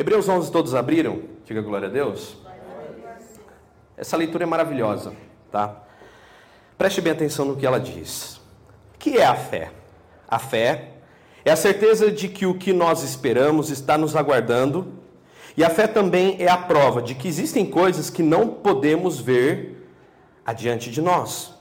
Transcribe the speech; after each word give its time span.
Hebreus 0.00 0.26
11 0.30 0.50
todos 0.50 0.74
abriram? 0.74 1.24
Diga 1.44 1.60
glória 1.60 1.86
a 1.86 1.90
Deus. 1.90 2.34
Essa 3.98 4.16
leitura 4.16 4.44
é 4.44 4.46
maravilhosa, 4.46 5.12
tá? 5.52 5.76
Preste 6.78 7.02
bem 7.02 7.12
atenção 7.12 7.44
no 7.44 7.54
que 7.54 7.66
ela 7.66 7.78
diz. 7.78 8.40
O 8.94 8.98
que 8.98 9.18
é 9.18 9.26
a 9.26 9.34
fé? 9.34 9.70
A 10.26 10.38
fé 10.38 10.92
é 11.44 11.50
a 11.50 11.56
certeza 11.56 12.10
de 12.10 12.28
que 12.28 12.46
o 12.46 12.54
que 12.54 12.72
nós 12.72 13.02
esperamos 13.02 13.68
está 13.68 13.98
nos 13.98 14.16
aguardando, 14.16 14.90
e 15.54 15.62
a 15.62 15.68
fé 15.68 15.86
também 15.86 16.36
é 16.38 16.48
a 16.48 16.56
prova 16.56 17.02
de 17.02 17.14
que 17.14 17.28
existem 17.28 17.66
coisas 17.66 18.08
que 18.08 18.22
não 18.22 18.48
podemos 18.48 19.20
ver 19.20 19.86
adiante 20.46 20.90
de 20.90 21.02
nós. 21.02 21.52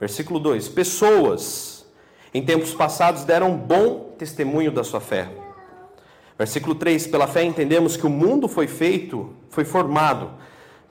Versículo 0.00 0.40
2: 0.40 0.70
Pessoas 0.70 1.86
em 2.32 2.42
tempos 2.42 2.72
passados 2.72 3.24
deram 3.24 3.58
bom 3.58 4.14
testemunho 4.16 4.72
da 4.72 4.82
sua 4.82 5.02
fé. 5.02 5.39
Versículo 6.40 6.74
3: 6.74 7.06
Pela 7.08 7.26
fé 7.26 7.44
entendemos 7.44 7.98
que 7.98 8.06
o 8.06 8.08
mundo 8.08 8.48
foi 8.48 8.66
feito, 8.66 9.28
foi 9.50 9.62
formado 9.62 10.30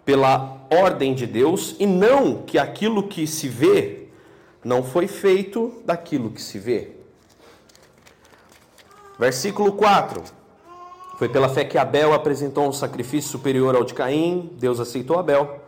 pela 0.05 0.61
ordem 0.69 1.15
de 1.15 1.25
Deus, 1.25 1.75
e 1.79 1.87
não 1.87 2.43
que 2.43 2.59
aquilo 2.59 3.07
que 3.07 3.25
se 3.25 3.47
vê 3.47 4.09
não 4.63 4.83
foi 4.83 5.07
feito 5.07 5.81
daquilo 5.83 6.29
que 6.29 6.39
se 6.39 6.59
vê. 6.59 6.91
Versículo 9.17 9.71
4. 9.71 10.21
Foi 11.17 11.27
pela 11.27 11.49
fé 11.49 11.65
que 11.65 11.79
Abel 11.79 12.13
apresentou 12.13 12.67
um 12.67 12.71
sacrifício 12.71 13.31
superior 13.31 13.75
ao 13.75 13.83
de 13.83 13.95
Caim, 13.95 14.51
Deus 14.53 14.79
aceitou 14.79 15.17
Abel 15.17 15.61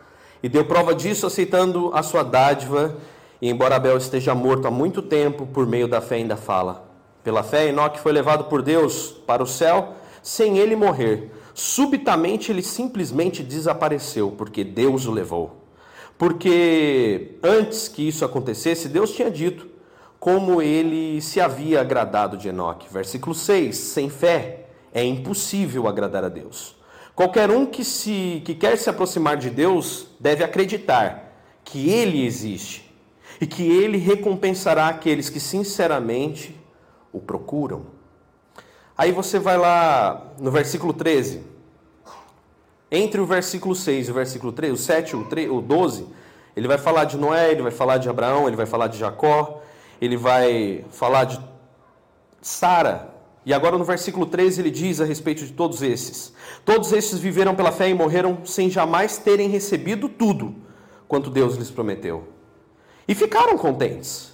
e 0.43 0.47
deu 0.47 0.63
prova 0.63 0.93
disso 0.93 1.25
aceitando 1.25 1.89
a 1.91 2.03
sua 2.03 2.21
dádiva. 2.21 2.97
E 3.41 3.49
embora 3.49 3.77
Abel 3.77 3.97
esteja 3.97 4.35
morto 4.35 4.67
há 4.67 4.71
muito 4.71 5.01
tempo, 5.01 5.47
por 5.47 5.65
meio 5.65 5.87
da 5.87 5.99
fé 5.99 6.17
ainda 6.17 6.37
fala. 6.37 6.90
Pela 7.23 7.43
fé, 7.43 7.67
Enoque 7.67 7.99
foi 7.99 8.11
levado 8.11 8.45
por 8.45 8.61
Deus 8.61 9.11
para 9.25 9.43
o 9.43 9.47
céu 9.47 9.95
sem 10.23 10.57
ele 10.57 10.75
morrer. 10.75 11.31
Subitamente 11.53 12.51
ele 12.51 12.61
simplesmente 12.61 13.43
desapareceu, 13.43 14.31
porque 14.31 14.63
Deus 14.63 15.05
o 15.05 15.11
levou. 15.11 15.57
Porque 16.17 17.35
antes 17.43 17.87
que 17.87 18.07
isso 18.07 18.23
acontecesse, 18.23 18.87
Deus 18.87 19.11
tinha 19.11 19.29
dito: 19.29 19.67
como 20.19 20.61
ele 20.61 21.19
se 21.19 21.41
havia 21.41 21.81
agradado 21.81 22.37
de 22.37 22.49
Enoque. 22.49 22.91
Versículo 22.93 23.33
6: 23.33 23.75
Sem 23.75 24.09
fé 24.09 24.67
é 24.93 25.03
impossível 25.03 25.87
agradar 25.87 26.23
a 26.23 26.29
Deus. 26.29 26.75
Qualquer 27.15 27.49
um 27.49 27.65
que, 27.65 27.83
se, 27.83 28.41
que 28.45 28.53
quer 28.53 28.77
se 28.77 28.89
aproximar 28.89 29.35
de 29.35 29.49
Deus 29.49 30.07
deve 30.19 30.43
acreditar 30.43 31.33
que 31.63 31.89
Ele 31.89 32.23
existe 32.25 32.93
e 33.39 33.47
que 33.47 33.63
Ele 33.63 33.97
recompensará 33.97 34.87
aqueles 34.87 35.29
que 35.29 35.39
sinceramente 35.39 36.55
o 37.11 37.19
procuram. 37.19 37.85
Aí 38.97 39.11
você 39.11 39.39
vai 39.39 39.57
lá 39.57 40.33
no 40.39 40.51
versículo 40.51 40.93
13. 40.93 41.43
Entre 42.91 43.21
o 43.21 43.25
versículo 43.25 43.73
6 43.73 44.07
e 44.07 44.11
o 44.11 44.13
versículo 44.13 44.51
3, 44.51 44.73
o 44.73 44.77
7 44.77 45.15
e 45.15 45.49
o 45.49 45.61
12, 45.61 46.05
ele 46.55 46.67
vai 46.67 46.77
falar 46.77 47.05
de 47.05 47.17
Noé, 47.17 47.51
ele 47.51 47.61
vai 47.61 47.71
falar 47.71 47.97
de 47.97 48.09
Abraão, 48.09 48.47
ele 48.47 48.57
vai 48.57 48.65
falar 48.65 48.87
de 48.87 48.97
Jacó, 48.97 49.61
ele 50.01 50.17
vai 50.17 50.83
falar 50.91 51.23
de 51.23 51.39
Sara. 52.41 53.09
E 53.45 53.53
agora 53.53 53.77
no 53.77 53.83
versículo 53.83 54.25
13 54.25 54.61
ele 54.61 54.69
diz 54.69 54.99
a 54.99 55.05
respeito 55.05 55.45
de 55.45 55.53
todos 55.53 55.81
esses: 55.81 56.33
Todos 56.65 56.91
esses 56.91 57.17
viveram 57.17 57.55
pela 57.55 57.71
fé 57.71 57.89
e 57.89 57.93
morreram 57.93 58.45
sem 58.45 58.69
jamais 58.69 59.17
terem 59.17 59.49
recebido 59.49 60.09
tudo 60.09 60.55
quanto 61.07 61.29
Deus 61.29 61.55
lhes 61.55 61.71
prometeu. 61.71 62.27
E 63.07 63.15
ficaram 63.15 63.57
contentes, 63.57 64.33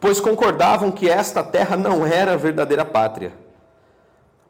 pois 0.00 0.20
concordavam 0.20 0.90
que 0.90 1.08
esta 1.08 1.42
terra 1.42 1.76
não 1.76 2.06
era 2.06 2.34
a 2.34 2.36
verdadeira 2.36 2.84
pátria, 2.84 3.32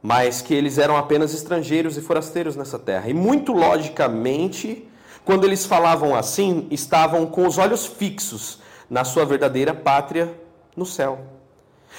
mas 0.02 0.42
que 0.42 0.54
eles 0.54 0.78
eram 0.78 0.96
apenas 0.96 1.34
estrangeiros 1.34 1.96
e 1.96 2.00
forasteiros 2.00 2.56
nessa 2.56 2.78
terra. 2.78 3.08
E 3.08 3.14
muito 3.14 3.52
logicamente, 3.52 4.86
quando 5.24 5.44
eles 5.44 5.66
falavam 5.66 6.14
assim, 6.14 6.66
estavam 6.70 7.26
com 7.26 7.46
os 7.46 7.58
olhos 7.58 7.86
fixos 7.86 8.60
na 8.88 9.04
sua 9.04 9.24
verdadeira 9.24 9.74
pátria 9.74 10.32
no 10.76 10.86
céu. 10.86 11.18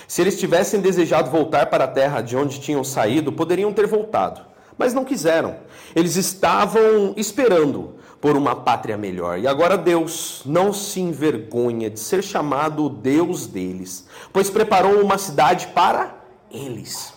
Se 0.07 0.21
eles 0.21 0.39
tivessem 0.39 0.79
desejado 0.79 1.31
voltar 1.31 1.67
para 1.67 1.85
a 1.85 1.88
terra 1.88 2.21
de 2.21 2.38
onde 2.38 2.59
tinham 2.59 2.83
saído, 2.83 3.31
poderiam 3.31 3.73
ter 3.73 3.88
voltado, 3.88 4.41
mas 4.77 4.94
não 4.94 5.03
quiseram. 5.03 5.57
Eles 5.95 6.16
estavam 6.16 7.13
esperando 7.17 7.95
por 8.19 8.35
uma 8.35 8.55
pátria 8.55 8.97
melhor. 8.97 9.39
E 9.39 9.47
agora 9.47 9.78
Deus 9.78 10.41
não 10.45 10.73
se 10.73 11.00
envergonha 11.00 11.89
de 11.89 12.00
ser 12.00 12.23
chamado 12.23 12.85
o 12.85 12.89
Deus 12.89 13.47
deles, 13.47 14.07
pois 14.33 14.50
preparou 14.50 15.01
uma 15.01 15.17
cidade 15.17 15.67
para 15.67 16.16
eles. 16.51 17.13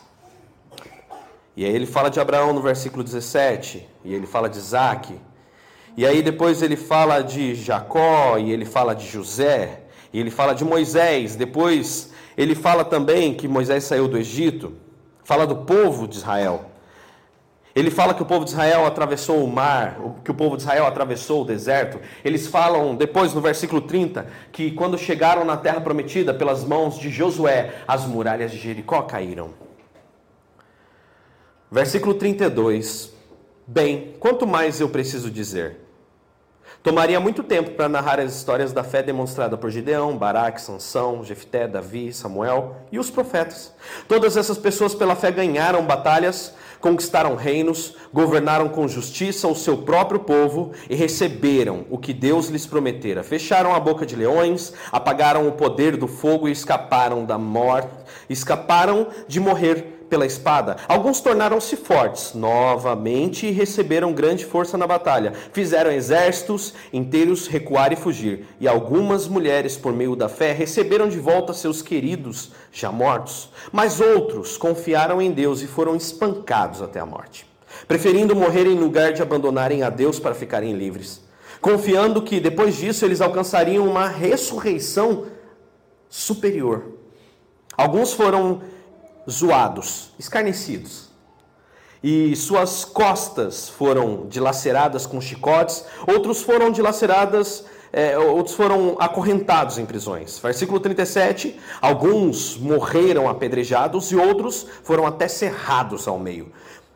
E 1.57 1.65
aí 1.65 1.75
ele 1.75 1.87
fala 1.87 2.11
de 2.11 2.21
Abraão 2.21 2.53
no 2.53 2.63
versículo 2.63 3.03
17, 3.03 3.87
e 4.05 4.15
ele 4.15 4.27
fala 4.27 4.49
de 4.49 4.59
Isaac, 4.59 5.19
e 5.97 6.07
aí 6.07 6.23
depois 6.23 6.63
ele 6.63 6.77
fala 6.77 7.21
de 7.23 7.55
Jacó, 7.55 8.39
e 8.39 8.53
ele 8.53 8.65
fala 8.65 8.95
de 8.95 9.07
José, 9.07 9.83
e 10.13 10.21
ele 10.21 10.31
fala 10.31 10.55
de 10.55 10.65
Moisés, 10.65 11.37
depois 11.37 12.13
ele 12.37 12.55
fala 12.55 12.85
também 12.85 13.35
que 13.35 13.49
Moisés 13.49 13.85
saiu 13.85 14.09
do 14.09 14.17
Egito, 14.17 14.75
fala 15.25 15.47
do 15.47 15.57
povo 15.57 16.07
de 16.07 16.17
Israel. 16.17 16.70
Ele 17.81 17.91
fala 17.91 18.13
que 18.13 18.21
o 18.21 18.27
povo 18.27 18.45
de 18.45 18.51
Israel 18.51 18.85
atravessou 18.85 19.43
o 19.43 19.51
mar, 19.51 19.97
que 20.23 20.31
o 20.31 20.35
povo 20.35 20.55
de 20.55 20.65
Israel 20.65 20.85
atravessou 20.85 21.41
o 21.41 21.45
deserto. 21.47 21.99
Eles 22.23 22.47
falam 22.47 22.95
depois 22.95 23.33
no 23.33 23.41
versículo 23.41 23.81
30 23.81 24.27
que 24.53 24.71
quando 24.73 24.99
chegaram 24.99 25.47
na 25.47 25.57
terra 25.57 25.81
prometida 25.81 26.35
pelas 26.35 26.63
mãos 26.63 26.99
de 26.99 27.09
Josué, 27.09 27.73
as 27.89 28.05
muralhas 28.05 28.51
de 28.51 28.59
Jericó 28.59 29.01
caíram. 29.01 29.55
Versículo 31.73 32.13
32. 32.13 33.15
Bem, 33.67 34.15
quanto 34.21 34.47
mais 34.47 34.79
eu 34.79 34.91
preciso 34.91 35.31
dizer? 35.31 35.79
Tomaria 36.83 37.21
muito 37.21 37.43
tempo 37.43 37.73
para 37.73 37.89
narrar 37.91 38.19
as 38.21 38.35
histórias 38.35 38.73
da 38.73 38.83
fé 38.83 39.03
demonstrada 39.03 39.57
por 39.57 39.71
Gideão, 39.71 40.17
Baraque, 40.17 40.63
Sansão, 40.63 41.23
Jefté, 41.23 41.69
Davi, 41.69 42.11
Samuel 42.13 42.77
e 42.91 42.99
os 42.99 43.11
profetas. 43.11 43.73
Todas 44.09 44.37
essas 44.37 44.57
pessoas 44.57 44.95
pela 44.95 45.15
fé 45.15 45.31
ganharam 45.31 45.85
batalhas, 45.85 46.55
conquistaram 46.81 47.37
reinos, 47.37 47.95
governaram 48.13 48.69
com 48.69 48.89
justiça 48.89 49.47
o 49.47 49.55
seu 49.55 49.79
próprio 49.79 50.21
povo 50.21 50.73
e 50.89 50.95
receberam 50.95 51.85
o 51.91 51.99
que 51.99 52.13
Deus 52.13 52.49
lhes 52.49 52.67
prometera. 52.67 53.23
Fecharam 53.23 53.75
a 53.75 53.81
boca 53.81 54.07
de 54.07 54.17
leões, 54.17 54.73
apagaram 54.91 55.47
o 55.47 55.53
poder 55.53 55.97
do 55.97 56.09
fogo 56.09 56.49
e 56.49 56.53
escaparam 56.53 57.25
da 57.25 57.39
morte, 57.39 57.91
escaparam 58.29 59.09
de 59.29 59.39
morrer 59.39 60.00
pela 60.11 60.27
espada. 60.27 60.77
Alguns 60.89 61.21
tornaram-se 61.21 61.77
fortes 61.77 62.35
novamente 62.35 63.47
e 63.47 63.53
receberam 63.53 64.13
grande 64.13 64.45
força 64.45 64.77
na 64.77 64.87
batalha. 64.87 65.33
Fizeram 65.53 65.93
exércitos 65.93 66.75
inteiros 66.93 67.47
recuar 67.47 67.93
e 67.93 67.97
fugir. 67.97 68.47
E 68.59 68.67
algumas 68.67 69.29
mulheres, 69.29 69.77
por 69.77 69.93
meio 69.93 70.17
da 70.17 70.29
fé, 70.29 70.53
receberam 70.53 71.09
de 71.09 71.21
volta 71.21 71.55
seus 71.55 71.81
queridos 71.81 72.51
já 72.73 72.91
mortos. 72.91 73.51
Mas 73.71 74.01
outros 74.01 74.59
confiaram 74.59 75.23
em 75.23 75.31
Deus 75.31 75.63
e 75.63 75.69
foram 75.69 75.95
espancados 75.95 76.83
até 76.83 76.99
a 76.99 77.07
morte, 77.07 77.47
preferindo 77.87 78.35
morrer 78.35 78.67
em 78.67 78.75
lugar 78.75 79.13
de 79.13 79.23
abandonarem 79.23 79.85
a 79.85 79.91
Deus 79.91 80.19
para 80.19 80.35
ficarem 80.35 80.75
livres, 80.75 81.23
confiando 81.61 82.21
que 82.21 82.41
depois 82.41 82.77
disso 82.77 83.05
eles 83.05 83.21
alcançariam 83.21 83.87
uma 83.87 84.09
ressurreição 84.09 85.27
superior. 86.09 86.99
Alguns 87.77 88.13
foram 88.13 88.61
zoados, 89.29 90.13
escarnecidos. 90.19 91.11
E 92.03 92.35
suas 92.35 92.85
costas 92.85 93.69
foram 93.69 94.27
dilaceradas 94.27 95.05
com 95.05 95.21
chicotes, 95.21 95.85
outros 96.07 96.41
foram 96.41 96.71
dilaceradas, 96.71 97.65
é, 97.93 98.17
outros 98.19 98.55
foram 98.55 98.97
acorrentados 98.99 99.77
em 99.77 99.85
prisões. 99.85 100.39
Versículo 100.39 100.81
37: 100.81 101.61
alguns 101.81 102.57
morreram 102.57 103.29
apedrejados 103.29 104.11
e 104.13 104.17
outros 104.17 104.67
foram 104.83 105.07
até 105.07 105.29
cerrados 105.29 106.09
ao 106.09 106.19
meio. 106.19 106.51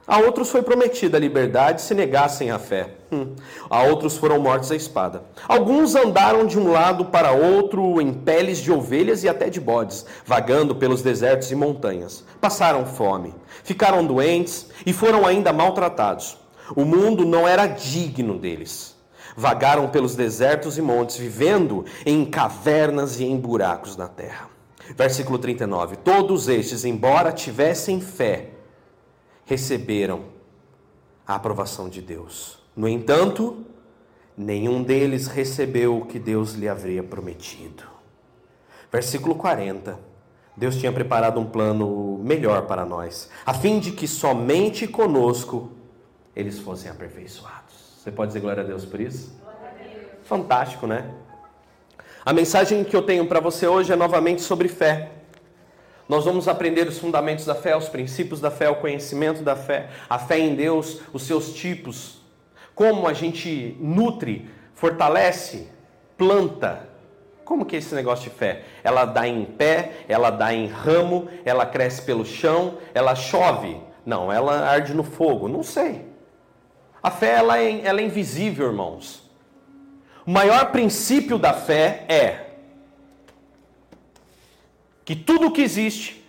A 0.07 0.19
outros 0.19 0.51
foi 0.51 0.63
prometida 0.63 1.17
a 1.17 1.21
liberdade 1.21 1.81
se 1.81 1.95
negassem 1.95 2.51
a 2.51 2.59
fé. 2.59 2.91
Hum. 3.11 3.35
A 3.71 3.85
outros 3.85 4.19
foram 4.19 4.39
mortos 4.39 4.71
à 4.71 4.77
espada. 4.77 5.23
Alguns 5.49 5.95
andaram 5.95 6.47
de 6.47 6.59
um 6.59 6.71
lado 6.71 7.07
para 7.07 7.33
outro 7.33 8.01
em 8.03 8.13
peles 8.13 8.59
de 8.59 8.71
ovelhas 8.71 9.25
e 9.25 9.31
até 9.31 9.49
de 9.49 9.59
bodes, 9.59 10.05
vagando 10.27 10.77
pelos 10.77 11.01
desertos 11.01 11.51
e 11.51 11.55
montanhas. 11.55 12.23
Passaram 12.39 12.85
fome, 12.85 13.35
ficaram 13.63 14.05
doentes 14.05 14.69
e 14.85 14.93
foram 14.93 15.27
ainda 15.27 15.55
maltratados. 15.55 16.37
O 16.77 16.85
mundo 16.85 17.25
não 17.25 17.49
era 17.49 17.67
digno 17.67 18.39
deles. 18.39 18.95
Vagaram 19.35 19.89
pelos 19.89 20.15
desertos 20.15 20.77
e 20.77 20.83
montes, 20.83 21.17
vivendo 21.17 21.85
em 22.05 22.27
cavernas 22.27 23.19
e 23.21 23.25
em 23.25 23.39
buracos 23.39 23.97
na 23.97 24.07
terra. 24.07 24.49
Versículo 24.95 25.39
39. 25.39 25.97
Todos 25.97 26.47
estes, 26.47 26.85
embora 26.85 27.33
tivessem 27.33 28.01
fé, 28.01 28.51
receberam 29.45 30.25
a 31.27 31.35
aprovação 31.35 31.89
de 31.89 32.01
Deus. 32.01 32.59
No 32.77 32.89
entanto, 32.89 33.65
nenhum 34.37 34.83
deles 34.83 35.27
recebeu 35.27 35.99
o 35.99 36.07
que 36.07 36.19
Deus 36.19 36.55
lhe 36.55 36.69
havia 36.69 37.03
prometido. 37.03 37.85
Versículo 38.91 39.35
40. 39.35 39.99
Deus 40.57 40.77
tinha 40.77 40.93
preparado 40.93 41.41
um 41.41 41.47
plano 41.47 42.21
melhor 42.23 42.67
para 42.67 42.85
nós, 42.85 43.29
a 43.45 43.53
fim 43.53 43.81
de 43.81 43.91
que 43.91 44.07
somente 44.07 44.87
conosco 44.87 45.73
eles 46.35 46.61
fossem 46.61 46.91
aperfeiçoados. 46.91 47.75
Você 47.99 48.13
pode 48.13 48.29
dizer 48.29 48.41
glória 48.41 48.63
a 48.63 48.67
Deus 48.67 48.85
por 48.85 49.01
isso? 49.01 49.33
Deus. 49.79 50.13
Fantástico, 50.23 50.87
né? 50.87 51.11
A 52.25 52.33
mensagem 52.33 52.85
que 52.85 52.95
eu 52.95 53.03
tenho 53.03 53.27
para 53.27 53.41
você 53.41 53.67
hoje 53.67 53.93
é 53.93 53.97
novamente 53.97 54.43
sobre 54.43 54.69
fé. 54.69 55.11
Nós 56.09 56.25
vamos 56.25 56.49
aprender 56.49 56.87
os 56.87 56.99
fundamentos 56.99 57.47
da 57.47 57.55
fé, 57.55 57.77
os 57.77 57.89
princípios 57.89 58.41
da 58.41 58.51
fé, 58.51 58.69
o 58.69 58.77
conhecimento 58.77 59.43
da 59.43 59.57
fé, 59.57 59.89
a 60.09 60.19
fé 60.19 60.39
em 60.39 60.55
Deus, 60.55 61.01
os 61.13 61.23
seus 61.23 61.55
tipos, 61.55 62.19
como 62.75 63.07
a 63.07 63.13
gente 63.13 63.77
nutre, 63.81 64.51
fortalece, 64.75 65.69
planta. 66.19 66.89
Como 67.45 67.65
que 67.65 67.77
é 67.77 67.79
esse 67.79 67.95
negócio 67.95 68.31
de 68.31 68.37
fé? 68.37 68.65
Ela 68.83 69.05
dá 69.05 69.29
em 69.29 69.45
pé, 69.45 70.05
ela 70.09 70.31
dá 70.31 70.53
em 70.53 70.67
ramo, 70.67 71.29
ela 71.45 71.67
cresce 71.67 72.03
pelo 72.03 72.25
chão, 72.25 72.79
ela 72.93 73.15
chove? 73.15 73.79
Não, 74.05 74.33
ela 74.33 74.67
arde 74.69 74.95
no 74.95 75.05
fogo. 75.05 75.49
Não 75.49 75.63
sei. 75.63 76.07
A 77.03 77.11
fé 77.11 77.35
ela 77.35 77.59
é, 77.59 77.83
ela 77.85 78.01
é 78.01 78.05
invisível, 78.05 78.67
irmãos. 78.67 79.31
O 80.27 80.31
maior 80.31 80.73
princípio 80.73 81.39
da 81.39 81.53
fé 81.53 82.05
é 82.09 82.44
que 85.05 85.15
tudo 85.15 85.53
que 85.53 85.61
existe 85.61 86.25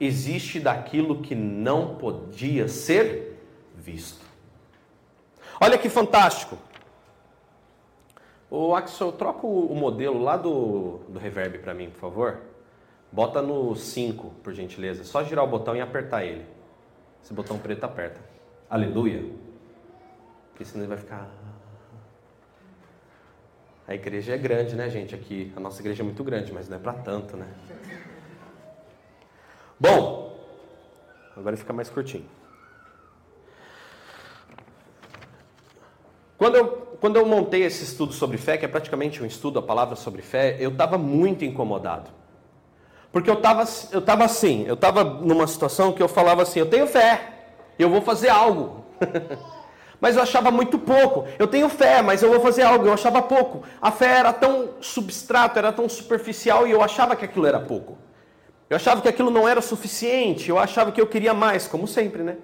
existe 0.00 0.58
daquilo 0.60 1.22
que 1.22 1.34
não 1.34 1.96
podia 1.96 2.68
ser 2.68 3.38
visto. 3.76 4.24
Olha 5.60 5.78
que 5.78 5.88
fantástico. 5.88 6.58
O 8.50 8.74
Axel, 8.74 9.12
troca 9.12 9.46
o 9.46 9.74
modelo 9.74 10.22
lá 10.22 10.36
do, 10.36 10.98
do 11.08 11.18
reverb 11.18 11.58
para 11.58 11.74
mim, 11.74 11.90
por 11.90 11.98
favor. 11.98 12.40
Bota 13.10 13.40
no 13.40 13.74
5, 13.74 14.30
por 14.42 14.52
gentileza. 14.52 15.04
Só 15.04 15.22
girar 15.22 15.44
o 15.44 15.48
botão 15.48 15.74
e 15.76 15.80
apertar 15.80 16.24
ele. 16.24 16.44
Esse 17.22 17.32
botão 17.32 17.58
preto 17.58 17.84
aperta. 17.84 18.20
Aleluia. 18.68 19.24
Porque 20.50 20.64
senão 20.64 20.84
ele 20.84 20.88
vai 20.88 20.98
ficar. 20.98 21.30
A 23.86 23.94
igreja 23.94 24.34
é 24.34 24.38
grande, 24.38 24.74
né, 24.74 24.88
gente? 24.88 25.14
Aqui, 25.14 25.52
a 25.54 25.60
nossa 25.60 25.80
igreja 25.80 26.02
é 26.02 26.04
muito 26.04 26.24
grande, 26.24 26.52
mas 26.52 26.68
não 26.68 26.76
é 26.76 26.80
para 26.80 26.94
tanto, 26.94 27.36
né? 27.36 27.46
Bom, 29.78 30.38
agora 31.36 31.56
fica 31.56 31.72
mais 31.72 31.90
curtinho. 31.90 32.24
Quando 36.38 36.56
eu, 36.56 36.68
quando 37.00 37.16
eu 37.16 37.26
montei 37.26 37.62
esse 37.62 37.84
estudo 37.84 38.12
sobre 38.12 38.38
fé, 38.38 38.56
que 38.56 38.64
é 38.64 38.68
praticamente 38.68 39.22
um 39.22 39.26
estudo, 39.26 39.58
a 39.58 39.62
palavra 39.62 39.96
sobre 39.96 40.22
fé, 40.22 40.56
eu 40.58 40.70
estava 40.70 40.96
muito 40.96 41.44
incomodado. 41.44 42.10
Porque 43.12 43.28
eu 43.28 43.34
estava 43.34 43.64
eu 43.92 44.02
tava 44.02 44.24
assim, 44.24 44.64
eu 44.66 44.74
estava 44.74 45.04
numa 45.04 45.46
situação 45.46 45.92
que 45.92 46.02
eu 46.02 46.08
falava 46.08 46.42
assim, 46.42 46.58
eu 46.58 46.66
tenho 46.68 46.86
fé, 46.86 47.48
eu 47.78 47.90
vou 47.90 48.00
fazer 48.00 48.30
algo. 48.30 48.84
mas 50.00 50.16
eu 50.16 50.22
achava 50.22 50.50
muito 50.50 50.78
pouco. 50.78 51.26
Eu 51.38 51.46
tenho 51.46 51.68
fé, 51.68 52.02
mas 52.02 52.22
eu 52.22 52.30
vou 52.30 52.40
fazer 52.40 52.62
algo, 52.62 52.86
eu 52.86 52.92
achava 52.92 53.22
pouco. 53.22 53.62
A 53.80 53.90
fé 53.90 54.18
era 54.18 54.32
tão 54.32 54.70
substrato, 54.80 55.58
era 55.58 55.72
tão 55.72 55.88
superficial 55.88 56.66
e 56.66 56.70
eu 56.70 56.82
achava 56.82 57.16
que 57.16 57.24
aquilo 57.24 57.46
era 57.46 57.60
pouco. 57.60 57.96
Eu 58.68 58.76
achava 58.76 59.00
que 59.00 59.08
aquilo 59.08 59.30
não 59.30 59.48
era 59.48 59.60
suficiente, 59.60 60.48
eu 60.48 60.58
achava 60.58 60.90
que 60.90 61.00
eu 61.00 61.06
queria 61.06 61.34
mais, 61.34 61.66
como 61.66 61.86
sempre, 61.86 62.22
né? 62.22 62.36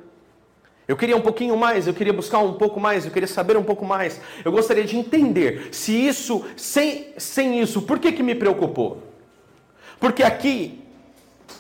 Eu 0.87 0.97
queria 0.97 1.17
um 1.17 1.21
pouquinho 1.21 1.57
mais, 1.57 1.87
eu 1.87 1.95
queria 1.95 2.13
buscar 2.13 2.41
um 2.41 2.55
pouco 2.55 2.81
mais, 2.81 3.05
eu 3.05 3.13
queria 3.13 3.29
saber 3.29 3.57
um 3.57 3.63
pouco 3.63 3.85
mais. 3.85 4.21
Eu 4.45 4.51
gostaria 4.51 4.85
de 4.85 4.97
entender 4.97 5.69
se 5.71 5.93
isso, 5.93 6.45
sem, 6.57 7.15
sem 7.17 7.61
isso, 7.61 7.83
por 7.83 7.99
que, 7.99 8.11
que 8.11 8.23
me 8.23 8.35
preocupou? 8.35 9.03
Porque 10.01 10.23
aqui 10.23 10.83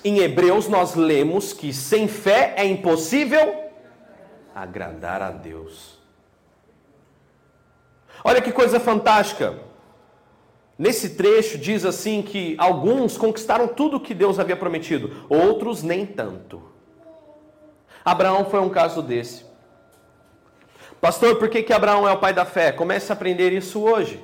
em 0.04 0.18
Hebreus 0.18 0.66
nós 0.68 0.94
lemos 0.94 1.52
que 1.52 1.72
sem 1.72 2.08
fé 2.08 2.54
é 2.56 2.66
impossível 2.66 3.69
agradar 4.62 5.22
a 5.22 5.30
Deus. 5.30 5.98
Olha 8.22 8.42
que 8.42 8.52
coisa 8.52 8.78
fantástica. 8.78 9.58
Nesse 10.78 11.10
trecho 11.10 11.58
diz 11.58 11.84
assim 11.84 12.22
que 12.22 12.56
alguns 12.58 13.16
conquistaram 13.16 13.68
tudo 13.68 13.96
o 13.96 14.00
que 14.00 14.14
Deus 14.14 14.38
havia 14.38 14.56
prometido, 14.56 15.26
outros 15.28 15.82
nem 15.82 16.06
tanto. 16.06 16.62
Abraão 18.04 18.44
foi 18.46 18.60
um 18.60 18.70
caso 18.70 19.02
desse. 19.02 19.44
Pastor, 21.00 21.36
por 21.36 21.48
que, 21.48 21.62
que 21.62 21.72
Abraão 21.72 22.08
é 22.08 22.12
o 22.12 22.18
pai 22.18 22.32
da 22.32 22.44
fé? 22.44 22.72
Comece 22.72 23.10
a 23.10 23.14
aprender 23.14 23.52
isso 23.52 23.80
hoje. 23.80 24.22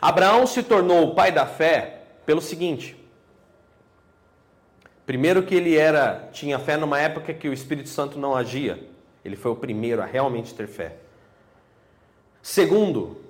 Abraão 0.00 0.46
se 0.46 0.62
tornou 0.62 1.08
o 1.08 1.14
pai 1.14 1.32
da 1.32 1.46
fé 1.46 2.02
pelo 2.26 2.40
seguinte: 2.40 2.96
primeiro 5.06 5.42
que 5.42 5.54
ele 5.54 5.76
era 5.76 6.28
tinha 6.32 6.58
fé 6.58 6.76
numa 6.76 7.00
época 7.00 7.32
que 7.32 7.48
o 7.48 7.52
Espírito 7.52 7.88
Santo 7.88 8.18
não 8.18 8.34
agia. 8.34 8.97
Ele 9.28 9.36
foi 9.36 9.52
o 9.52 9.56
primeiro 9.56 10.02
a 10.02 10.06
realmente 10.06 10.54
ter 10.54 10.66
fé. 10.66 10.96
Segundo, 12.42 13.20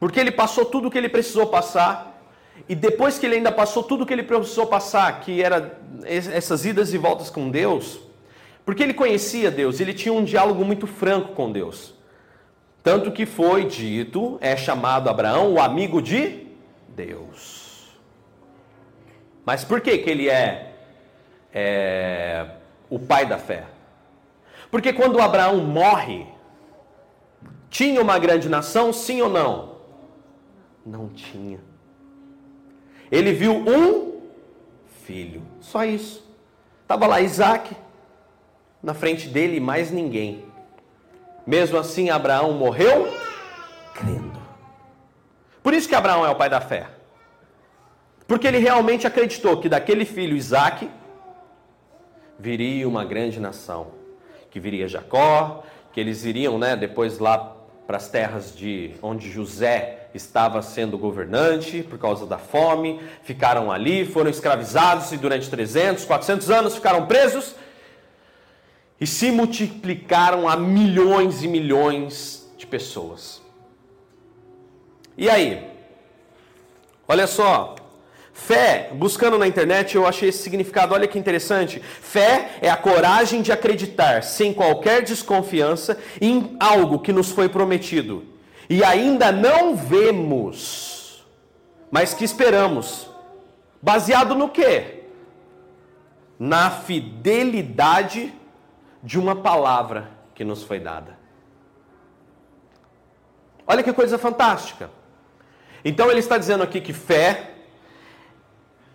porque 0.00 0.18
ele 0.18 0.30
passou 0.30 0.64
tudo 0.64 0.88
o 0.88 0.90
que 0.90 0.96
ele 0.96 1.08
precisou 1.08 1.46
passar 1.46 2.18
e 2.68 2.74
depois 2.74 3.18
que 3.18 3.26
ele 3.26 3.36
ainda 3.36 3.52
passou 3.52 3.82
tudo 3.82 4.02
o 4.02 4.06
que 4.06 4.12
ele 4.12 4.22
precisou 4.22 4.66
passar, 4.66 5.20
que 5.20 5.42
era 5.42 5.78
essas 6.04 6.64
idas 6.64 6.92
e 6.94 6.98
voltas 6.98 7.30
com 7.30 7.50
Deus, 7.50 8.00
porque 8.64 8.82
ele 8.82 8.94
conhecia 8.94 9.50
Deus, 9.50 9.80
ele 9.80 9.94
tinha 9.94 10.12
um 10.12 10.24
diálogo 10.24 10.64
muito 10.64 10.86
franco 10.86 11.34
com 11.34 11.52
Deus. 11.52 11.94
Tanto 12.82 13.12
que 13.12 13.26
foi 13.26 13.66
dito, 13.66 14.38
é 14.40 14.56
chamado 14.56 15.08
Abraão 15.08 15.52
o 15.52 15.60
amigo 15.60 16.00
de 16.00 16.46
Deus. 16.88 17.96
Mas 19.44 19.64
por 19.64 19.80
que, 19.80 19.98
que 19.98 20.10
ele 20.10 20.28
é, 20.28 20.72
é 21.52 22.46
o 22.90 22.98
pai 22.98 23.26
da 23.26 23.38
fé? 23.38 23.64
Porque 24.70 24.92
quando 24.92 25.20
Abraão 25.20 25.58
morre, 25.58 26.26
tinha 27.70 28.00
uma 28.00 28.18
grande 28.18 28.48
nação, 28.48 28.92
sim 28.92 29.20
ou 29.22 29.28
não? 29.28 29.76
Não 30.84 31.08
tinha. 31.08 31.60
Ele 33.10 33.32
viu 33.32 33.54
um 33.54 34.20
filho, 35.04 35.42
só 35.60 35.84
isso. 35.84 36.26
Estava 36.82 37.06
lá 37.06 37.20
Isaac, 37.20 37.74
na 38.82 38.94
frente 38.94 39.28
dele 39.28 39.60
mais 39.60 39.90
ninguém. 39.90 40.44
Mesmo 41.46 41.78
assim, 41.78 42.10
Abraão 42.10 42.52
morreu 42.52 43.08
crendo. 43.94 44.38
Por 45.62 45.74
isso 45.74 45.88
que 45.88 45.94
Abraão 45.94 46.24
é 46.24 46.30
o 46.30 46.36
pai 46.36 46.48
da 46.48 46.60
fé. 46.60 46.86
Porque 48.26 48.46
ele 48.46 48.58
realmente 48.58 49.06
acreditou 49.06 49.58
que 49.58 49.68
daquele 49.68 50.04
filho 50.04 50.36
Isaac 50.36 50.90
viria 52.38 52.86
uma 52.86 53.04
grande 53.04 53.40
nação, 53.40 53.88
que 54.58 54.60
viria 54.60 54.88
Jacó, 54.88 55.62
que 55.92 56.00
eles 56.00 56.24
iriam, 56.24 56.58
né, 56.58 56.74
depois 56.74 57.20
lá 57.20 57.56
para 57.86 57.96
as 57.96 58.08
terras 58.08 58.54
de 58.54 58.92
onde 59.00 59.30
José 59.30 60.08
estava 60.12 60.60
sendo 60.62 60.98
governante 60.98 61.82
por 61.82 61.98
causa 61.98 62.26
da 62.26 62.38
fome, 62.38 63.00
ficaram 63.22 63.70
ali, 63.70 64.04
foram 64.04 64.28
escravizados 64.28 65.12
e 65.12 65.16
durante 65.16 65.48
300, 65.48 66.04
400 66.04 66.50
anos 66.50 66.74
ficaram 66.74 67.06
presos 67.06 67.54
e 69.00 69.06
se 69.06 69.30
multiplicaram 69.30 70.48
a 70.48 70.56
milhões 70.56 71.44
e 71.44 71.48
milhões 71.48 72.52
de 72.58 72.66
pessoas. 72.66 73.40
E 75.16 75.30
aí? 75.30 75.70
Olha 77.06 77.28
só, 77.28 77.76
fé, 78.38 78.90
buscando 78.94 79.36
na 79.36 79.46
internet 79.46 79.94
eu 79.94 80.06
achei 80.06 80.28
esse 80.28 80.42
significado, 80.42 80.94
olha 80.94 81.08
que 81.08 81.18
interessante. 81.18 81.80
Fé 81.80 82.52
é 82.62 82.70
a 82.70 82.76
coragem 82.76 83.42
de 83.42 83.52
acreditar 83.52 84.22
sem 84.22 84.54
qualquer 84.54 85.02
desconfiança 85.02 85.98
em 86.20 86.56
algo 86.58 87.00
que 87.00 87.12
nos 87.12 87.30
foi 87.30 87.48
prometido 87.48 88.24
e 88.70 88.84
ainda 88.84 89.32
não 89.32 89.74
vemos, 89.74 91.26
mas 91.90 92.14
que 92.14 92.24
esperamos. 92.24 93.10
Baseado 93.82 94.34
no 94.34 94.48
quê? 94.48 95.04
Na 96.38 96.70
fidelidade 96.70 98.32
de 99.02 99.18
uma 99.18 99.36
palavra 99.36 100.10
que 100.34 100.44
nos 100.44 100.62
foi 100.62 100.78
dada. 100.78 101.18
Olha 103.66 103.82
que 103.82 103.92
coisa 103.92 104.16
fantástica. 104.16 104.90
Então 105.84 106.10
ele 106.10 106.20
está 106.20 106.38
dizendo 106.38 106.62
aqui 106.62 106.80
que 106.80 106.92
fé 106.92 107.57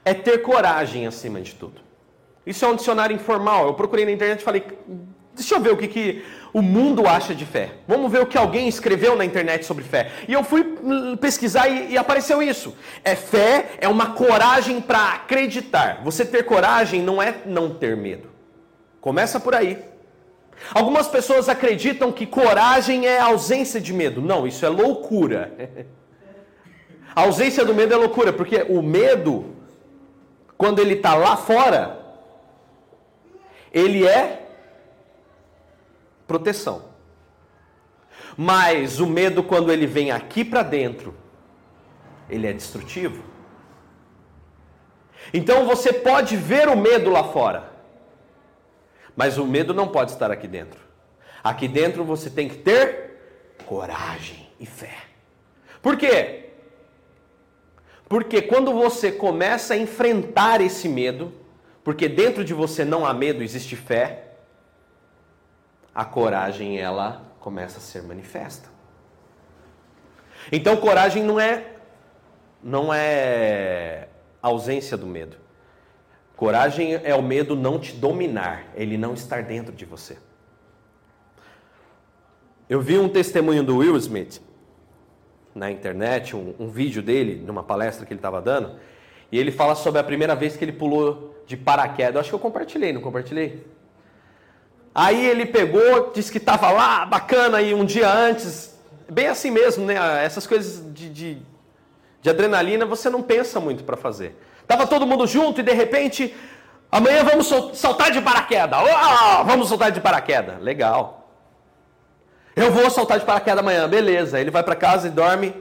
é 0.06 0.14
ter 0.14 0.40
coragem 0.40 1.08
acima 1.08 1.42
de 1.42 1.56
tudo. 1.56 1.82
Isso 2.46 2.66
é 2.66 2.68
um 2.68 2.76
dicionário 2.76 3.16
informal. 3.16 3.68
Eu 3.68 3.74
procurei 3.74 4.06
na 4.06 4.12
internet 4.12 4.42
e 4.42 4.44
falei, 4.44 4.64
deixa 5.34 5.56
eu 5.56 5.62
ver 5.62 5.72
o 5.72 5.78
que, 5.78 5.88
que 5.88 6.24
o 6.54 6.62
mundo 6.62 7.08
acha 7.08 7.34
de 7.34 7.46
fé. 7.46 7.72
Vamos 7.88 8.12
ver 8.12 8.22
o 8.22 8.26
que 8.26 8.38
alguém 8.38 8.68
escreveu 8.68 9.16
na 9.16 9.26
internet 9.26 9.66
sobre 9.66 9.84
fé. 9.84 10.12
E 10.28 10.34
eu 10.34 10.44
fui 10.44 10.78
pesquisar 11.20 11.68
e, 11.68 11.94
e 11.94 11.98
apareceu 11.98 12.44
isso. 12.44 12.76
É 13.04 13.16
fé, 13.16 13.72
é 13.80 13.88
uma 13.88 14.12
coragem 14.14 14.82
para 14.82 15.14
acreditar. 15.14 16.02
Você 16.04 16.26
ter 16.26 16.44
coragem 16.44 17.02
não 17.02 17.22
é 17.22 17.36
não 17.46 17.74
ter 17.74 17.96
medo. 17.96 18.30
Começa 19.00 19.40
por 19.40 19.56
aí. 19.56 19.80
Algumas 20.74 21.08
pessoas 21.08 21.50
acreditam 21.50 22.12
que 22.12 22.26
coragem 22.26 23.08
é 23.08 23.20
ausência 23.20 23.82
de 23.82 23.92
medo. 23.92 24.22
Não, 24.22 24.46
isso 24.46 24.66
é 24.66 24.70
loucura. 24.70 25.52
A 27.16 27.22
ausência 27.22 27.64
do 27.64 27.76
medo 27.76 27.94
é 27.94 27.98
loucura, 27.98 28.34
porque 28.34 28.66
o 28.68 28.82
medo, 28.82 29.54
quando 30.58 30.80
ele 30.80 30.94
está 30.96 31.16
lá 31.16 31.36
fora, 31.36 32.00
ele 33.72 34.08
é 34.08 34.48
proteção. 36.28 36.86
Mas 38.38 39.00
o 39.00 39.06
medo, 39.06 39.44
quando 39.44 39.72
ele 39.72 39.86
vem 39.86 40.12
aqui 40.12 40.44
para 40.44 40.64
dentro, 40.64 41.16
ele 42.30 42.48
é 42.48 42.54
destrutivo. 42.54 43.24
Então 45.34 45.66
você 45.66 45.94
pode 45.94 46.36
ver 46.36 46.68
o 46.68 46.76
medo 46.76 47.10
lá 47.10 47.24
fora, 47.24 47.72
mas 49.16 49.38
o 49.38 49.46
medo 49.46 49.74
não 49.74 49.88
pode 49.88 50.12
estar 50.12 50.32
aqui 50.32 50.48
dentro. 50.48 50.80
Aqui 51.44 51.68
dentro 51.68 52.04
você 52.04 52.30
tem 52.30 52.48
que 52.48 52.58
ter 52.58 53.58
coragem 53.66 54.50
e 54.60 54.66
fé. 54.66 54.96
Por 55.82 55.98
quê? 55.98 56.43
Porque 58.14 58.44
quando 58.44 58.72
você 58.72 59.12
começa 59.12 59.74
a 59.74 59.78
enfrentar 59.78 60.62
esse 60.62 60.88
medo, 60.88 61.34
porque 61.84 62.08
dentro 62.08 62.46
de 62.46 62.54
você 62.54 62.86
não 62.86 63.08
há 63.08 63.12
medo, 63.12 63.42
existe 63.42 63.76
fé, 63.76 64.36
a 65.96 66.06
coragem 66.06 66.78
ela 66.78 67.34
começa 67.40 67.80
a 67.80 67.82
ser 67.82 68.04
manifesta. 68.04 68.70
Então 70.52 70.78
coragem 70.78 71.24
não 71.24 71.40
é 71.40 71.72
não 72.62 72.94
é 72.94 74.10
ausência 74.44 74.96
do 74.96 75.08
medo. 75.08 75.38
Coragem 76.36 76.94
é 76.94 77.16
o 77.16 77.24
medo 77.24 77.56
não 77.56 77.80
te 77.80 77.96
dominar, 77.96 78.68
ele 78.76 78.96
não 78.96 79.16
estar 79.16 79.42
dentro 79.42 79.74
de 79.74 79.86
você. 79.86 80.20
Eu 82.70 82.80
vi 82.80 83.00
um 83.00 83.10
testemunho 83.10 83.64
do 83.64 83.78
Will 83.78 83.98
Smith 83.98 84.53
na 85.56 85.72
internet, 85.72 86.36
um, 86.36 86.54
um 86.60 86.70
vídeo 86.70 87.02
dele, 87.02 87.44
numa 87.46 87.64
palestra 87.64 88.06
que 88.06 88.14
ele 88.14 88.20
estava 88.20 88.42
dando, 88.42 88.76
e 89.32 89.40
ele 89.40 89.52
fala 89.52 89.76
sobre 89.76 90.00
a 90.00 90.04
primeira 90.04 90.36
vez 90.36 90.56
que 90.56 90.64
ele 90.64 90.72
pulou 90.72 91.44
de 91.46 91.58
paraquedas. 91.58 92.16
Eu 92.16 92.22
acho 92.22 92.30
que 92.30 92.36
eu 92.36 92.40
compartilhei, 92.40 92.94
não 92.94 93.02
compartilhei? 93.02 93.66
Aí 94.94 95.26
ele 95.26 95.46
pegou, 95.46 96.12
disse 96.14 96.32
que 96.32 96.38
estava 96.38 96.70
lá, 96.70 97.06
bacana, 97.06 97.62
e 97.62 97.74
um 97.74 97.84
dia 97.84 98.12
antes, 98.12 98.78
bem 99.10 99.28
assim 99.28 99.50
mesmo, 99.50 99.86
né? 99.86 99.96
Essas 100.24 100.46
coisas 100.46 100.84
de, 100.94 101.10
de, 101.10 101.38
de 102.22 102.30
adrenalina 102.30 102.86
você 102.86 103.10
não 103.10 103.22
pensa 103.22 103.60
muito 103.60 103.84
para 103.84 103.98
fazer. 103.98 104.38
Tava 104.68 104.86
todo 104.86 105.06
mundo 105.06 105.26
junto 105.26 105.62
e 105.62 105.64
de 105.64 105.74
repente, 105.74 106.34
amanhã 106.92 107.24
vamos 107.24 107.52
saltar 107.78 108.12
de 108.12 108.22
paraquedas. 108.22 108.80
Oh, 108.80 109.44
vamos 109.44 109.68
saltar 109.68 109.92
de 109.92 110.00
paraquedas. 110.00 110.62
Legal. 110.62 111.23
Eu 112.56 112.72
vou 112.72 112.90
saltar 112.90 113.20
de 113.20 113.26
paraquedas 113.26 113.60
amanhã, 113.60 113.88
beleza. 113.88 114.40
Ele 114.40 114.52
vai 114.52 114.64
para 114.64 114.76
casa 114.76 115.08
e 115.08 115.12
dorme, 115.12 115.56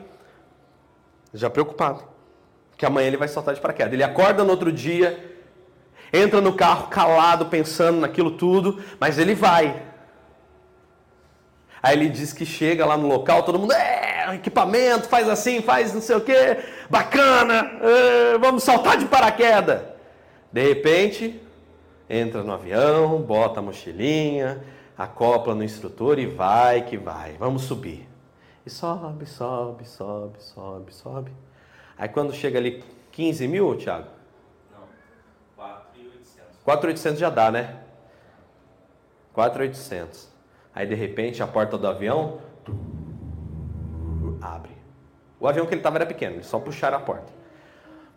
já 1.32 1.49
preocupado, 1.49 2.04
que 2.76 2.84
amanhã 2.84 3.08
ele 3.08 3.16
vai 3.16 3.28
saltar 3.28 3.54
de 3.54 3.61
paraquedas. 3.61 3.92
Ele 3.92 4.02
acorda 4.02 4.44
no 4.44 4.50
outro 4.50 4.70
dia, 4.70 5.38
entra 6.12 6.40
no 6.40 6.52
carro 6.52 6.88
calado, 6.88 7.46
pensando 7.46 8.00
naquilo 8.00 8.32
tudo, 8.32 8.82
mas 9.00 9.18
ele 9.18 9.34
vai. 9.34 9.82
Aí 11.82 11.96
ele 11.96 12.08
diz 12.08 12.32
que 12.32 12.44
chega 12.44 12.87
lá 12.87 12.96
no 12.96 13.08
local, 13.08 13.42
todo 13.42 13.58
mundo, 13.58 13.72
é, 13.72 14.34
equipamento, 14.34 15.08
faz 15.08 15.28
assim, 15.28 15.61
faz 15.61 15.92
não 15.92 16.00
sei 16.00 16.14
o 16.14 16.20
que, 16.20 16.58
bacana, 16.88 17.72
é, 17.82 18.38
vamos 18.38 18.62
saltar 18.62 18.96
de 18.96 19.06
paraquedas. 19.06 19.80
De 20.52 20.62
repente, 20.62 21.40
entra 22.08 22.44
no 22.44 22.52
avião, 22.52 23.20
bota 23.22 23.58
a 23.58 23.62
mochilinha, 23.62 24.62
acopla 24.96 25.54
no 25.54 25.64
instrutor 25.64 26.18
e 26.18 26.26
vai 26.26 26.84
que 26.84 26.96
vai, 26.96 27.32
vamos 27.34 27.62
subir. 27.62 28.08
E 28.64 28.70
sobe, 28.70 29.26
sobe, 29.26 29.84
sobe, 29.84 30.42
sobe, 30.42 30.94
sobe. 30.94 31.32
Aí 31.99 32.08
quando 32.08 32.32
chega 32.32 32.58
ali 32.58 32.84
15 33.11 33.49
mil, 33.49 33.76
Thiago, 33.76 34.08
4.800 36.66 37.16
já 37.16 37.28
dá, 37.28 37.50
né? 37.50 37.80
4.800. 39.37 40.28
Aí 40.75 40.87
de 40.87 40.94
repente 40.94 41.42
a 41.42 41.46
porta 41.46 41.76
do 41.76 41.87
avião 41.87 42.38
abre. 44.40 44.72
O 45.40 45.49
avião 45.49 45.66
que 45.66 45.75
ele 45.75 45.80
estava 45.80 45.96
era 45.96 46.06
pequeno, 46.06 46.37
eles 46.37 46.46
só 46.46 46.58
puxaram 46.58 46.99
a 46.99 47.00
porta. 47.00 47.32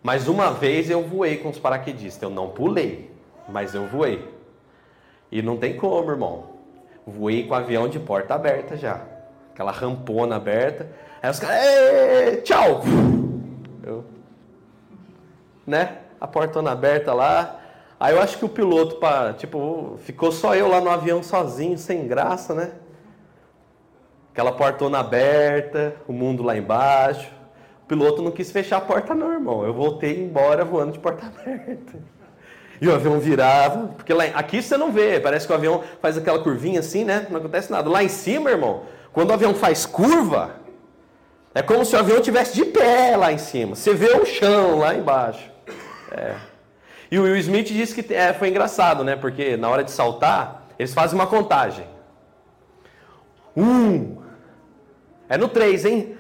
Mas 0.04 0.28
uma 0.28 0.52
vez 0.52 0.90
eu 0.90 1.02
voei 1.02 1.38
com 1.38 1.50
os 1.50 1.58
paraquedistas, 1.58 2.22
eu 2.22 2.30
não 2.30 2.50
pulei, 2.50 3.12
mas 3.50 3.74
eu 3.74 3.88
voei. 3.88 4.32
E 5.32 5.42
não 5.42 5.58
tem 5.58 5.76
como, 5.76 6.12
irmão. 6.12 6.55
Voei 7.06 7.44
com 7.48 7.54
o 7.54 7.58
avião 7.58 7.88
de 7.88 8.00
porta 8.00 8.34
aberta 8.34 8.76
já. 8.76 9.02
Aquela 9.54 9.72
rampona 9.72 10.36
aberta. 10.36 10.90
Aí 11.22 11.30
os 11.30 11.40
caras, 11.40 12.44
tchau! 12.44 12.82
Eu, 13.84 14.04
né? 15.66 16.00
A 16.20 16.28
portona 16.28 16.72
aberta 16.72 17.14
lá. 17.14 17.60
Aí 18.00 18.14
eu 18.14 18.22
acho 18.22 18.38
que 18.38 18.46
o 18.46 18.50
piloto, 18.50 18.96
pá, 18.98 19.34
tipo, 19.34 19.98
ficou 20.00 20.32
só 20.32 20.56
eu 20.56 20.68
lá 20.68 20.82
no 20.82 20.90
avião 20.90 21.24
sozinho, 21.24 21.78
sem 21.78 22.08
graça, 22.08 22.54
né? 22.54 22.72
Aquela 24.32 24.52
portona 24.52 25.00
aberta, 25.00 25.96
o 26.08 26.12
mundo 26.12 26.44
lá 26.44 26.58
embaixo. 26.58 27.32
O 27.84 27.88
piloto 27.88 28.22
não 28.22 28.32
quis 28.32 28.52
fechar 28.52 28.78
a 28.78 28.82
porta, 28.82 29.16
não, 29.16 29.32
irmão. 29.32 29.64
Eu 29.64 29.74
voltei 29.74 30.22
embora 30.22 30.66
voando 30.66 30.92
de 30.92 31.00
porta 31.00 31.26
aberta. 31.28 32.00
E 32.82 32.88
o 32.88 32.94
avião 32.94 33.20
virava, 33.20 33.88
porque 33.88 34.14
lá, 34.14 34.26
aqui 34.34 34.62
você 34.62 34.76
não 34.78 34.92
vê, 34.92 35.20
parece 35.20 35.48
que 35.48 35.54
o 35.54 35.56
avião 35.56 35.84
faz 36.02 36.18
aquela 36.18 36.40
curvinha 36.40 36.80
assim, 36.80 37.04
né? 37.04 37.26
Não 37.30 37.38
acontece 37.38 37.72
nada. 37.72 37.90
Lá 37.90 38.04
em 38.04 38.10
cima, 38.10 38.50
irmão, 38.50 38.84
quando 39.14 39.30
o 39.30 39.34
avião 39.34 39.54
faz 39.54 39.86
curva, 39.86 40.56
é 41.54 41.62
como 41.62 41.86
se 41.86 41.96
o 41.96 42.00
avião 42.00 42.22
tivesse 42.22 42.54
de 42.54 42.66
pé 42.66 43.16
lá 43.16 43.32
em 43.32 43.38
cima. 43.38 43.76
Você 43.76 43.94
vê 43.94 44.10
o 44.10 44.26
chão 44.26 44.80
lá 44.80 44.94
embaixo. 44.94 45.50
É. 46.12 46.36
E 47.10 47.18
o 47.18 47.24
Will 47.24 47.38
Smith 47.38 47.68
disse 47.68 48.02
que 48.02 48.14
é, 48.14 48.34
foi 48.34 48.50
engraçado, 48.50 49.04
né? 49.04 49.16
Porque 49.16 49.56
na 49.56 49.70
hora 49.70 49.84
de 49.84 49.92
saltar, 49.92 50.68
eles 50.78 50.94
fazem 50.94 51.18
uma 51.18 51.28
contagem. 51.28 51.88
Um. 53.56 54.18
É 55.30 55.38
no 55.38 55.48
três, 55.48 55.86
hein? 55.86 56.18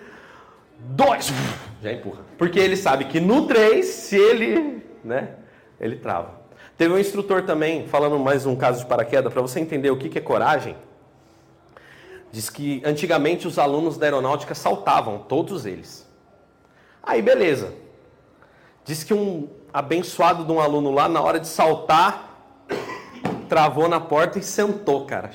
Dois. 0.79 1.31
Já 1.81 1.91
empurra. 1.91 2.21
Porque 2.38 2.59
ele 2.59 2.77
sabe 2.77 3.05
que 3.05 3.19
no 3.19 3.45
três, 3.45 3.88
se 3.88 4.15
ele. 4.15 4.85
né? 5.03 5.29
Ele 5.79 5.97
trava. 5.97 6.44
Teve 6.77 6.94
um 6.94 7.00
instrutor 7.00 7.44
também, 7.44 7.88
falando 7.88 8.20
mais 8.20 8.46
um 8.46 8.55
caso 8.55 8.79
de 8.79 8.86
paraquedas, 8.86 9.32
para 9.32 9.41
você 9.41 9.62
entender 9.62 9.89
o 9.89 9.98
que, 9.98 10.17
é 10.17 10.22
coragem. 10.22 10.75
Diz 12.32 12.50
que 12.50 12.82
antigamente 12.84 13.48
os 13.48 13.58
alunos 13.58 13.98
da 13.98 14.08
aeronáutica 14.08 14.53
saltavam, 14.53 15.20
todos 15.20 15.65
eles. 15.65 16.05
Aí 17.01 17.22
beleza. 17.22 17.74
Diz 18.84 19.05
que 19.05 19.13
um 19.13 19.48
abençoado 19.74 20.44
de 20.44 20.51
um 20.51 20.60
aluno 20.60 20.91
lá, 20.91 21.08
na 21.08 21.22
hora 21.22 21.39
de 21.39 21.48
saltar, 21.48 22.65
travou 23.48 23.88
na 23.88 24.01
porta 24.01 24.38
e 24.38 24.44
sentou, 24.44 25.05
cara. 25.05 25.32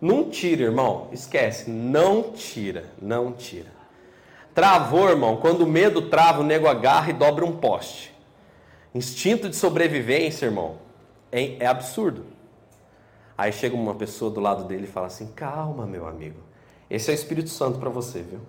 Não 0.00 0.28
tira, 0.28 0.62
irmão. 0.62 1.08
Esquece. 1.12 1.70
Não 1.70 2.32
tira. 2.32 2.86
Não 3.00 3.32
tira. 3.32 3.72
Travou, 4.54 5.08
irmão. 5.08 5.36
Quando 5.36 5.62
o 5.62 5.66
medo 5.66 6.02
trava, 6.02 6.40
o 6.40 6.44
nego 6.44 6.66
agarra 6.66 7.10
e 7.10 7.12
dobra 7.12 7.44
um 7.44 7.56
poste. 7.56 8.17
Instinto 8.94 9.48
de 9.48 9.56
sobrevivência, 9.56 10.46
irmão, 10.46 10.78
é, 11.30 11.62
é 11.62 11.66
absurdo. 11.66 12.24
Aí 13.36 13.52
chega 13.52 13.76
uma 13.76 13.94
pessoa 13.94 14.30
do 14.30 14.40
lado 14.40 14.64
dele 14.64 14.84
e 14.84 14.86
fala 14.86 15.06
assim: 15.06 15.28
calma, 15.28 15.86
meu 15.86 16.06
amigo. 16.06 16.40
Esse 16.90 17.10
é 17.10 17.14
o 17.14 17.16
Espírito 17.16 17.50
Santo 17.50 17.78
para 17.78 17.90
você, 17.90 18.22
viu? 18.22 18.40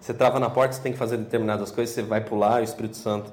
Você 0.00 0.12
trava 0.12 0.40
na 0.40 0.50
porta, 0.50 0.74
você 0.74 0.82
tem 0.82 0.92
que 0.92 0.98
fazer 0.98 1.16
determinadas 1.16 1.70
coisas, 1.70 1.94
você 1.94 2.02
vai 2.02 2.20
pular, 2.20 2.60
o 2.60 2.64
Espírito 2.64 2.96
Santo 2.96 3.32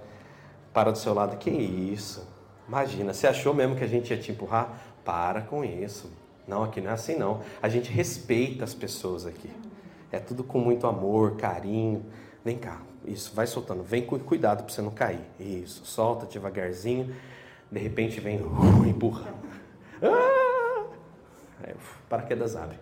para 0.72 0.92
do 0.92 0.98
seu 0.98 1.14
lado. 1.14 1.36
Que 1.38 1.50
isso? 1.50 2.28
Imagina, 2.68 3.12
você 3.14 3.26
achou 3.26 3.54
mesmo 3.54 3.76
que 3.76 3.84
a 3.84 3.88
gente 3.88 4.12
ia 4.12 4.18
te 4.18 4.32
empurrar? 4.32 4.80
Para 5.04 5.42
com 5.42 5.66
isso. 5.66 6.12
Não, 6.48 6.64
aqui 6.64 6.80
não 6.80 6.92
é 6.92 6.94
assim 6.94 7.16
não. 7.16 7.42
A 7.62 7.68
gente 7.68 7.92
respeita 7.92 8.64
as 8.64 8.74
pessoas 8.74 9.26
aqui. 9.26 9.50
É 10.12 10.20
tudo 10.20 10.44
com 10.44 10.60
muito 10.60 10.86
amor, 10.86 11.36
carinho. 11.36 12.06
Vem 12.46 12.58
cá, 12.58 12.80
isso, 13.06 13.34
vai 13.34 13.48
soltando. 13.48 13.84
Vem 13.84 14.06
com 14.06 14.18
cuidado 14.20 14.64
para 14.64 14.74
você 14.74 14.82
não 14.82 14.92
cair. 14.92 15.22
Isso, 15.40 15.86
solta 15.86 16.26
devagarzinho. 16.26 17.16
De 17.72 17.80
repente 17.80 18.20
vem, 18.20 18.42
uh, 18.42 18.86
empurra. 18.86 19.34
Ah! 20.02 20.86
Aí, 21.64 21.76
paraquedas 22.08 22.56
abre. 22.56 22.78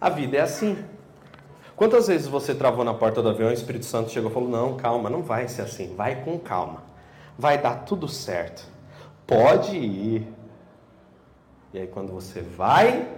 A 0.00 0.08
vida 0.08 0.36
é 0.36 0.40
assim. 0.40 0.76
Quantas 1.76 2.06
vezes 2.06 2.26
você 2.26 2.54
travou 2.54 2.84
na 2.84 2.94
porta 2.94 3.22
do 3.22 3.28
avião 3.28 3.48
e 3.48 3.52
o 3.52 3.54
Espírito 3.54 3.84
Santo 3.86 4.10
chegou 4.10 4.30
e 4.30 4.34
falou: 4.34 4.48
Não, 4.48 4.76
calma, 4.76 5.08
não 5.08 5.22
vai 5.22 5.48
ser 5.48 5.62
assim, 5.62 5.94
vai 5.94 6.22
com 6.22 6.38
calma, 6.38 6.82
vai 7.38 7.60
dar 7.60 7.84
tudo 7.84 8.06
certo, 8.08 8.66
pode 9.26 9.76
ir. 9.76 10.28
E 11.72 11.78
aí, 11.78 11.86
quando 11.86 12.12
você 12.12 12.40
vai, 12.40 13.08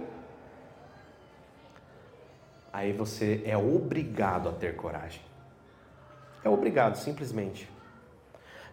aí 2.75 2.91
você 2.91 3.41
é 3.45 3.55
obrigado 3.55 4.49
a 4.49 4.51
ter 4.51 4.75
coragem. 4.75 5.21
É 6.43 6.49
obrigado, 6.49 6.97
simplesmente. 6.97 7.69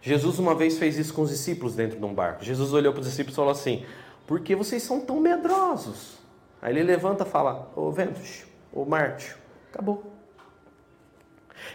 Jesus 0.01 0.37
uma 0.39 0.53
vez 0.53 0.77
fez 0.77 0.97
isso 0.97 1.13
com 1.13 1.21
os 1.21 1.29
discípulos 1.29 1.73
dentro 1.73 1.97
de 1.97 2.03
um 2.03 2.13
barco. 2.13 2.43
Jesus 2.43 2.73
olhou 2.73 2.91
para 2.91 2.99
os 2.99 3.07
discípulos 3.07 3.33
e 3.33 3.37
falou 3.37 3.51
assim: 3.51 3.85
Por 4.27 4.41
que 4.41 4.55
vocês 4.55 4.83
são 4.83 4.99
tão 4.99 5.21
medrosos? 5.21 6.17
Aí 6.61 6.73
ele 6.73 6.83
levanta 6.83 7.23
e 7.23 7.29
fala: 7.29 7.71
Ô 7.75 7.89
vento, 7.91 8.19
ô 8.73 8.83
Marte, 8.83 9.35
Acabou. 9.71 10.13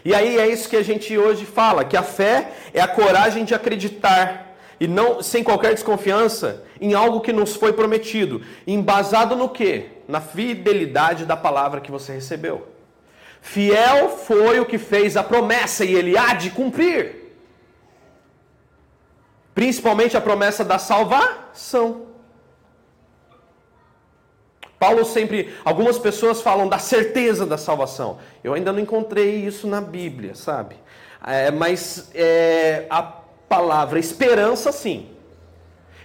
E 0.05 0.13
aí 0.13 0.37
é 0.37 0.47
isso 0.47 0.69
que 0.69 0.77
a 0.77 0.83
gente 0.83 1.17
hoje 1.17 1.45
fala, 1.45 1.83
que 1.83 1.97
a 1.97 2.03
fé 2.03 2.53
é 2.73 2.79
a 2.79 2.87
coragem 2.87 3.43
de 3.43 3.55
acreditar 3.55 4.55
e 4.79 4.87
não 4.87 5.21
sem 5.21 5.43
qualquer 5.43 5.73
desconfiança 5.73 6.63
em 6.79 6.93
algo 6.93 7.19
que 7.19 7.33
nos 7.33 7.55
foi 7.55 7.73
prometido, 7.73 8.41
embasado 8.65 9.35
no 9.35 9.49
quê? 9.49 9.98
Na 10.09 10.19
fidelidade 10.19 11.23
da 11.23 11.37
palavra 11.37 11.79
que 11.79 11.91
você 11.91 12.11
recebeu. 12.11 12.67
Fiel 13.41 14.09
foi 14.09 14.59
o 14.59 14.65
que 14.65 14.79
fez 14.79 15.15
a 15.15 15.23
promessa 15.23 15.85
e 15.85 15.93
ele 15.93 16.17
há 16.17 16.33
de 16.33 16.49
cumprir. 16.49 17.35
Principalmente 19.53 20.17
a 20.17 20.21
promessa 20.21 20.65
da 20.65 20.79
salvação. 20.79 22.07
Paulo 24.79 25.05
sempre, 25.05 25.53
algumas 25.63 25.99
pessoas 25.99 26.41
falam 26.41 26.67
da 26.67 26.79
certeza 26.79 27.45
da 27.45 27.57
salvação. 27.57 28.17
Eu 28.43 28.55
ainda 28.55 28.73
não 28.73 28.79
encontrei 28.79 29.35
isso 29.45 29.67
na 29.67 29.79
Bíblia, 29.79 30.33
sabe? 30.33 30.75
É, 31.23 31.51
mas 31.51 32.09
é, 32.15 32.87
a 32.89 33.03
palavra 33.03 33.99
esperança, 33.99 34.71
sim. 34.71 35.18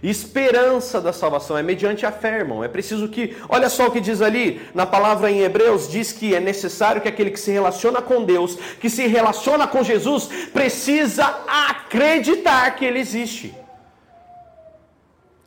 Esperança 0.04 1.00
da 1.00 1.14
salvação 1.14 1.56
é 1.56 1.62
mediante 1.62 2.04
a 2.04 2.12
fé, 2.12 2.40
irmão. 2.40 2.62
É 2.62 2.68
preciso 2.68 3.08
que, 3.08 3.34
olha 3.48 3.70
só 3.70 3.86
o 3.86 3.90
que 3.90 4.02
diz 4.02 4.20
ali 4.20 4.60
na 4.74 4.84
palavra 4.84 5.30
em 5.30 5.40
Hebreus: 5.40 5.88
diz 5.88 6.12
que 6.12 6.34
é 6.34 6.40
necessário 6.40 7.00
que 7.00 7.08
aquele 7.08 7.30
que 7.30 7.40
se 7.40 7.50
relaciona 7.50 8.02
com 8.02 8.22
Deus, 8.22 8.54
que 8.78 8.90
se 8.90 9.06
relaciona 9.06 9.66
com 9.66 9.82
Jesus, 9.82 10.26
precisa 10.52 11.24
acreditar 11.48 12.76
que 12.76 12.84
Ele 12.84 12.98
existe. 12.98 13.54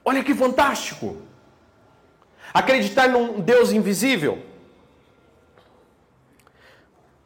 Olha 0.03 0.23
que 0.23 0.33
fantástico! 0.33 1.17
Acreditar 2.51 3.07
num 3.09 3.39
Deus 3.39 3.71
invisível. 3.71 4.41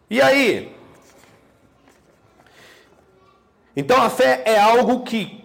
E 0.10 0.22
aí? 0.22 0.76
Então 3.74 4.02
a 4.02 4.10
fé 4.10 4.44
é 4.46 4.60
algo 4.60 5.04
que 5.06 5.41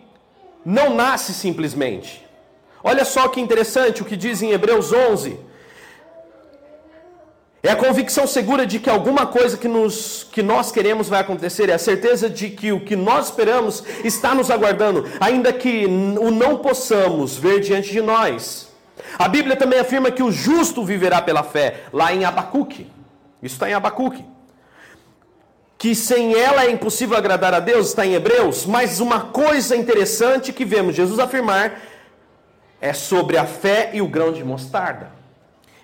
não 0.67 0.97
nasce 0.97 1.33
simplesmente. 1.33 2.27
Olha 2.83 3.05
só 3.05 3.29
que 3.29 3.41
interessante 3.41 4.03
o 4.03 4.05
que 4.05 4.17
diz 4.17 4.43
em 4.43 4.51
Hebreus 4.51 4.93
11. 4.93 5.39
É 7.63 7.71
a 7.71 7.77
convicção 7.77 8.27
segura 8.27 8.67
de 8.67 8.81
que 8.81 8.91
alguma 8.91 9.27
coisa 9.27 9.57
que, 9.57 9.69
nos, 9.69 10.27
que 10.31 10.43
nós 10.43 10.73
queremos 10.73 11.09
vai 11.09 11.21
acontecer, 11.21 11.69
é 11.69 11.75
a 11.75 11.79
certeza 11.79 12.29
de 12.29 12.51
que 12.51 12.73
o 12.73 12.81
que 12.81 12.97
nós 12.97 13.27
esperamos 13.27 13.85
está 14.05 14.35
nos 14.35 14.51
aguardando, 14.51 15.05
ainda 15.21 15.53
que 15.53 15.87
o 15.87 16.31
não 16.33 16.59
possamos 16.59 17.37
ver 17.37 17.61
diante 17.61 17.93
de 17.93 18.03
nós. 18.03 18.69
A 19.19 19.29
Bíblia 19.29 19.55
também 19.55 19.79
afirma 19.79 20.11
que 20.11 20.23
o 20.23 20.33
justo 20.33 20.85
viverá 20.85 21.23
pela 21.23 21.45
fé, 21.45 21.85
lá 21.93 22.13
em 22.13 22.25
Abacuque. 22.25 22.91
Isso 23.41 23.55
está 23.55 23.71
em 23.71 23.75
Abacuque. 23.75 24.25
Que 25.87 25.95
sem 25.95 26.35
ela 26.35 26.65
é 26.65 26.71
impossível 26.73 27.17
agradar 27.17 27.55
a 27.55 27.61
Deus, 27.61 27.87
está 27.87 28.05
em 28.05 28.15
Hebreus. 28.15 28.67
Mas 28.67 28.99
uma 28.99 29.21
coisa 29.21 29.77
interessante 29.77 30.53
que 30.53 30.65
vemos 30.65 30.97
Jesus 30.97 31.21
afirmar 31.21 31.81
é 32.81 32.93
sobre 32.93 33.39
a 33.39 33.47
fé 33.47 33.91
e 33.93 34.03
o 34.03 34.09
grão 34.09 34.33
de 34.33 34.43
mostarda. 34.43 35.13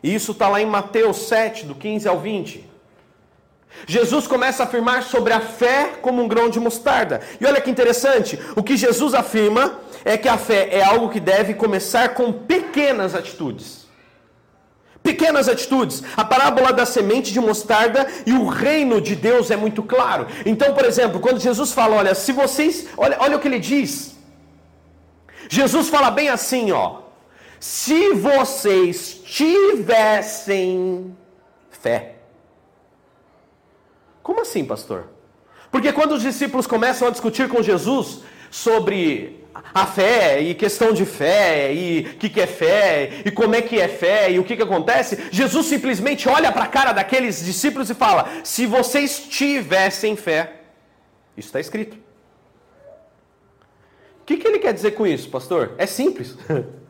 E 0.03 0.13
isso 0.13 0.33
está 0.33 0.49
lá 0.49 0.61
em 0.61 0.67
Mateus 0.67 1.29
7, 1.29 1.67
do 1.67 1.77
15 1.77 2.09
ao 2.09 2.19
20. 2.19 2.69
Jesus 3.87 4.27
começa 4.27 4.65
a 4.65 4.67
afirmar 4.67 5.05
sobre 5.05 5.33
a 5.33 5.41
fé 5.41 5.93
como 6.03 6.21
um 6.21 6.27
grão 6.27 6.51
de 6.51 6.59
mostarda. 6.59 7.21
E 7.41 7.47
olha 7.47 7.61
que 7.61 7.71
interessante, 7.71 8.37
o 8.57 8.63
que 8.65 8.77
Jesus 8.77 9.15
afirma 9.15 9.79
é 10.05 10.19
que 10.19 10.29
a 10.29 10.37
fé 10.37 10.69
é 10.73 10.83
algo 10.83 11.11
que 11.11 11.21
deve 11.21 11.55
começar 11.55 12.09
com 12.15 12.33
pequenas 12.33 13.15
atitudes. 13.15 13.82
Pequenas 15.03 15.49
atitudes. 15.49 16.03
A 16.17 16.25
parábola 16.25 16.73
da 16.73 16.87
semente 16.87 17.33
de 17.33 17.41
mostarda 17.41 18.07
e 18.25 18.33
o 18.33 18.47
reino 18.47 19.01
de 19.01 19.17
Deus 19.17 19.51
é 19.51 19.57
muito 19.57 19.83
claro. 19.83 20.27
Então, 20.47 20.75
por 20.75 20.85
exemplo, 20.85 21.19
quando 21.21 21.41
Jesus 21.41 21.73
fala, 21.73 21.97
olha, 21.97 22.15
se 22.15 22.33
vocês, 22.33 22.87
olha, 22.97 23.17
olha 23.21 23.37
o 23.37 23.41
que 23.41 23.49
ele 23.49 23.59
diz. 23.59 24.15
Jesus 25.49 25.89
fala 25.89 26.11
bem 26.11 26.29
assim, 26.29 26.71
ó. 26.71 27.01
Se 27.59 28.15
vocês 28.15 29.21
tivessem 29.25 31.17
fé. 31.71 32.17
Como 34.23 34.41
assim, 34.41 34.65
pastor? 34.65 35.09
Porque 35.71 35.93
quando 35.93 36.13
os 36.13 36.23
discípulos 36.23 36.67
começam 36.67 37.09
a 37.09 37.11
discutir 37.11 37.49
com 37.49 37.63
Jesus 37.63 38.21
sobre 38.51 39.42
a 39.55 39.87
fé 39.87 40.41
e 40.41 40.55
questão 40.55 40.93
de 40.93 41.05
fé 41.05 41.73
e 41.73 42.01
o 42.01 42.17
que, 42.17 42.29
que 42.29 42.41
é 42.41 42.47
fé 42.47 43.23
e 43.25 43.31
como 43.31 43.55
é 43.55 43.63
que 43.63 43.81
é 43.81 43.89
fé 43.89 44.31
e 44.31 44.39
o 44.39 44.45
que, 44.45 44.57
que 44.57 44.63
acontece, 44.63 45.29
Jesus 45.31 45.67
simplesmente 45.67 46.29
olha 46.29 46.51
para 46.51 46.65
a 46.65 46.69
cara 46.69 46.93
daqueles 46.93 47.45
discípulos 47.45 47.91
e 47.91 47.95
fala: 47.95 48.29
se 48.45 48.67
vocês 48.67 49.27
tivessem 49.29 50.17
fé, 50.17 50.53
isso 51.37 51.49
está 51.49 51.61
escrito. 51.61 51.97
O 54.21 54.25
que, 54.25 54.37
que 54.37 54.47
ele 54.47 54.59
quer 54.59 54.73
dizer 54.73 54.93
com 54.93 55.07
isso, 55.07 55.29
pastor? 55.29 55.73
É 55.79 55.87
simples. 55.87 56.37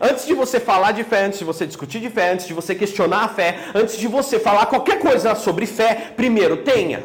Antes 0.00 0.26
de 0.26 0.34
você 0.34 0.60
falar 0.60 0.92
de 0.92 1.02
fé, 1.02 1.24
antes 1.24 1.38
de 1.38 1.44
você 1.46 1.66
discutir 1.66 1.98
de 1.98 2.10
fé, 2.10 2.30
antes 2.30 2.46
de 2.46 2.52
você 2.52 2.74
questionar 2.74 3.24
a 3.24 3.28
fé, 3.28 3.58
antes 3.74 3.96
de 3.96 4.06
você 4.06 4.38
falar 4.38 4.66
qualquer 4.66 5.00
coisa 5.00 5.34
sobre 5.34 5.64
fé, 5.64 6.12
primeiro 6.14 6.58
tenha. 6.58 7.02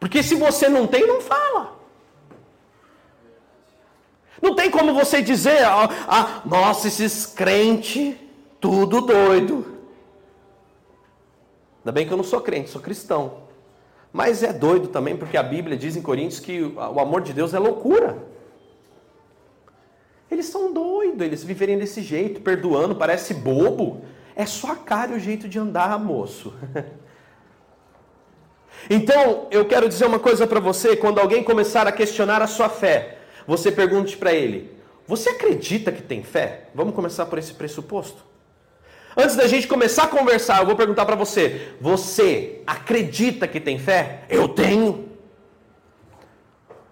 Porque 0.00 0.22
se 0.22 0.34
você 0.34 0.68
não 0.68 0.86
tem, 0.86 1.06
não 1.06 1.20
fala. 1.20 1.79
Não 4.40 4.54
tem 4.54 4.70
como 4.70 4.94
você 4.94 5.20
dizer, 5.20 5.64
ah, 5.64 6.42
nossa, 6.44 6.88
esses 6.88 7.26
crentes, 7.26 8.14
tudo 8.58 9.02
doido. 9.02 9.78
Ainda 11.80 11.92
bem 11.92 12.06
que 12.06 12.12
eu 12.12 12.16
não 12.16 12.24
sou 12.24 12.40
crente, 12.40 12.70
sou 12.70 12.80
cristão. 12.80 13.50
Mas 14.12 14.42
é 14.42 14.52
doido 14.52 14.88
também, 14.88 15.16
porque 15.16 15.36
a 15.36 15.42
Bíblia 15.42 15.76
diz 15.76 15.96
em 15.96 16.02
Coríntios 16.02 16.40
que 16.40 16.62
o 16.62 17.00
amor 17.00 17.20
de 17.20 17.32
Deus 17.32 17.54
é 17.54 17.58
loucura. 17.58 18.18
Eles 20.30 20.46
são 20.46 20.72
doidos, 20.72 21.20
eles 21.20 21.42
viverem 21.42 21.78
desse 21.78 22.02
jeito, 22.02 22.40
perdoando, 22.40 22.94
parece 22.94 23.34
bobo. 23.34 24.02
É 24.34 24.46
só 24.46 24.72
a 24.72 24.76
cara 24.76 25.12
e 25.12 25.16
o 25.16 25.20
jeito 25.20 25.48
de 25.48 25.58
andar, 25.58 25.98
moço. 25.98 26.52
então, 28.88 29.48
eu 29.50 29.64
quero 29.64 29.88
dizer 29.88 30.06
uma 30.06 30.18
coisa 30.18 30.46
para 30.46 30.60
você: 30.60 30.96
quando 30.96 31.18
alguém 31.18 31.42
começar 31.42 31.86
a 31.86 31.92
questionar 31.92 32.42
a 32.42 32.46
sua 32.46 32.68
fé, 32.68 33.18
você 33.46 33.70
pergunte 33.70 34.16
para 34.16 34.32
ele: 34.32 34.70
Você 35.06 35.30
acredita 35.30 35.92
que 35.92 36.02
tem 36.02 36.22
fé? 36.22 36.68
Vamos 36.74 36.94
começar 36.94 37.26
por 37.26 37.38
esse 37.38 37.54
pressuposto. 37.54 38.24
Antes 39.16 39.36
da 39.36 39.46
gente 39.46 39.66
começar 39.66 40.04
a 40.04 40.08
conversar, 40.08 40.60
eu 40.60 40.66
vou 40.66 40.76
perguntar 40.76 41.04
para 41.04 41.16
você: 41.16 41.74
Você 41.80 42.62
acredita 42.66 43.48
que 43.48 43.60
tem 43.60 43.78
fé? 43.78 44.24
Eu 44.28 44.48
tenho. 44.48 45.08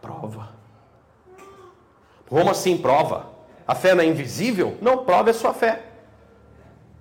Prova. 0.01 0.51
Como 2.29 2.51
assim 2.51 2.77
prova? 2.77 3.31
A 3.67 3.75
fé 3.75 3.95
não 3.95 4.03
é 4.03 4.07
invisível? 4.07 4.77
Não, 4.81 5.05
prove 5.05 5.31
a 5.31 5.35
sua 5.35 5.53
fé. 5.55 5.83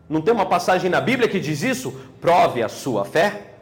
Não 0.10 0.22
tem 0.22 0.34
uma 0.34 0.46
passagem 0.46 0.90
na 0.90 1.02
Bíblia 1.02 1.28
que 1.28 1.40
diz 1.40 1.62
isso? 1.64 1.92
Prove 2.22 2.64
a 2.64 2.70
sua 2.70 3.04
fé. 3.04 3.54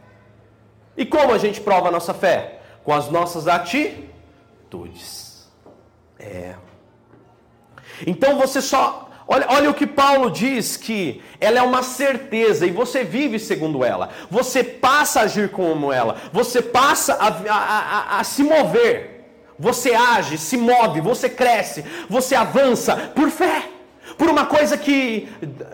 E 0.95 1.05
como 1.05 1.33
a 1.33 1.37
gente 1.37 1.59
prova 1.59 1.89
a 1.89 1.91
nossa 1.91 2.13
fé? 2.13 2.59
Com 2.83 2.93
as 2.93 3.09
nossas 3.09 3.47
atitudes. 3.47 5.24
É. 6.25 6.55
Então 8.05 8.37
você 8.37 8.61
só. 8.61 9.09
Olha, 9.27 9.47
olha 9.49 9.69
o 9.69 9.73
que 9.73 9.87
Paulo 9.87 10.29
diz: 10.29 10.77
que 10.77 11.21
ela 11.39 11.59
é 11.59 11.61
uma 11.61 11.83
certeza 11.83 12.65
e 12.65 12.71
você 12.71 13.03
vive 13.03 13.39
segundo 13.39 13.83
ela. 13.83 14.09
Você 14.29 14.63
passa 14.63 15.21
a 15.21 15.23
agir 15.23 15.49
como 15.51 15.91
ela. 15.91 16.17
Você 16.33 16.61
passa 16.61 17.13
a, 17.13 17.27
a, 17.27 18.15
a, 18.15 18.19
a 18.19 18.23
se 18.23 18.43
mover 18.43 19.15
você 19.57 19.93
age, 19.93 20.37
se 20.37 20.57
move, 20.57 21.01
você 21.01 21.29
cresce, 21.29 21.83
você 22.09 22.35
avança 22.35 22.95
por 23.15 23.29
fé. 23.29 23.69
Por 24.17 24.29
uma 24.29 24.45
coisa 24.45 24.77
que, 24.77 25.27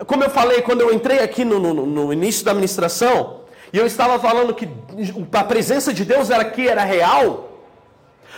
como 0.06 0.24
eu 0.24 0.30
falei 0.30 0.62
quando 0.62 0.80
eu 0.80 0.92
entrei 0.92 1.18
aqui 1.18 1.44
no, 1.44 1.58
no, 1.58 1.86
no 1.86 2.12
início 2.12 2.44
da 2.44 2.52
administração, 2.52 3.42
e 3.72 3.78
eu 3.78 3.86
estava 3.86 4.18
falando 4.18 4.54
que 4.54 4.68
a 5.32 5.44
presença 5.44 5.92
de 5.92 6.04
Deus 6.04 6.30
era 6.30 6.42
aqui 6.42 6.68
era 6.68 6.84
real. 6.84 7.51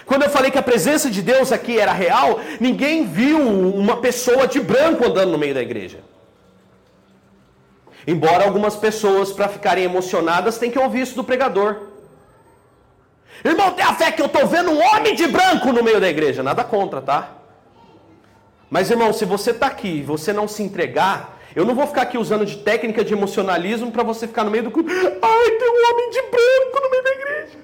Quando 0.07 0.25
eu 0.25 0.31
falei 0.31 0.51
que 0.51 0.59
a 0.59 0.63
presença 0.63 1.11
de 1.11 1.23
Deus 1.23 1.51
aqui 1.51 1.79
era 1.79 1.93
real, 1.93 2.41
ninguém 2.61 3.07
viu 3.07 3.39
uma 3.39 3.97
pessoa 3.99 4.47
de 4.47 4.61
branco 4.61 5.07
andando 5.07 5.33
no 5.33 5.39
meio 5.39 5.55
da 5.55 5.63
igreja. 5.63 6.01
Embora 8.07 8.45
algumas 8.45 8.77
pessoas, 8.77 9.33
para 9.33 9.49
ficarem 9.49 9.85
emocionadas, 9.85 10.59
tenham 10.59 10.73
que 10.73 10.79
ouvir 10.79 11.01
isso 11.01 11.17
do 11.17 11.25
pregador. 11.25 11.95
Irmão, 13.43 13.73
tem 13.73 13.85
a 13.85 13.95
fé 13.95 14.13
que 14.13 14.21
eu 14.21 14.27
estou 14.27 14.47
vendo 14.47 14.71
um 14.71 14.83
homem 14.83 15.15
de 15.15 15.27
branco 15.27 15.73
no 15.73 15.83
meio 15.83 16.01
da 16.01 16.09
igreja. 16.09 16.43
Nada 16.43 16.63
contra, 16.63 17.01
tá? 17.01 17.33
Mas, 18.71 18.91
irmão, 18.91 19.13
se 19.13 19.25
você 19.25 19.53
está 19.53 19.69
aqui 19.69 19.99
e 19.99 20.03
você 20.03 20.33
não 20.33 20.47
se 20.47 20.63
entregar, 20.63 21.41
eu 21.57 21.65
não 21.65 21.75
vou 21.75 21.87
ficar 21.87 22.03
aqui 22.03 22.19
usando 22.19 22.45
de 22.45 22.59
técnica 22.59 23.05
de 23.05 23.15
emocionalismo 23.15 23.91
para 23.91 24.03
você 24.03 24.27
ficar 24.27 24.45
no 24.45 24.51
meio 24.51 24.65
do. 24.65 24.71
Ai, 24.71 25.51
tem 25.51 25.71
um 25.71 25.93
homem 25.93 26.11
de 26.11 26.23
branco 26.23 26.81
no 26.83 26.91
meio 26.91 27.03
da 27.03 27.11
igreja. 27.11 27.59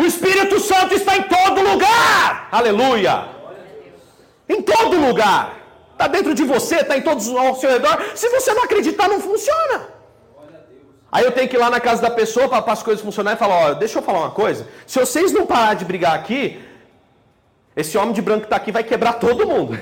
O 0.00 0.04
Espírito 0.06 0.58
Santo 0.58 0.94
está 0.94 1.14
em 1.18 1.24
todo 1.24 1.60
lugar. 1.70 2.48
Aleluia. 2.50 3.28
Em 4.48 4.62
todo 4.62 4.98
lugar. 5.06 5.42
Está 5.92 6.06
dentro 6.08 6.34
de 6.34 6.42
você, 6.42 6.76
está 6.76 6.96
em 6.96 7.02
todos 7.02 7.28
ao 7.28 7.54
seu 7.56 7.70
redor. 7.70 7.96
Se 8.14 8.26
você 8.30 8.54
não 8.54 8.64
acreditar, 8.64 9.08
não 9.08 9.20
funciona. 9.20 9.88
Aí 11.12 11.22
eu 11.22 11.32
tenho 11.32 11.48
que 11.50 11.56
ir 11.56 11.58
lá 11.58 11.68
na 11.68 11.80
casa 11.80 12.00
da 12.00 12.10
pessoa 12.10 12.48
para 12.48 12.72
as 12.72 12.82
coisas 12.82 13.04
funcionarem 13.04 13.36
e 13.36 13.38
falar: 13.38 13.56
ó, 13.56 13.74
deixa 13.74 13.98
eu 13.98 14.02
falar 14.02 14.20
uma 14.20 14.30
coisa. 14.30 14.66
Se 14.86 14.98
vocês 14.98 15.32
não 15.32 15.44
parar 15.44 15.74
de 15.74 15.84
brigar 15.84 16.14
aqui, 16.14 16.64
esse 17.76 17.98
homem 17.98 18.14
de 18.14 18.22
branco 18.22 18.40
que 18.40 18.46
está 18.46 18.56
aqui 18.56 18.72
vai 18.72 18.82
quebrar 18.82 19.14
todo 19.14 19.46
mundo. 19.46 19.78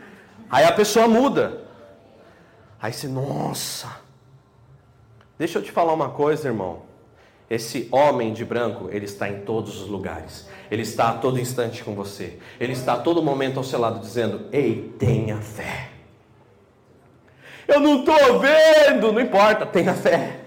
Aí 0.50 0.64
a 0.64 0.72
pessoa 0.72 1.06
muda. 1.06 1.60
Aí 2.80 2.92
você, 2.92 3.06
nossa. 3.06 3.88
Deixa 5.36 5.58
eu 5.58 5.62
te 5.62 5.70
falar 5.70 5.92
uma 5.92 6.08
coisa, 6.08 6.48
irmão. 6.48 6.87
Esse 7.50 7.88
homem 7.90 8.32
de 8.32 8.44
branco, 8.44 8.88
ele 8.90 9.06
está 9.06 9.28
em 9.28 9.40
todos 9.40 9.80
os 9.80 9.88
lugares. 9.88 10.46
Ele 10.70 10.82
está 10.82 11.10
a 11.10 11.12
todo 11.14 11.40
instante 11.40 11.82
com 11.82 11.94
você. 11.94 12.38
Ele 12.60 12.72
está 12.74 12.94
a 12.94 12.98
todo 12.98 13.22
momento 13.22 13.56
ao 13.56 13.64
seu 13.64 13.80
lado 13.80 14.00
dizendo: 14.00 14.46
Ei, 14.52 14.94
tenha 14.98 15.38
fé. 15.38 15.90
Eu 17.66 17.80
não 17.80 18.00
estou 18.00 18.40
vendo, 18.40 19.12
não 19.12 19.20
importa, 19.20 19.64
tenha 19.64 19.94
fé. 19.94 20.40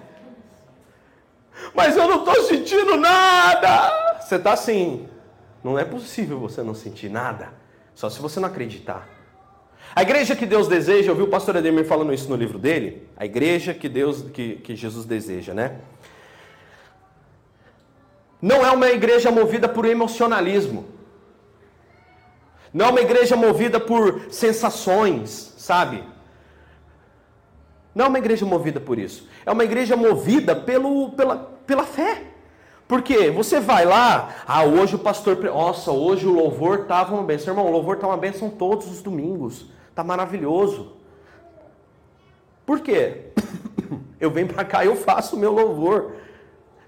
Mas 1.73 1.95
eu 1.95 2.07
não 2.07 2.19
estou 2.19 2.43
sentindo 2.43 2.97
nada. 2.97 4.19
Você 4.19 4.35
está 4.35 4.53
assim. 4.53 5.07
Não 5.63 5.77
é 5.77 5.85
possível 5.85 6.39
você 6.39 6.61
não 6.61 6.73
sentir 6.73 7.09
nada. 7.09 7.49
Só 7.95 8.09
se 8.09 8.19
você 8.19 8.39
não 8.39 8.47
acreditar. 8.47 9.07
A 9.95 10.01
igreja 10.01 10.35
que 10.35 10.45
Deus 10.45 10.67
deseja, 10.67 11.11
eu 11.11 11.15
vi 11.15 11.21
o 11.23 11.27
pastor 11.27 11.57
Ademir 11.57 11.85
falando 11.85 12.13
isso 12.13 12.29
no 12.29 12.35
livro 12.35 12.57
dele. 12.57 13.07
A 13.17 13.25
igreja 13.25 13.73
que 13.73 13.89
Deus, 13.89 14.21
que, 14.33 14.55
que 14.57 14.75
Jesus 14.75 15.05
deseja, 15.05 15.53
né? 15.53 15.79
Não 18.41 18.65
é 18.65 18.71
uma 18.71 18.89
igreja 18.89 19.29
movida 19.29 19.69
por 19.69 19.85
emocionalismo. 19.85 20.85
Não 22.73 22.85
é 22.85 22.89
uma 22.89 23.01
igreja 23.01 23.35
movida 23.35 23.79
por 23.79 24.21
sensações, 24.31 25.53
sabe? 25.57 26.03
Não 27.93 28.05
é 28.05 28.07
uma 28.07 28.17
igreja 28.17 28.45
movida 28.45 28.79
por 28.79 28.97
isso. 28.97 29.27
É 29.45 29.51
uma 29.51 29.63
igreja 29.63 29.95
movida 29.95 30.55
pelo, 30.55 31.09
pela, 31.11 31.37
pela 31.67 31.83
fé. 31.83 32.23
Porque 32.87 33.29
você 33.29 33.59
vai 33.59 33.85
lá, 33.85 34.35
ah, 34.47 34.63
hoje 34.63 34.95
o 34.95 34.99
pastor, 34.99 35.37
nossa, 35.43 35.91
hoje 35.91 36.25
o 36.25 36.33
louvor 36.33 36.79
estava 36.79 37.13
uma 37.13 37.23
bênção. 37.23 37.53
Irmão, 37.53 37.67
o 37.67 37.71
louvor 37.71 37.95
está 37.95 38.07
uma 38.07 38.17
bênção 38.17 38.49
todos 38.49 38.87
os 38.89 39.01
domingos. 39.01 39.65
Está 39.89 40.03
maravilhoso. 40.03 40.93
Por 42.65 42.79
quê? 42.79 43.31
Eu 44.19 44.29
venho 44.29 44.47
para 44.47 44.63
cá 44.63 44.85
e 44.85 44.87
eu 44.87 44.95
faço 44.95 45.35
o 45.35 45.39
meu 45.39 45.51
louvor. 45.51 46.11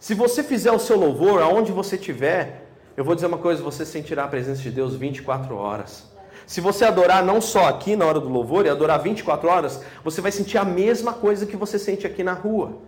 Se 0.04 0.14
você 0.14 0.44
fizer 0.44 0.70
o 0.74 0.80
seu 0.80 1.00
louvor 1.00 1.42
aonde 1.42 1.72
você 1.72 1.96
estiver, 1.96 2.68
eu 2.98 3.06
vou 3.06 3.16
dizer 3.16 3.28
uma 3.28 3.38
coisa, 3.38 3.64
você 3.64 3.86
sentirá 3.86 4.26
a 4.26 4.28
presença 4.28 4.62
de 4.62 4.70
Deus 4.70 4.98
24 4.98 5.56
horas. 5.56 6.12
Se 6.46 6.60
você 6.60 6.84
adorar 6.84 7.24
não 7.24 7.40
só 7.40 7.70
aqui 7.70 7.96
na 7.96 8.06
hora 8.06 8.20
do 8.20 8.28
louvor 8.28 8.66
e 8.66 8.70
adorar 8.70 9.02
24 9.02 9.48
horas, 9.48 9.82
você 10.04 10.20
vai 10.20 10.30
sentir 10.30 10.58
a 10.58 10.66
mesma 10.66 11.14
coisa 11.14 11.46
que 11.46 11.56
você 11.56 11.80
sente 11.80 12.06
aqui 12.06 12.22
na 12.22 12.34
rua. 12.34 12.80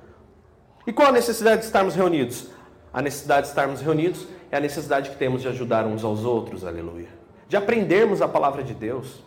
E 0.85 0.91
qual 0.91 1.07
a 1.07 1.11
necessidade 1.13 1.61
de 1.61 1.67
estarmos 1.67 1.95
reunidos? 1.95 2.49
A 2.93 3.01
necessidade 3.01 3.43
de 3.43 3.47
estarmos 3.47 3.79
reunidos 3.79 4.27
é 4.51 4.57
a 4.57 4.59
necessidade 4.59 5.09
que 5.09 5.15
temos 5.15 5.41
de 5.41 5.47
ajudar 5.47 5.87
uns 5.87 6.03
aos 6.03 6.25
outros, 6.25 6.65
aleluia. 6.65 7.07
De 7.47 7.55
aprendermos 7.55 8.21
a 8.21 8.27
palavra 8.27 8.61
de 8.61 8.73
Deus. 8.73 9.23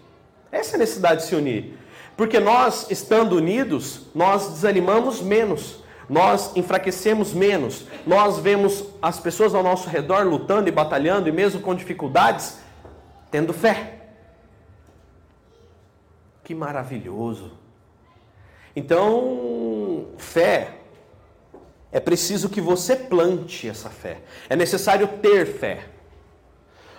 Essa 0.53 0.73
é 0.73 0.77
a 0.77 0.81
necessidade 0.81 1.23
de 1.23 1.29
se 1.29 1.35
unir. 1.35 1.79
Porque 2.19 2.39
nós, 2.39 2.91
estando 2.91 3.37
unidos, 3.37 4.09
nós 4.15 4.47
desanimamos 4.49 5.23
menos 5.23 5.88
nós 6.09 6.57
enfraquecemos 6.57 7.35
menos, 7.35 7.85
nós 8.07 8.39
vemos 8.39 8.85
as 9.03 9.21
pessoas 9.21 9.55
ao 9.55 9.63
nosso 9.63 9.89
redor 9.89 10.25
lutando 10.25 10.69
e 10.69 10.73
batalhando, 10.73 11.29
e 11.29 11.33
mesmo 11.33 11.61
com 11.61 11.75
dificuldades, 11.75 12.59
tendo 13.31 13.53
fé. 13.53 13.99
Que 16.43 16.55
maravilhoso! 16.55 17.53
Então, 18.75 20.07
fé, 20.17 20.77
é 21.93 22.01
preciso 22.01 22.49
que 22.49 22.61
você 22.61 22.97
plante 22.97 23.69
essa 23.69 23.91
fé, 23.91 24.19
é 24.49 24.57
necessário 24.57 25.09
ter 25.21 25.47
fé. 25.47 25.85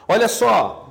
Olha 0.08 0.28
só, 0.28 0.90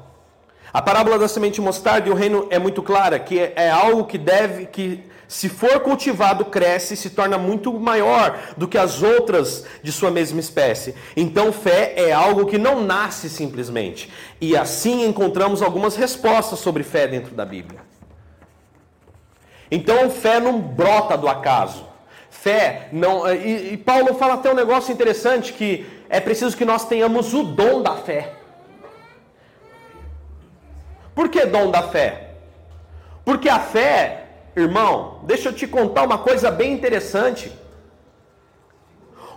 a 0.73 0.83
parábola 0.83 1.19
da 1.19 1.29
semente 1.29 1.61
mostarda 1.61 2.09
e 2.09 2.13
o 2.13 2.15
reino 2.15 2.47
é 2.51 2.59
muito 2.59 2.83
clara, 2.83 3.19
que 3.19 3.39
é, 3.39 3.71
algo 3.71 4.05
que 4.05 4.19
deve, 4.19 4.67
que 4.67 5.05
se 5.29 5.51
for 5.51 5.81
cultivado, 5.81 6.47
cresce 6.47 6.95
e 6.95 6.97
se 6.97 7.11
torna 7.11 7.37
muito 7.37 7.71
maior 7.79 8.55
do 8.57 8.67
que 8.67 8.79
as 8.79 9.03
outras 9.03 9.67
de 9.83 9.93
sua 9.93 10.11
mesma 10.11 10.41
espécie. 10.41 10.95
Então, 11.15 11.53
fé 11.53 11.93
é 11.97 12.11
algo 12.11 12.47
que 12.47 12.57
não 12.57 12.81
nasce 12.81 13.29
simplesmente. 13.29 14.11
E 14.41 14.57
assim 14.57 15.05
encontramos 15.05 15.61
algumas 15.61 15.97
respostas 15.97 16.61
sobre 16.61 16.83
fé 16.83 17.07
dentro 17.07 17.35
da 17.35 17.45
Bíblia. 17.45 17.81
Então, 19.71 20.11
fé 20.11 20.41
não 20.41 20.59
brota 20.59 21.15
do 21.19 21.29
acaso. 21.29 21.87
Fé 22.31 22.89
não. 22.91 23.31
E, 23.31 23.75
e 23.75 23.77
Paulo 23.77 24.15
fala 24.15 24.35
até 24.35 24.51
um 24.51 24.55
negócio 24.55 24.91
interessante 24.91 25.53
que 25.53 25.85
é 26.09 26.21
preciso 26.21 26.57
que 26.57 26.65
nós 26.65 26.87
tenhamos 26.87 27.35
o 27.35 27.43
dom 27.43 27.83
da 27.83 27.97
fé. 27.97 28.33
Por 31.15 31.29
que 31.29 31.45
dom 31.45 31.71
da 31.71 31.83
fé? 31.83 32.31
Porque 33.27 33.51
a 33.51 33.61
fé 33.61 34.25
Irmão, 34.59 35.18
deixa 35.31 35.51
eu 35.51 35.53
te 35.53 35.67
contar 35.67 36.05
uma 36.05 36.17
coisa 36.17 36.51
bem 36.51 36.73
interessante. 36.73 37.53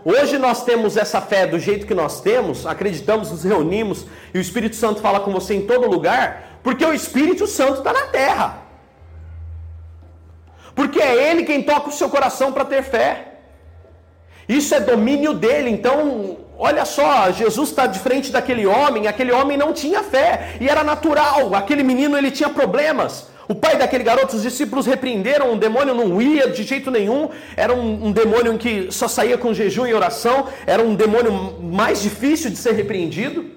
Hoje 0.05 0.37
nós 0.37 0.63
temos 0.63 0.95
essa 0.95 1.19
fé 1.19 1.45
do 1.45 1.59
jeito 1.59 1.85
que 1.85 1.93
nós 1.93 2.21
temos, 2.21 2.65
acreditamos, 2.65 3.29
nos 3.29 3.43
reunimos 3.43 4.05
e 4.33 4.37
o 4.37 4.41
Espírito 4.41 4.77
Santo 4.77 5.01
fala 5.01 5.19
com 5.19 5.31
você 5.31 5.53
em 5.53 5.67
todo 5.67 5.93
lugar, 5.95 6.59
porque 6.63 6.85
o 6.85 6.93
Espírito 6.93 7.45
Santo 7.45 7.79
está 7.79 7.91
na 7.91 8.05
terra. 8.07 8.61
Porque 10.73 11.01
é 11.01 11.29
Ele 11.29 11.43
quem 11.43 11.61
toca 11.61 11.89
o 11.89 11.97
seu 11.99 12.09
coração 12.09 12.53
para 12.53 12.63
ter 12.63 12.83
fé. 12.83 13.09
Isso 14.47 14.73
é 14.73 14.79
domínio 14.79 15.33
dele. 15.33 15.69
Então, 15.69 16.37
olha 16.57 16.85
só, 16.85 17.31
Jesus 17.31 17.69
está 17.69 17.85
de 17.85 17.99
frente 17.99 18.31
daquele 18.31 18.65
homem, 18.65 19.07
aquele 19.07 19.33
homem 19.33 19.57
não 19.57 19.73
tinha 19.73 20.01
fé 20.01 20.55
e 20.61 20.69
era 20.69 20.85
natural. 20.85 21.53
Aquele 21.53 21.83
menino 21.83 22.17
ele 22.17 22.31
tinha 22.31 22.49
problemas. 22.49 23.29
O 23.47 23.55
pai 23.55 23.77
daquele 23.77 24.03
garoto, 24.03 24.35
os 24.35 24.43
discípulos 24.43 24.85
repreenderam, 24.85 25.53
o 25.53 25.57
demônio 25.57 25.93
não 25.93 26.21
ia 26.21 26.49
de 26.49 26.63
jeito 26.63 26.91
nenhum, 26.91 27.29
era 27.55 27.73
um, 27.73 28.07
um 28.07 28.11
demônio 28.11 28.57
que 28.57 28.91
só 28.91 29.07
saía 29.07 29.37
com 29.37 29.53
jejum 29.53 29.85
e 29.87 29.93
oração, 29.93 30.47
era 30.65 30.81
um 30.81 30.95
demônio 30.95 31.59
mais 31.61 32.01
difícil 32.01 32.49
de 32.49 32.57
ser 32.57 32.73
repreendido. 32.73 33.49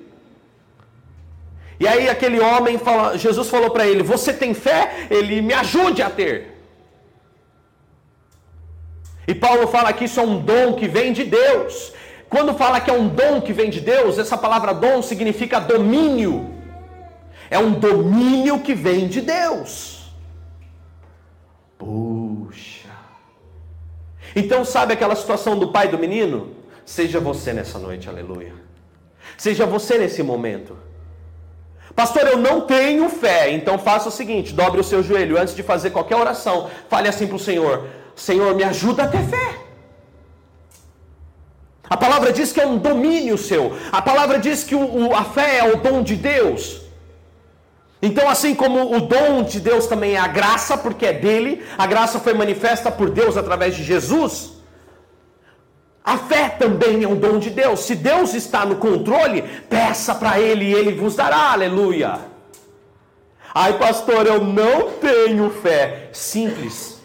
E 1.79 1.89
aí 1.89 2.09
aquele 2.09 2.41
homem, 2.41 2.79
fala, 2.79 3.19
Jesus 3.19 3.49
falou 3.49 3.71
para 3.71 3.87
ele: 3.87 4.03
Você 4.03 4.33
tem 4.33 4.55
fé? 4.55 5.09
Ele 5.11 5.43
me 5.43 5.53
ajude 5.53 6.03
a 6.03 6.09
ter. 6.09 6.55
E 9.27 9.35
Paulo 9.35 9.67
fala 9.69 9.93
que 9.93 10.05
isso 10.05 10.21
é 10.21 10.23
um 10.23 10.39
dom 10.39 10.75
que 10.75 10.87
vem 10.87 11.13
de 11.13 11.25
Deus. 11.25 11.93
Quando 12.29 12.55
fala 12.55 12.81
que 12.81 12.91
é 12.91 12.93
um 12.93 13.09
dom 13.09 13.41
que 13.41 13.53
vem 13.53 13.71
de 13.71 13.81
Deus, 13.81 14.19
essa 14.19 14.37
palavra 14.37 14.73
dom 14.73 15.03
significa 15.03 15.61
domínio. 15.61 16.54
É 17.51 17.59
um 17.59 17.73
domínio 17.73 18.61
que 18.61 18.75
vem 18.75 19.09
de 19.09 19.21
Deus. 19.21 20.13
Puxa. 21.79 22.89
Então, 24.35 24.65
sabe 24.65 24.95
aquela 24.95 25.15
situação 25.15 25.59
do 25.59 25.71
pai 25.71 25.89
do 25.89 25.99
menino? 25.99 26.55
Seja 26.85 27.21
você 27.21 27.53
nessa 27.53 27.79
noite, 27.79 28.09
aleluia. 28.09 28.53
Seja 29.37 29.67
você 29.67 29.99
nesse 29.99 30.23
momento. 30.23 30.77
Pastor, 31.95 32.27
eu 32.27 32.37
não 32.39 32.63
tenho 32.63 33.09
fé. 33.09 33.51
Então 33.51 33.79
faça 33.79 34.09
o 34.09 34.13
seguinte: 34.13 34.53
dobre 34.53 34.81
o 34.81 34.85
seu 34.85 35.03
joelho 35.03 35.39
antes 35.39 35.55
de 35.55 35.63
fazer 35.63 35.91
qualquer 35.91 36.17
oração. 36.17 36.71
Fale 36.89 37.09
assim 37.09 37.27
para 37.27 37.37
o 37.37 37.41
Senhor: 37.41 37.87
Senhor, 38.17 38.55
me 38.55 38.65
ajuda 38.65 39.05
a 39.05 39.09
ter 39.09 39.23
fé. 39.25 39.59
A 41.89 41.97
palavra 41.97 42.33
diz 42.33 42.53
que 42.53 42.61
é 42.61 42.67
um 42.67 42.79
domínio 42.79 43.37
seu. 43.37 43.77
A 43.93 44.03
palavra 44.03 44.39
diz 44.39 44.65
que 44.65 44.75
o, 44.75 45.09
o, 45.09 45.15
a 45.15 45.25
fé 45.25 45.59
é 45.59 45.73
o 45.73 45.77
dom 45.77 46.03
de 46.03 46.17
Deus. 46.17 46.84
Então, 48.07 48.29
assim 48.29 48.55
como 48.55 48.95
o 48.95 49.01
dom 49.01 49.43
de 49.43 49.59
Deus 49.59 49.87
também 49.87 50.13
é 50.13 50.19
a 50.19 50.27
graça, 50.27 50.77
porque 50.77 51.07
é 51.07 51.13
dele, 51.15 51.65
a 51.79 51.87
graça 51.87 52.21
foi 52.21 52.35
manifesta 52.35 52.93
por 52.93 53.09
Deus 53.09 53.35
através 53.35 53.75
de 53.75 53.83
Jesus. 53.83 54.53
A 56.05 56.19
fé 56.19 56.51
também 56.51 57.03
é 57.03 57.09
um 57.09 57.17
dom 57.17 57.39
de 57.39 57.49
Deus. 57.49 57.81
Se 57.81 57.95
Deus 57.97 58.35
está 58.35 58.67
no 58.67 58.77
controle, 58.77 59.41
peça 59.71 60.15
para 60.15 60.39
Ele 60.39 60.67
e 60.67 60.75
Ele 60.75 60.93
vos 60.93 61.17
dará. 61.17 61.53
Aleluia. 61.53 62.21
Ai, 63.55 63.79
pastor, 63.79 64.27
eu 64.27 64.45
não 64.45 64.91
tenho 65.01 65.49
fé. 65.49 66.11
Simples. 66.13 67.01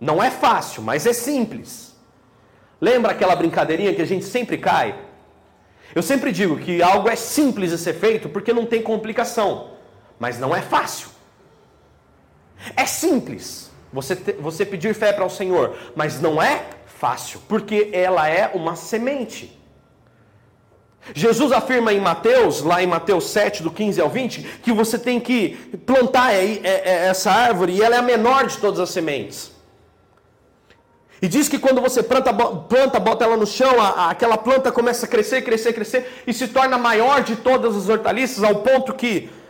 Não 0.00 0.22
é 0.22 0.30
fácil, 0.30 0.84
mas 0.84 1.06
é 1.08 1.12
simples. 1.12 1.92
Lembra 2.80 3.10
aquela 3.10 3.34
brincadeirinha 3.34 3.92
que 3.92 4.02
a 4.02 4.06
gente 4.06 4.26
sempre 4.26 4.58
cai? 4.58 4.94
Eu 5.92 6.02
sempre 6.04 6.30
digo 6.30 6.56
que 6.56 6.80
algo 6.80 7.08
é 7.08 7.16
simples 7.16 7.70
de 7.70 7.78
ser 7.78 7.94
feito 7.94 8.28
porque 8.28 8.52
não 8.52 8.64
tem 8.64 8.80
complicação 8.80 9.71
mas 10.22 10.38
não 10.38 10.54
é 10.54 10.62
fácil. 10.62 11.08
É 12.76 12.86
simples 12.86 13.72
você, 13.92 14.14
te, 14.14 14.30
você 14.34 14.64
pedir 14.64 14.94
fé 14.94 15.12
para 15.12 15.24
o 15.24 15.28
Senhor, 15.28 15.76
mas 15.96 16.20
não 16.20 16.40
é 16.40 16.64
fácil, 16.86 17.40
porque 17.48 17.90
ela 17.92 18.28
é 18.28 18.48
uma 18.54 18.76
semente. 18.76 19.58
Jesus 21.12 21.50
afirma 21.50 21.92
em 21.92 22.00
Mateus, 22.00 22.62
lá 22.62 22.80
em 22.80 22.86
Mateus 22.86 23.30
7, 23.30 23.64
do 23.64 23.70
15 23.72 24.00
ao 24.00 24.08
20, 24.08 24.42
que 24.62 24.72
você 24.72 24.96
tem 24.96 25.18
que 25.18 25.56
plantar 25.84 26.32
essa 26.32 27.32
árvore 27.32 27.72
e 27.72 27.82
ela 27.82 27.96
é 27.96 27.98
a 27.98 28.02
menor 28.02 28.46
de 28.46 28.58
todas 28.58 28.78
as 28.78 28.90
sementes. 28.90 29.50
E 31.20 31.26
diz 31.26 31.48
que 31.48 31.58
quando 31.58 31.80
você 31.80 32.00
planta, 32.00 32.32
planta 32.32 33.00
bota 33.00 33.24
ela 33.24 33.36
no 33.36 33.46
chão, 33.46 33.80
a, 33.80 33.88
a, 33.88 34.10
aquela 34.10 34.38
planta 34.38 34.70
começa 34.70 35.04
a 35.04 35.08
crescer, 35.08 35.42
crescer, 35.42 35.72
crescer 35.72 36.22
e 36.28 36.32
se 36.32 36.46
torna 36.46 36.78
maior 36.78 37.24
de 37.24 37.34
todas 37.34 37.76
as 37.76 37.88
hortaliças, 37.88 38.44
ao 38.44 38.62
ponto 38.62 38.94
que 38.94 39.41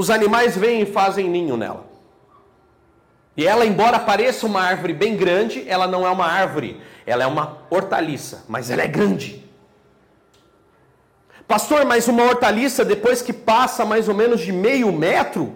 os 0.00 0.08
animais 0.08 0.56
vêm 0.56 0.80
e 0.80 0.86
fazem 0.86 1.28
ninho 1.28 1.58
nela. 1.58 1.84
E 3.36 3.46
ela, 3.46 3.66
embora 3.66 3.98
pareça 3.98 4.46
uma 4.46 4.62
árvore 4.62 4.94
bem 4.94 5.14
grande, 5.14 5.62
ela 5.68 5.86
não 5.86 6.06
é 6.06 6.10
uma 6.10 6.26
árvore, 6.26 6.80
ela 7.04 7.22
é 7.22 7.26
uma 7.26 7.58
hortaliça, 7.68 8.42
mas 8.48 8.70
ela 8.70 8.80
é 8.80 8.86
grande. 8.86 9.44
Pastor, 11.46 11.84
mas 11.84 12.08
uma 12.08 12.22
hortaliça, 12.22 12.82
depois 12.82 13.20
que 13.20 13.34
passa 13.34 13.84
mais 13.84 14.08
ou 14.08 14.14
menos 14.14 14.40
de 14.40 14.52
meio 14.52 14.90
metro, 14.90 15.54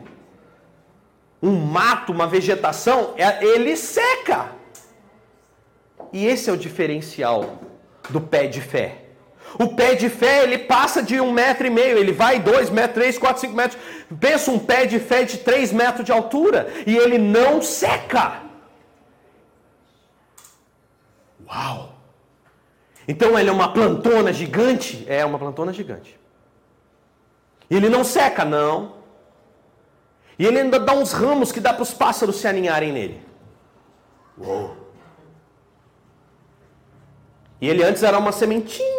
um 1.43 1.57
mato, 1.57 2.13
uma 2.13 2.27
vegetação, 2.27 3.15
é, 3.17 3.43
ele 3.43 3.75
seca. 3.79 4.51
E 6.13 6.27
esse 6.27 6.51
é 6.51 6.53
o 6.53 6.57
diferencial 6.59 7.61
do 8.11 8.21
pé 8.21 8.47
de 8.47 8.61
fé. 8.61 9.04
O 9.59 9.69
pé 9.69 9.95
de 9.95 10.09
fé, 10.09 10.43
ele 10.43 10.59
passa 10.59 11.03
de 11.03 11.21
um 11.21 11.33
metro 11.33 11.67
e 11.67 11.71
meio, 11.71 11.97
ele 11.97 12.13
vai 12.13 12.41
dois 12.41 12.71
metros, 12.71 12.95
três, 12.95 13.19
quatro, 13.19 13.41
cinco 13.41 13.55
metros. 13.55 13.81
Pensa 14.19 14.51
um 14.51 14.59
pé 14.59 14.87
de 14.87 14.99
fé 14.99 15.25
de 15.25 15.39
três 15.39 15.73
metros 15.73 16.05
de 16.05 16.13
altura 16.13 16.73
e 16.87 16.97
ele 16.97 17.19
não 17.19 17.63
seca. 17.63 18.43
Uau! 21.47 21.95
Então 23.07 23.39
ele 23.39 23.49
é 23.49 23.53
uma 23.53 23.73
plantona 23.73 24.33
gigante? 24.33 25.05
É 25.07 25.25
uma 25.25 25.39
plantona 25.39 25.73
gigante. 25.73 26.19
E 27.71 27.77
ele 27.77 27.89
não 27.89 28.03
seca, 28.03 28.45
não. 28.45 28.95
E 30.39 30.47
ele 30.47 30.59
ainda 30.59 30.81
dá 30.81 30.93
uns 30.93 31.13
ramos 31.13 31.53
que 31.53 31.61
dá 31.61 31.73
para 31.73 31.83
os 31.83 31.95
pássaros 31.95 32.37
se 32.37 32.49
aninharem 32.49 32.93
nele. 32.93 33.23
Uou! 34.37 34.77
E 37.61 37.69
ele 37.69 37.85
antes 37.85 38.03
era 38.03 38.19
uma 38.19 38.33
sementinhazinha 38.33 38.94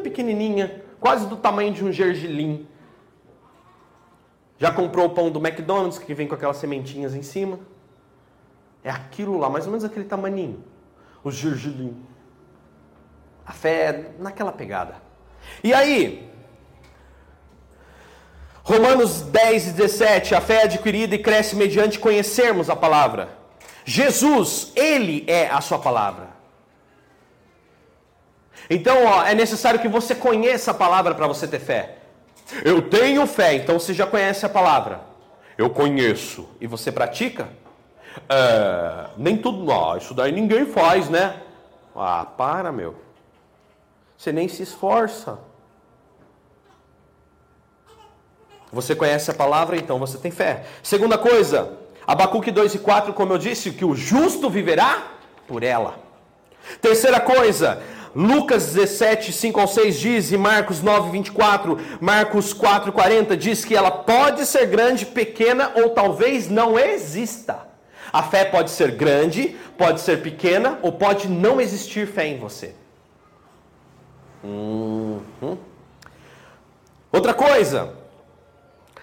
pequenininha, 0.00 0.82
quase 0.98 1.26
do 1.26 1.36
tamanho 1.36 1.72
de 1.72 1.84
um 1.84 1.92
gergelim. 1.92 2.66
Já 4.58 4.70
comprou 4.70 5.06
o 5.06 5.10
pão 5.10 5.30
do 5.30 5.38
McDonald's 5.38 5.98
que 5.98 6.12
vem 6.12 6.28
com 6.28 6.34
aquelas 6.34 6.58
sementinhas 6.58 7.14
em 7.14 7.22
cima? 7.22 7.58
É 8.84 8.90
aquilo 8.90 9.38
lá, 9.38 9.48
mais 9.48 9.64
ou 9.64 9.70
menos 9.70 9.84
aquele 9.84 10.04
tamaninho. 10.04 10.62
O 11.22 11.30
gergelim. 11.30 11.96
A 13.46 13.52
fé 13.52 13.84
é 13.84 14.10
naquela 14.18 14.52
pegada. 14.52 14.96
E 15.64 15.72
aí, 15.72 16.30
Romanos 18.62 19.22
10 19.22 19.68
e 19.68 19.72
17, 19.72 20.34
a 20.34 20.40
fé 20.40 20.60
é 20.60 20.64
adquirida 20.64 21.14
e 21.14 21.18
cresce 21.18 21.56
mediante 21.56 21.98
conhecermos 21.98 22.70
a 22.70 22.76
palavra. 22.76 23.28
Jesus, 23.84 24.72
Ele 24.76 25.24
é 25.26 25.48
a 25.48 25.60
sua 25.60 25.78
palavra. 25.78 26.39
Então, 28.70 29.04
ó, 29.04 29.24
é 29.24 29.34
necessário 29.34 29.80
que 29.80 29.88
você 29.88 30.14
conheça 30.14 30.70
a 30.70 30.74
palavra 30.74 31.12
para 31.12 31.26
você 31.26 31.48
ter 31.48 31.58
fé. 31.58 31.96
Eu 32.64 32.82
tenho 32.82 33.26
fé, 33.26 33.54
então 33.54 33.80
você 33.80 33.92
já 33.92 34.06
conhece 34.06 34.46
a 34.46 34.48
palavra. 34.48 35.00
Eu 35.58 35.68
conheço. 35.68 36.48
E 36.60 36.68
você 36.68 36.92
pratica? 36.92 37.48
É, 38.28 39.10
nem 39.16 39.36
tudo. 39.36 39.64
Não, 39.64 39.96
isso 39.96 40.14
daí 40.14 40.30
ninguém 40.30 40.66
faz, 40.66 41.08
né? 41.08 41.42
Ah, 41.96 42.24
para, 42.24 42.70
meu. 42.70 42.94
Você 44.16 44.32
nem 44.32 44.46
se 44.46 44.62
esforça. 44.62 45.38
Você 48.72 48.94
conhece 48.94 49.30
a 49.32 49.34
palavra, 49.34 49.76
então 49.76 49.98
você 49.98 50.16
tem 50.16 50.30
fé. 50.30 50.64
Segunda 50.80 51.18
coisa, 51.18 51.76
Abacuque 52.06 52.52
2 52.52 52.76
e 52.76 52.78
4, 52.78 53.12
como 53.12 53.32
eu 53.32 53.38
disse, 53.38 53.72
que 53.72 53.84
o 53.84 53.96
justo 53.96 54.48
viverá 54.48 55.08
por 55.48 55.64
ela. 55.64 55.98
Terceira 56.80 57.18
coisa, 57.18 57.82
Lucas 58.14 58.72
17, 58.74 59.32
5 59.32 59.60
ao 59.60 59.68
6 59.68 59.98
diz, 59.98 60.32
e 60.32 60.36
Marcos 60.36 60.82
9, 60.82 61.10
24, 61.10 61.78
Marcos 62.00 62.52
4, 62.52 62.92
40 62.92 63.36
diz 63.36 63.64
que 63.64 63.76
ela 63.76 63.90
pode 63.90 64.44
ser 64.46 64.66
grande, 64.66 65.06
pequena 65.06 65.72
ou 65.76 65.90
talvez 65.90 66.48
não 66.48 66.78
exista. 66.78 67.68
A 68.12 68.22
fé 68.22 68.44
pode 68.44 68.70
ser 68.70 68.92
grande, 68.92 69.56
pode 69.78 70.00
ser 70.00 70.20
pequena 70.22 70.78
ou 70.82 70.92
pode 70.92 71.28
não 71.28 71.60
existir 71.60 72.06
fé 72.06 72.26
em 72.26 72.38
você. 72.38 72.74
Uhum. 74.42 75.56
Outra 77.12 77.34
coisa, 77.34 77.94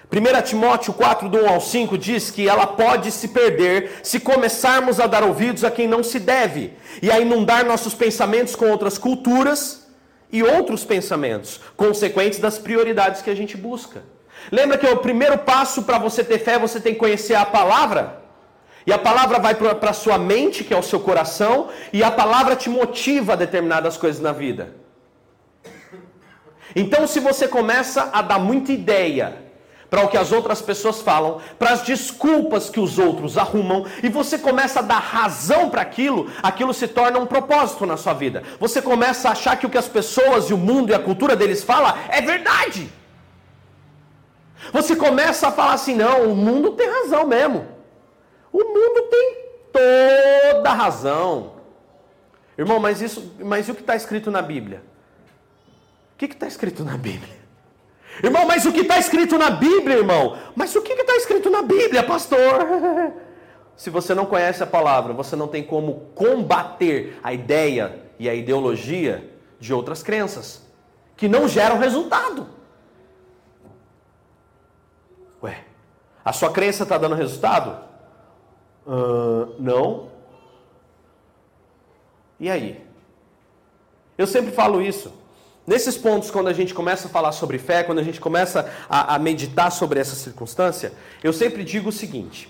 1 0.09 0.41
Timóteo 0.41 0.93
4, 0.93 1.27
do 1.27 1.43
1 1.43 1.49
ao 1.49 1.59
5 1.59 1.97
diz 1.97 2.31
que 2.31 2.47
ela 2.47 2.65
pode 2.65 3.11
se 3.11 3.27
perder 3.27 3.99
se 4.03 4.21
começarmos 4.21 5.01
a 5.01 5.07
dar 5.07 5.21
ouvidos 5.21 5.65
a 5.65 5.71
quem 5.71 5.85
não 5.87 6.01
se 6.01 6.17
deve 6.17 6.73
e 7.01 7.11
a 7.11 7.19
inundar 7.19 7.65
nossos 7.65 7.93
pensamentos 7.93 8.55
com 8.55 8.69
outras 8.69 8.97
culturas 8.97 9.85
e 10.31 10.41
outros 10.41 10.85
pensamentos, 10.85 11.59
consequentes 11.75 12.39
das 12.39 12.57
prioridades 12.57 13.21
que 13.21 13.29
a 13.29 13.35
gente 13.35 13.57
busca. 13.57 14.03
Lembra 14.49 14.77
que 14.77 14.87
o 14.87 14.97
primeiro 14.97 15.37
passo 15.39 15.83
para 15.83 15.97
você 15.97 16.23
ter 16.23 16.39
fé, 16.39 16.57
você 16.57 16.79
tem 16.79 16.93
que 16.93 16.99
conhecer 16.99 17.35
a 17.35 17.45
palavra? 17.45 18.21
E 18.85 18.93
a 18.93 18.97
palavra 18.97 19.39
vai 19.39 19.55
para 19.55 19.89
a 19.89 19.93
sua 19.93 20.17
mente, 20.17 20.63
que 20.63 20.73
é 20.73 20.77
o 20.77 20.83
seu 20.83 21.01
coração, 21.01 21.67
e 21.91 22.01
a 22.01 22.09
palavra 22.09 22.55
te 22.55 22.69
motiva 22.69 23.33
a 23.33 23.35
determinadas 23.35 23.97
coisas 23.97 24.21
na 24.21 24.31
vida. 24.31 24.73
Então, 26.73 27.05
se 27.05 27.19
você 27.19 27.45
começa 27.47 28.09
a 28.13 28.21
dar 28.21 28.39
muita 28.39 28.71
ideia, 28.71 29.46
para 29.89 30.03
o 30.03 30.07
que 30.09 30.17
as 30.17 30.31
outras 30.31 30.61
pessoas 30.61 31.01
falam, 31.01 31.39
para 31.57 31.71
as 31.71 31.81
desculpas 31.81 32.69
que 32.69 32.79
os 32.79 32.99
outros 32.99 33.37
arrumam, 33.37 33.85
e 34.03 34.09
você 34.09 34.37
começa 34.37 34.79
a 34.79 34.83
dar 34.83 34.99
razão 34.99 35.69
para 35.69 35.81
aquilo, 35.81 36.29
aquilo 36.43 36.73
se 36.73 36.87
torna 36.87 37.19
um 37.19 37.25
propósito 37.25 37.85
na 37.85 37.97
sua 37.97 38.13
vida. 38.13 38.43
Você 38.59 38.81
começa 38.81 39.29
a 39.29 39.31
achar 39.31 39.55
que 39.57 39.65
o 39.65 39.69
que 39.69 39.77
as 39.77 39.87
pessoas 39.87 40.49
e 40.49 40.53
o 40.53 40.57
mundo 40.57 40.91
e 40.91 40.93
a 40.93 40.99
cultura 40.99 41.35
deles 41.35 41.63
fala 41.63 41.97
é 42.09 42.21
verdade. 42.21 42.91
Você 44.73 44.95
começa 44.95 45.47
a 45.47 45.51
falar 45.51 45.73
assim: 45.73 45.95
não, 45.95 46.31
o 46.31 46.35
mundo 46.35 46.71
tem 46.71 46.89
razão 46.89 47.25
mesmo. 47.25 47.67
O 48.51 48.63
mundo 48.63 49.03
tem 49.09 49.37
toda 49.71 50.73
razão. 50.73 51.53
Irmão, 52.57 52.79
mas 52.79 53.01
isso, 53.01 53.35
mas 53.39 53.67
e 53.67 53.71
o 53.71 53.75
que 53.75 53.81
está 53.81 53.95
escrito 53.95 54.31
na 54.31 54.41
Bíblia? 54.41 54.81
O 56.15 56.17
que 56.17 56.25
está 56.25 56.47
escrito 56.47 56.83
na 56.83 56.97
Bíblia? 56.97 57.36
Irmão, 58.23 58.45
mas 58.47 58.65
o 58.65 58.71
que 58.71 58.81
está 58.81 58.97
escrito 58.97 59.37
na 59.37 59.49
Bíblia, 59.49 59.97
irmão? 59.97 60.37
Mas 60.55 60.75
o 60.75 60.81
que 60.81 60.93
está 60.93 61.15
escrito 61.15 61.49
na 61.49 61.61
Bíblia, 61.61 62.03
pastor? 62.03 62.65
Se 63.77 63.91
você 63.91 64.15
não 64.15 64.25
conhece 64.25 64.63
a 64.63 64.67
palavra, 64.67 65.13
você 65.13 65.35
não 65.35 65.47
tem 65.47 65.63
como 65.63 66.07
combater 66.15 67.19
a 67.23 67.31
ideia 67.31 68.01
e 68.17 68.27
a 68.27 68.33
ideologia 68.33 69.31
de 69.59 69.71
outras 69.73 70.01
crenças 70.01 70.65
que 71.15 71.27
não 71.27 71.47
geram 71.47 71.77
resultado. 71.77 72.47
Ué, 75.43 75.63
a 76.25 76.33
sua 76.33 76.51
crença 76.51 76.83
está 76.83 76.97
dando 76.97 77.15
resultado? 77.15 77.83
Uh, 78.85 79.55
não. 79.59 80.09
E 82.39 82.49
aí? 82.49 82.83
Eu 84.17 84.25
sempre 84.25 84.51
falo 84.51 84.81
isso. 84.81 85.13
Nesses 85.67 85.97
pontos, 85.97 86.31
quando 86.31 86.47
a 86.47 86.53
gente 86.53 86.73
começa 86.73 87.09
a 87.09 87.11
falar 87.11 87.33
sobre 87.33 87.57
fé, 87.59 87.83
quando 87.83 87.99
a 87.99 88.03
gente 88.03 88.21
começa 88.21 88.71
a, 88.89 89.15
a 89.15 89.19
meditar 89.19 89.69
sobre 89.69 89.99
essa 89.99 90.15
circunstância, 90.15 90.93
eu 91.21 91.33
sempre 91.33 91.65
digo 91.65 91.89
o 91.89 91.91
seguinte: 91.91 92.49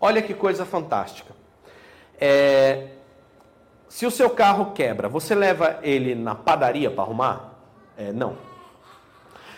olha 0.00 0.22
que 0.22 0.32
coisa 0.32 0.64
fantástica. 0.64 1.34
É, 2.18 2.86
se 3.86 4.06
o 4.06 4.10
seu 4.10 4.30
carro 4.30 4.72
quebra, 4.72 5.10
você 5.10 5.34
leva 5.34 5.78
ele 5.82 6.14
na 6.14 6.34
padaria 6.34 6.90
para 6.90 7.04
arrumar? 7.04 7.52
É, 7.98 8.12
não. 8.12 8.38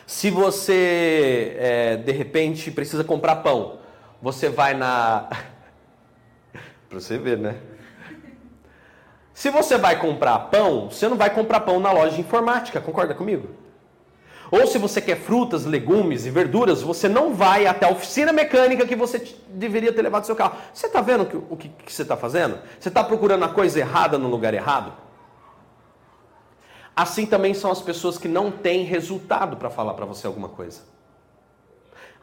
Se 0.05 0.29
você, 0.29 1.57
é, 1.61 1.97
de 1.97 2.11
repente, 2.11 2.73
precisa 2.73 3.05
comprar 3.05 3.37
pão, 3.37 3.79
você 4.21 4.49
vai 4.49 4.75
na. 4.75 5.29
para 6.91 6.99
você 6.99 7.17
ver, 7.19 7.39
né? 7.39 7.57
Se 9.37 9.51
você 9.51 9.77
vai 9.77 10.01
comprar 10.01 10.39
pão, 10.49 10.89
você 10.89 11.07
não 11.07 11.17
vai 11.19 11.29
comprar 11.29 11.61
pão 11.61 11.79
na 11.79 11.93
loja 11.93 12.15
de 12.15 12.23
informática, 12.23 12.81
concorda 12.81 13.15
comigo? 13.15 13.51
Ou 14.51 14.67
se 14.67 14.79
você 14.79 14.99
quer 14.99 15.19
frutas, 15.19 15.67
legumes 15.67 16.25
e 16.25 16.31
verduras, 16.31 16.81
você 16.81 17.07
não 17.07 17.35
vai 17.35 17.67
até 17.67 17.85
a 17.85 17.91
oficina 17.91 18.33
mecânica 18.33 18.87
que 18.87 18.97
você 18.97 19.37
deveria 19.49 19.93
ter 19.93 20.01
levado 20.01 20.25
seu 20.25 20.35
carro. 20.35 20.57
Você 20.73 20.87
está 20.87 21.03
vendo 21.03 21.27
que, 21.27 21.37
o 21.37 21.55
que, 21.55 21.69
que 21.69 21.93
você 21.93 22.01
está 22.01 22.17
fazendo? 22.17 22.59
Você 22.81 22.89
está 22.89 23.05
procurando 23.05 23.45
a 23.45 23.51
coisa 23.51 23.79
errada 23.79 24.17
no 24.17 24.27
lugar 24.27 24.55
errado? 24.55 24.95
Assim 26.97 27.27
também 27.27 27.53
são 27.53 27.71
as 27.71 27.83
pessoas 27.83 28.17
que 28.17 28.29
não 28.29 28.51
têm 28.51 28.85
resultado 28.85 29.59
para 29.59 29.69
falar 29.69 29.93
para 29.93 30.07
você 30.07 30.27
alguma 30.27 30.49
coisa. 30.49 30.81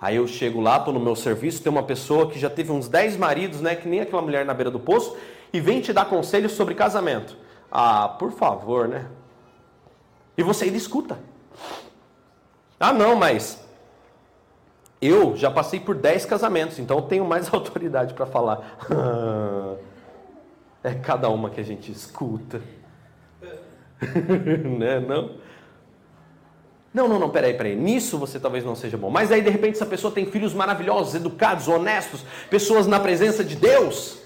Aí 0.01 0.15
eu 0.15 0.27
chego 0.27 0.59
lá, 0.59 0.77
estou 0.77 0.91
no 0.91 0.99
meu 0.99 1.15
serviço, 1.15 1.61
tem 1.61 1.71
uma 1.71 1.83
pessoa 1.83 2.27
que 2.31 2.39
já 2.39 2.49
teve 2.49 2.71
uns 2.71 2.87
10 2.87 3.17
maridos, 3.17 3.61
né, 3.61 3.75
que 3.75 3.87
nem 3.87 4.01
aquela 4.01 4.23
mulher 4.23 4.43
na 4.43 4.53
beira 4.55 4.71
do 4.71 4.79
poço, 4.79 5.15
e 5.53 5.61
vem 5.61 5.79
te 5.79 5.93
dar 5.93 6.05
conselhos 6.05 6.53
sobre 6.53 6.73
casamento. 6.73 7.37
Ah, 7.71 8.09
por 8.09 8.31
favor, 8.31 8.87
né? 8.87 9.07
E 10.35 10.41
você 10.41 10.65
ainda 10.65 10.77
escuta. 10.77 11.19
Ah, 12.79 12.91
não, 12.91 13.15
mas 13.15 13.63
eu 14.99 15.35
já 15.35 15.51
passei 15.51 15.79
por 15.79 15.95
10 15.95 16.25
casamentos, 16.25 16.79
então 16.79 16.97
eu 16.97 17.03
tenho 17.03 17.23
mais 17.23 17.47
autoridade 17.53 18.13
para 18.13 18.25
falar. 18.25 18.77
É 20.85 20.93
cada 20.93 21.29
uma 21.29 21.49
que 21.49 21.61
a 21.61 21.63
gente 21.63 21.89
escuta. 21.89 22.61
né? 24.77 24.99
Não? 24.99 25.37
Não, 26.93 27.07
não, 27.07 27.17
não, 27.17 27.29
peraí, 27.29 27.53
peraí. 27.53 27.73
Nisso 27.73 28.17
você 28.17 28.37
talvez 28.37 28.65
não 28.65 28.75
seja 28.75 28.97
bom. 28.97 29.09
Mas 29.09 29.31
aí, 29.31 29.41
de 29.41 29.49
repente, 29.49 29.75
essa 29.75 29.85
pessoa 29.85 30.13
tem 30.13 30.25
filhos 30.25 30.53
maravilhosos, 30.53 31.15
educados, 31.15 31.69
honestos, 31.69 32.25
pessoas 32.49 32.85
na 32.85 32.99
presença 32.99 33.45
de 33.45 33.55
Deus. 33.55 34.22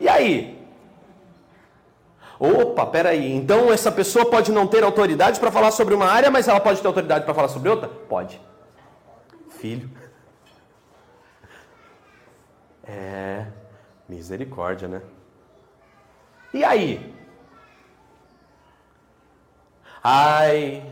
É. 0.00 0.04
E 0.04 0.08
aí? 0.08 0.60
Opa, 2.38 2.86
peraí. 2.86 3.32
Então 3.34 3.70
essa 3.70 3.92
pessoa 3.92 4.30
pode 4.30 4.50
não 4.50 4.66
ter 4.66 4.82
autoridade 4.82 5.38
para 5.38 5.52
falar 5.52 5.70
sobre 5.70 5.94
uma 5.94 6.06
área, 6.06 6.30
mas 6.30 6.48
ela 6.48 6.58
pode 6.58 6.80
ter 6.80 6.86
autoridade 6.86 7.24
para 7.24 7.34
falar 7.34 7.48
sobre 7.48 7.68
outra? 7.68 7.86
Pode. 7.86 8.40
Filho. 9.50 9.90
É. 12.82 13.46
Misericórdia, 14.08 14.88
né? 14.88 15.02
E 16.54 16.64
aí? 16.64 17.14
Ai. 20.02 20.82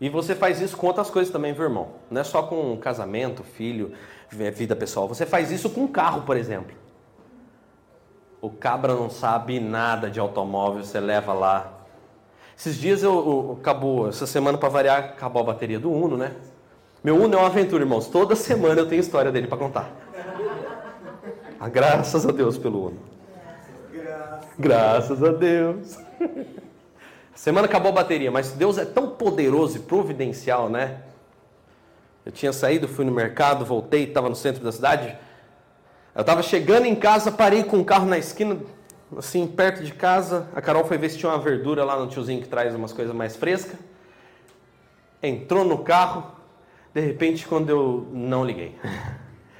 E 0.00 0.08
você 0.08 0.34
faz 0.34 0.60
isso 0.60 0.76
com 0.76 0.86
outras 0.86 1.10
coisas 1.10 1.32
também, 1.32 1.52
viu, 1.52 1.64
irmão? 1.64 1.94
Não 2.08 2.20
é 2.20 2.24
só 2.24 2.44
com 2.44 2.76
casamento, 2.78 3.42
filho, 3.42 3.92
vida 4.30 4.76
pessoal. 4.76 5.08
Você 5.08 5.26
faz 5.26 5.50
isso 5.50 5.68
com 5.68 5.88
carro, 5.88 6.22
por 6.22 6.36
exemplo. 6.36 6.74
O 8.40 8.50
cabra 8.50 8.94
não 8.94 9.10
sabe 9.10 9.58
nada 9.58 10.10
de 10.10 10.20
automóvel, 10.20 10.84
você 10.84 11.00
leva 11.00 11.32
lá. 11.32 11.72
Esses 12.56 12.76
dias 12.76 13.02
eu, 13.02 13.12
eu 13.12 13.58
acabou, 13.60 14.08
essa 14.08 14.26
semana 14.26 14.56
para 14.56 14.68
variar, 14.68 14.98
acabou 14.98 15.42
a 15.42 15.46
bateria 15.46 15.78
do 15.78 15.90
Uno, 15.90 16.16
né? 16.16 16.32
Meu 17.02 17.16
Uno 17.16 17.34
é 17.34 17.38
uma 17.38 17.46
aventura, 17.46 17.82
irmãos. 17.82 18.08
Toda 18.08 18.34
semana 18.36 18.80
eu 18.80 18.88
tenho 18.88 19.00
história 19.00 19.30
dele 19.30 19.46
para 19.46 19.58
contar. 19.58 19.90
Ah, 21.60 21.68
graças 21.68 22.26
a 22.26 22.32
Deus 22.32 22.58
pelo 22.58 22.86
Uno. 22.88 22.98
Graças 24.58 25.22
a 25.22 25.30
Deus. 25.30 25.98
Semana 27.34 27.68
acabou 27.68 27.92
a 27.92 27.94
bateria, 27.94 28.32
mas 28.32 28.50
Deus 28.50 28.78
é 28.78 28.84
tão 28.84 29.10
poderoso 29.10 29.76
e 29.76 29.80
providencial, 29.80 30.68
né? 30.68 31.02
Eu 32.26 32.32
tinha 32.32 32.52
saído, 32.52 32.88
fui 32.88 33.04
no 33.04 33.12
mercado, 33.12 33.64
voltei, 33.64 34.04
estava 34.04 34.28
no 34.28 34.34
centro 34.34 34.64
da 34.64 34.72
cidade. 34.72 35.16
Eu 36.18 36.22
estava 36.22 36.42
chegando 36.42 36.84
em 36.84 36.96
casa, 36.96 37.30
parei 37.30 37.62
com 37.62 37.78
o 37.78 37.84
carro 37.84 38.04
na 38.04 38.18
esquina, 38.18 38.58
assim, 39.16 39.46
perto 39.46 39.84
de 39.84 39.92
casa. 39.92 40.48
A 40.52 40.60
Carol 40.60 40.84
foi 40.84 40.98
ver 40.98 41.10
se 41.10 41.16
tinha 41.16 41.30
uma 41.30 41.38
verdura 41.38 41.84
lá 41.84 41.96
no 41.96 42.08
tiozinho 42.08 42.42
que 42.42 42.48
traz 42.48 42.74
umas 42.74 42.92
coisas 42.92 43.14
mais 43.14 43.36
frescas. 43.36 43.78
Entrou 45.22 45.64
no 45.64 45.78
carro, 45.78 46.32
de 46.92 47.00
repente, 47.00 47.46
quando 47.46 47.70
eu 47.70 48.08
não 48.12 48.44
liguei. 48.44 48.74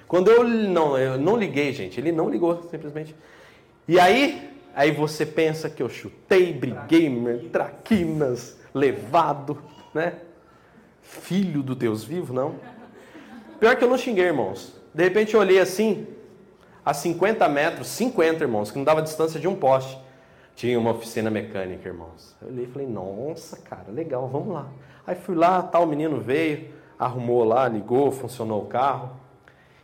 Quando 0.08 0.30
eu 0.30 0.42
não, 0.42 0.96
eu 0.96 1.18
não 1.18 1.36
liguei, 1.36 1.70
gente, 1.70 2.00
ele 2.00 2.10
não 2.10 2.30
ligou, 2.30 2.66
simplesmente. 2.70 3.14
E 3.86 4.00
aí, 4.00 4.50
Aí 4.74 4.92
você 4.92 5.26
pensa 5.26 5.68
que 5.68 5.82
eu 5.82 5.88
chutei, 5.88 6.52
briguei, 6.52 7.10
traquinas, 7.50 8.56
levado, 8.72 9.60
né? 9.92 10.14
Filho 11.02 11.64
do 11.64 11.74
Deus 11.74 12.04
vivo, 12.04 12.32
não. 12.32 12.54
Pior 13.58 13.74
que 13.74 13.82
eu 13.82 13.88
não 13.88 13.98
xinguei, 13.98 14.26
irmãos. 14.26 14.72
De 14.94 15.02
repente 15.02 15.34
eu 15.34 15.40
olhei 15.40 15.58
assim, 15.58 16.06
a 16.88 16.94
50 16.94 17.46
metros, 17.50 17.88
50, 17.88 18.42
irmãos, 18.42 18.70
que 18.70 18.78
não 18.78 18.84
dava 18.84 19.02
distância 19.02 19.38
de 19.38 19.46
um 19.46 19.54
poste. 19.54 19.98
Tinha 20.56 20.78
uma 20.78 20.92
oficina 20.92 21.28
mecânica, 21.28 21.86
irmãos. 21.86 22.34
Eu 22.40 22.48
olhei 22.48 22.64
e 22.64 22.68
falei, 22.68 22.88
nossa, 22.88 23.58
cara, 23.58 23.90
legal, 23.92 24.26
vamos 24.26 24.54
lá. 24.54 24.68
Aí 25.06 25.14
fui 25.14 25.34
lá, 25.34 25.62
tal 25.62 25.86
menino 25.86 26.18
veio, 26.18 26.70
arrumou 26.98 27.44
lá, 27.44 27.68
ligou, 27.68 28.10
funcionou 28.10 28.62
o 28.62 28.66
carro. 28.66 29.10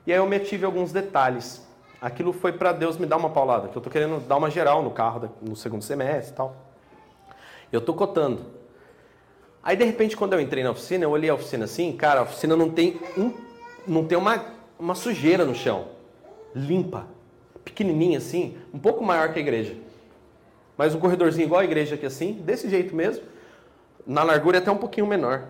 E 0.06 0.12
aí 0.12 0.18
eu 0.18 0.24
me 0.24 0.36
ative 0.36 0.64
alguns 0.64 0.92
detalhes 0.92 1.62
aquilo 2.00 2.32
foi 2.32 2.52
para 2.52 2.72
Deus 2.72 2.96
me 2.96 3.04
dar 3.04 3.18
uma 3.18 3.28
paulada, 3.28 3.68
que 3.68 3.76
eu 3.76 3.80
estou 3.80 3.92
querendo 3.92 4.20
dar 4.26 4.36
uma 4.36 4.50
geral 4.50 4.82
no 4.82 4.90
carro 4.90 5.30
no 5.42 5.54
segundo 5.54 5.82
semestre 5.82 6.32
e 6.32 6.36
tal. 6.36 6.56
Eu 7.70 7.80
estou 7.80 7.94
cotando. 7.94 8.46
Aí 9.62 9.76
de 9.76 9.84
repente 9.84 10.16
quando 10.16 10.32
eu 10.32 10.40
entrei 10.40 10.62
na 10.62 10.70
oficina, 10.70 11.04
eu 11.04 11.10
olhei 11.10 11.28
a 11.28 11.34
oficina 11.34 11.66
assim, 11.66 11.92
cara, 11.92 12.20
a 12.20 12.22
oficina 12.22 12.56
não 12.56 12.70
tem 12.70 12.98
um, 13.16 13.32
não 13.86 14.04
tem 14.04 14.16
uma, 14.16 14.42
uma 14.78 14.94
sujeira 14.94 15.44
no 15.44 15.54
chão, 15.54 15.93
limpa, 16.54 17.06
pequenininha 17.64 18.18
assim, 18.18 18.56
um 18.72 18.78
pouco 18.78 19.04
maior 19.04 19.32
que 19.32 19.38
a 19.38 19.42
igreja. 19.42 19.76
Mas 20.76 20.94
um 20.94 21.00
corredorzinho 21.00 21.46
igual 21.46 21.60
a 21.60 21.64
igreja 21.64 21.94
aqui 21.94 22.06
assim, 22.06 22.32
desse 22.32 22.68
jeito 22.68 22.94
mesmo. 22.94 23.24
Na 24.06 24.22
largura 24.22 24.58
é 24.58 24.60
até 24.60 24.70
um 24.70 24.76
pouquinho 24.76 25.06
menor. 25.06 25.44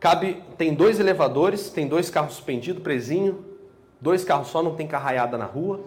Cabe, 0.00 0.42
tem 0.58 0.74
dois 0.74 1.00
elevadores, 1.00 1.70
tem 1.70 1.86
dois 1.86 2.10
carros 2.10 2.34
suspendidos, 2.34 2.82
presinho, 2.82 3.54
Dois 4.04 4.22
carros 4.22 4.48
só, 4.48 4.62
não 4.62 4.74
tem 4.74 4.86
carraiada 4.86 5.38
na 5.38 5.46
rua. 5.46 5.80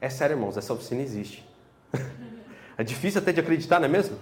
É 0.00 0.08
sério, 0.08 0.34
irmãos, 0.34 0.56
essa 0.56 0.72
oficina 0.72 1.02
existe. 1.02 1.44
é 2.78 2.84
difícil 2.84 3.20
até 3.20 3.32
de 3.32 3.40
acreditar, 3.40 3.80
não 3.80 3.86
é 3.86 3.88
mesmo? 3.88 4.16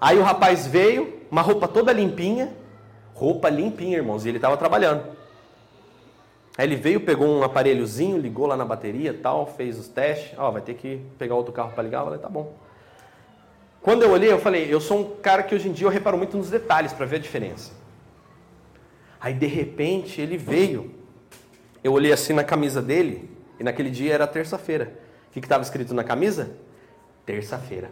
Aí 0.00 0.18
o 0.18 0.22
rapaz 0.24 0.66
veio, 0.66 1.20
uma 1.30 1.40
roupa 1.40 1.68
toda 1.68 1.92
limpinha, 1.92 2.52
roupa 3.14 3.48
limpinha, 3.48 3.98
irmãos, 3.98 4.26
e 4.26 4.30
ele 4.30 4.38
estava 4.38 4.56
trabalhando. 4.56 5.16
Aí 6.56 6.66
ele 6.66 6.76
veio, 6.76 7.00
pegou 7.00 7.26
um 7.26 7.42
aparelhozinho, 7.42 8.18
ligou 8.18 8.46
lá 8.46 8.56
na 8.56 8.64
bateria, 8.64 9.12
tal, 9.14 9.46
fez 9.46 9.78
os 9.78 9.88
testes. 9.88 10.38
Ó, 10.38 10.48
oh, 10.48 10.52
vai 10.52 10.62
ter 10.62 10.74
que 10.74 11.00
pegar 11.18 11.34
outro 11.34 11.52
carro 11.52 11.72
para 11.72 11.82
ligar. 11.82 12.00
Eu 12.00 12.04
falei, 12.04 12.20
tá 12.20 12.28
bom. 12.28 12.54
Quando 13.80 14.02
eu 14.02 14.10
olhei, 14.10 14.30
eu 14.30 14.38
falei, 14.38 14.72
eu 14.72 14.80
sou 14.80 15.00
um 15.00 15.16
cara 15.20 15.42
que 15.42 15.54
hoje 15.54 15.68
em 15.68 15.72
dia 15.72 15.86
eu 15.86 15.90
reparo 15.90 16.16
muito 16.16 16.36
nos 16.36 16.50
detalhes 16.50 16.92
para 16.92 17.06
ver 17.06 17.16
a 17.16 17.18
diferença. 17.20 17.72
Aí 19.20 19.34
de 19.34 19.46
repente 19.46 20.20
ele 20.20 20.36
veio 20.36 21.02
eu 21.82 21.92
olhei 21.92 22.12
assim 22.12 22.32
na 22.32 22.44
camisa 22.44 22.80
dele, 22.80 23.28
e 23.58 23.64
naquele 23.64 23.90
dia 23.90 24.14
era 24.14 24.26
terça-feira. 24.26 24.92
O 25.28 25.32
que 25.32 25.40
estava 25.40 25.62
escrito 25.62 25.92
na 25.92 26.04
camisa? 26.04 26.50
Terça-feira. 27.26 27.90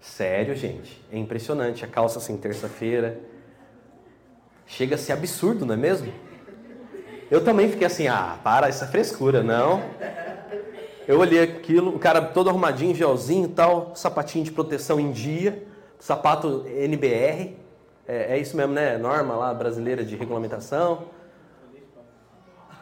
Sério, 0.00 0.56
gente. 0.56 1.00
É 1.12 1.16
impressionante. 1.16 1.84
A 1.84 1.88
calça 1.88 2.18
assim, 2.18 2.36
terça-feira. 2.36 3.20
Chega 4.72 4.94
a 4.94 4.98
ser 4.98 5.12
absurdo, 5.12 5.66
não 5.66 5.74
é 5.74 5.76
mesmo? 5.76 6.10
Eu 7.30 7.44
também 7.44 7.68
fiquei 7.68 7.86
assim, 7.86 8.08
ah, 8.08 8.38
para 8.42 8.68
essa 8.68 8.86
frescura, 8.86 9.42
não. 9.42 9.82
Eu 11.06 11.18
olhei 11.18 11.42
aquilo, 11.42 11.94
o 11.94 11.98
cara 11.98 12.22
todo 12.22 12.48
arrumadinho, 12.48 12.94
gelzinho 12.94 13.44
e 13.44 13.52
tal, 13.52 13.92
sapatinho 13.94 14.42
de 14.42 14.50
proteção 14.50 14.98
em 14.98 15.12
dia, 15.12 15.62
sapato 15.98 16.64
NBR, 16.66 17.54
é, 18.08 18.34
é 18.34 18.38
isso 18.38 18.56
mesmo, 18.56 18.72
né? 18.72 18.96
Norma 18.96 19.34
lá 19.34 19.52
brasileira 19.52 20.02
de 20.06 20.16
regulamentação. 20.16 21.04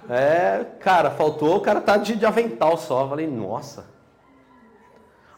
É, 0.08 0.64
cara, 0.78 1.10
faltou, 1.10 1.56
o 1.56 1.60
cara 1.60 1.80
tá 1.80 1.96
de, 1.96 2.14
de 2.14 2.24
avental 2.24 2.76
só. 2.76 3.08
Falei, 3.08 3.26
nossa. 3.26 3.84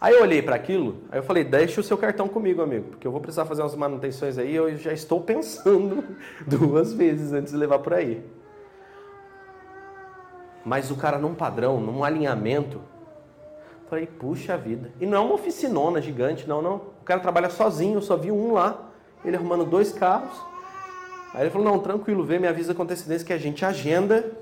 Aí 0.03 0.15
eu 0.15 0.23
olhei 0.23 0.43
para 0.43 0.57
aquilo, 0.57 0.97
aí 1.12 1.21
eu 1.21 1.23
falei, 1.23 1.45
deixa 1.45 1.81
o 1.81 1.85
seu 1.85 1.97
cartão 1.97 2.27
comigo, 2.27 2.61
amigo, 2.61 2.88
porque 2.88 3.07
eu 3.07 3.12
vou 3.12 3.21
precisar 3.21 3.45
fazer 3.45 3.62
umas 3.62 3.77
manutenções 3.77 4.37
aí, 4.37 4.53
eu 4.53 4.77
já 4.77 4.93
estou 4.93 5.21
pensando 5.21 6.03
duas 6.45 6.93
vezes 6.93 7.33
antes 7.33 7.53
de 7.53 7.57
levar 7.57 7.79
por 7.79 7.95
aí. 7.95 8.21
Mas 10.65 10.91
o 10.91 10.97
cara 10.97 11.19
num 11.19 11.37
padrão, 11.37 11.81
num 11.81 12.03
alinhamento, 12.03 12.81
falei, 13.88 14.09
puxa 14.09 14.57
vida. 14.57 14.91
E 15.01 15.07
não 15.07 15.19
é 15.19 15.21
uma 15.21 15.35
oficinona 15.35 16.03
gigante, 16.03 16.49
não, 16.49 16.61
não. 16.61 16.79
O 16.79 17.05
cara 17.05 17.21
trabalha 17.21 17.49
sozinho, 17.49 17.99
eu 17.99 18.03
só 18.03 18.17
vi 18.17 18.33
um 18.33 18.55
lá, 18.55 18.91
ele 19.25 19.37
arrumando 19.37 19.65
dois 19.65 19.93
carros. 19.93 20.37
Aí 21.33 21.45
ele 21.45 21.51
falou, 21.51 21.65
não, 21.65 21.79
tranquilo, 21.79 22.25
vê, 22.25 22.41
me 22.41 22.49
avisa 22.49 22.75
com 22.75 22.83
antecedência 22.83 23.25
que 23.25 23.33
a 23.33 23.38
gente 23.38 23.65
agenda 23.65 24.33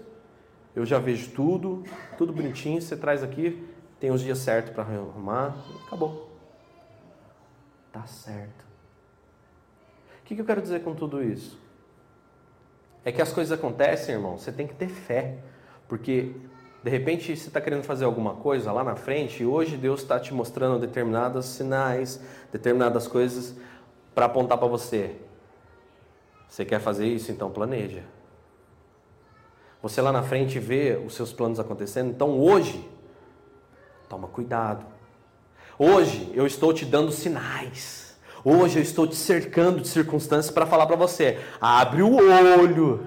eu 0.75 0.87
já 0.87 0.99
vejo 0.99 1.31
tudo, 1.31 1.83
tudo 2.17 2.33
bonitinho, 2.33 2.81
você 2.81 2.97
traz 2.97 3.23
aqui, 3.23 3.63
tem 4.01 4.11
os 4.11 4.23
dias 4.23 4.39
certos 4.39 4.73
para 4.73 4.83
arrumar, 4.83 5.55
acabou. 5.87 6.31
Tá 7.93 8.07
certo. 8.07 8.65
O 10.21 10.25
que, 10.25 10.35
que 10.35 10.41
eu 10.41 10.47
quero 10.47 10.63
dizer 10.63 10.83
com 10.83 10.95
tudo 10.95 11.23
isso? 11.23 11.59
É 13.05 13.13
que 13.13 13.21
as 13.21 13.33
coisas 13.33 13.57
acontecem, 13.57 14.15
irmão, 14.15 14.39
você 14.39 14.51
tem 14.51 14.67
que 14.67 14.75
ter 14.75 14.89
fé. 14.89 15.39
Porque, 15.87 16.33
de 16.83 16.91
repente, 16.91 17.37
você 17.37 17.49
está 17.49 17.61
querendo 17.61 17.83
fazer 17.83 18.05
alguma 18.05 18.35
coisa 18.35 18.73
lá 18.73 18.83
na 18.83 18.97
frente 18.97 19.43
e 19.43 19.47
hoje 19.47 19.77
Deus 19.77 20.01
está 20.01 20.19
te 20.19 20.33
mostrando 20.33 20.79
determinados 20.79 21.47
sinais, 21.47 22.21
determinadas 22.53 23.07
coisas 23.07 23.57
para 24.15 24.27
apontar 24.27 24.57
para 24.57 24.69
você. 24.69 25.17
Você 26.49 26.65
quer 26.65 26.81
fazer 26.81 27.07
isso? 27.07 27.31
Então 27.31 27.51
planeja. 27.51 28.03
Você 29.83 30.01
lá 30.01 30.13
na 30.13 30.23
frente 30.23 30.59
vê 30.59 31.01
os 31.05 31.15
seus 31.15 31.33
planos 31.33 31.59
acontecendo. 31.59 32.11
Então 32.11 32.39
hoje, 32.39 32.89
toma 34.11 34.27
cuidado. 34.27 34.85
Hoje 35.79 36.31
eu 36.35 36.45
estou 36.45 36.75
te 36.75 36.85
dando 36.85 37.13
sinais. 37.13 38.19
Hoje 38.45 38.79
eu 38.79 38.83
estou 38.83 39.07
te 39.07 39.15
cercando 39.15 39.81
de 39.81 39.89
circunstâncias 39.89 40.53
para 40.53 40.67
falar 40.67 40.87
para 40.87 40.97
você: 40.97 41.39
abre 41.61 42.03
o 42.03 42.17
olho, 42.17 43.07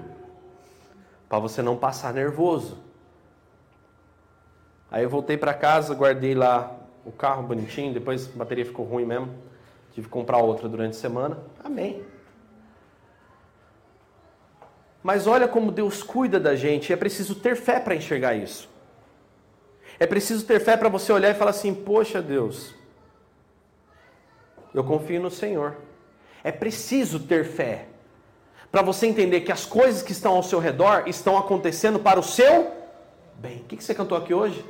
para 1.28 1.38
você 1.38 1.60
não 1.60 1.76
passar 1.76 2.14
nervoso. 2.14 2.78
Aí 4.90 5.02
eu 5.02 5.10
voltei 5.10 5.36
para 5.36 5.52
casa, 5.52 5.94
guardei 5.94 6.34
lá 6.34 6.74
o 7.04 7.12
carro 7.12 7.42
bonitinho, 7.42 7.92
depois 7.92 8.30
a 8.34 8.38
bateria 8.38 8.64
ficou 8.64 8.86
ruim 8.86 9.04
mesmo. 9.04 9.28
Tive 9.92 10.06
que 10.06 10.12
comprar 10.12 10.38
outra 10.38 10.68
durante 10.68 10.96
a 10.96 11.00
semana. 11.00 11.38
Amém. 11.62 12.02
Mas 15.02 15.26
olha 15.26 15.46
como 15.46 15.70
Deus 15.70 16.02
cuida 16.02 16.40
da 16.40 16.56
gente, 16.56 16.92
é 16.92 16.96
preciso 16.96 17.34
ter 17.34 17.56
fé 17.56 17.78
para 17.78 17.94
enxergar 17.94 18.34
isso. 18.34 18.73
É 19.98 20.06
preciso 20.06 20.44
ter 20.44 20.60
fé 20.60 20.76
para 20.76 20.88
você 20.88 21.12
olhar 21.12 21.30
e 21.30 21.34
falar 21.34 21.50
assim: 21.50 21.74
Poxa 21.74 22.20
Deus, 22.20 22.74
eu 24.72 24.82
confio 24.84 25.20
no 25.20 25.30
Senhor. 25.30 25.76
É 26.42 26.52
preciso 26.52 27.20
ter 27.20 27.44
fé 27.44 27.86
para 28.70 28.82
você 28.82 29.06
entender 29.06 29.42
que 29.42 29.52
as 29.52 29.64
coisas 29.64 30.02
que 30.02 30.12
estão 30.12 30.34
ao 30.34 30.42
seu 30.42 30.58
redor 30.58 31.04
estão 31.06 31.38
acontecendo 31.38 31.98
para 31.98 32.18
o 32.18 32.22
seu 32.22 32.72
bem. 33.36 33.58
O 33.58 33.64
que 33.64 33.82
você 33.82 33.94
cantou 33.94 34.18
aqui 34.18 34.34
hoje? 34.34 34.64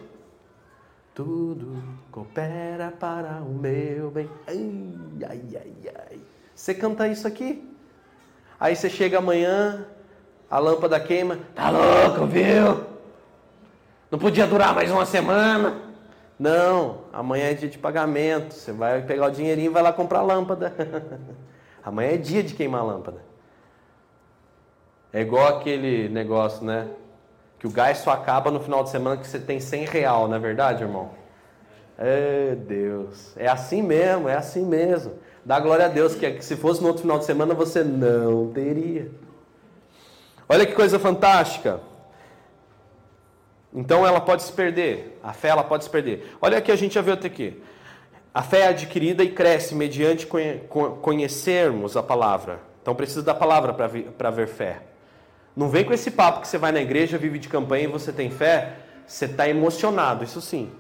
Tudo 1.15 1.83
coopera 2.11 2.93
para 2.99 3.41
o 3.43 3.55
meu 3.55 4.11
bem. 4.11 4.29
Ai, 4.47 4.85
ai, 5.29 5.43
ai, 5.55 5.93
ai. 6.11 6.21
Você 6.55 6.75
canta 6.75 7.09
isso 7.09 7.27
aqui? 7.27 7.69
Aí 8.61 8.77
você 8.77 8.89
chega 8.89 9.19
amanhã, 9.19 9.87
a 10.51 10.59
lâmpada 10.59 10.99
queima. 11.01 11.39
Tá 11.55 11.71
louco, 11.71 12.27
viu? 12.27 12.94
Não 14.15 14.19
podia 14.21 14.47
durar 14.47 14.73
mais 14.73 14.93
uma 14.93 15.05
semana. 15.05 15.75
Não, 16.39 16.99
amanhã 17.13 17.47
é 17.47 17.55
dia 17.55 17.69
de 17.69 17.77
pagamento. 17.77 18.55
Você 18.55 18.71
vai 18.71 19.03
pegar 19.03 19.27
o 19.27 19.31
dinheirinho 19.33 19.73
e 19.73 19.73
vai 19.73 19.83
lá 19.83 19.93
comprar 19.93 20.23
lâmpada. 20.23 20.73
amanhã 21.83 22.11
é 22.13 22.17
dia 22.17 22.41
de 22.41 22.55
queimar 22.55 22.87
lâmpada. 22.87 23.21
É 25.13 25.21
igual 25.21 25.57
aquele 25.57 26.09
negócio, 26.09 26.65
né? 26.65 26.91
Que 27.59 27.67
o 27.67 27.71
gás 27.73 27.99
só 27.99 28.13
acaba 28.13 28.53
no 28.53 28.61
final 28.61 28.85
de 28.85 28.91
semana 28.91 29.17
que 29.17 29.27
você 29.27 29.41
tem 29.41 29.59
100 29.59 29.87
real, 29.87 30.29
não 30.29 30.37
é 30.37 30.39
verdade, 30.39 30.85
irmão? 30.85 31.11
É 31.99 32.55
Deus. 32.55 33.37
É 33.37 33.49
assim 33.49 33.83
mesmo, 33.83 34.29
é 34.29 34.37
assim 34.37 34.65
mesmo. 34.65 35.15
Dá 35.45 35.59
glória 35.59 35.87
a 35.87 35.89
Deus 35.89 36.15
que 36.15 36.41
se 36.41 36.55
fosse 36.55 36.81
no 36.81 36.87
outro 36.87 37.03
final 37.03 37.19
de 37.19 37.25
semana 37.25 37.53
você 37.53 37.83
não 37.83 38.53
teria. 38.53 39.11
Olha 40.49 40.65
que 40.65 40.73
coisa 40.73 41.01
fantástica. 41.01 41.81
Então 43.75 44.07
ela 44.07 44.21
pode 44.21 44.45
se 44.45 44.53
perder, 44.53 45.19
a 45.23 45.33
fé 45.33 45.49
ela 45.49 45.65
pode 45.65 45.85
se 45.85 45.91
perder. 45.91 46.37
Olha 46.41 46.59
aqui 46.59 46.71
a 46.71 46.77
gente 46.77 46.95
já 46.95 47.03
viu 47.03 47.15
até 47.15 47.27
aqui. 47.27 47.61
A 48.33 48.43
fé 48.43 48.61
é 48.61 48.69
adquirida 48.69 49.25
e 49.25 49.31
cresce 49.31 49.75
mediante 49.75 50.29
conhecermos 51.03 51.97
a 51.97 52.03
palavra. 52.03 52.61
Então 52.81 52.95
precisa 52.95 53.23
da 53.23 53.35
palavra 53.35 53.73
para 53.73 54.31
ver 54.31 54.47
fé. 54.47 54.83
Não 55.57 55.69
vem 55.69 55.85
com 55.85 55.93
esse 55.93 56.11
papo 56.11 56.41
que 56.41 56.49
você 56.49 56.59
vai 56.59 56.71
na 56.71 56.81
igreja, 56.81 57.19
vive 57.19 57.39
de 57.39 57.49
campanha 57.49 57.85
e 57.85 57.89
você 57.89 58.13
tem 58.13 58.31
fé. 58.31 58.77
Você 59.07 59.27
está 59.27 59.49
emocionado, 59.49 60.25
isso 60.25 60.41
sim. 60.41 60.73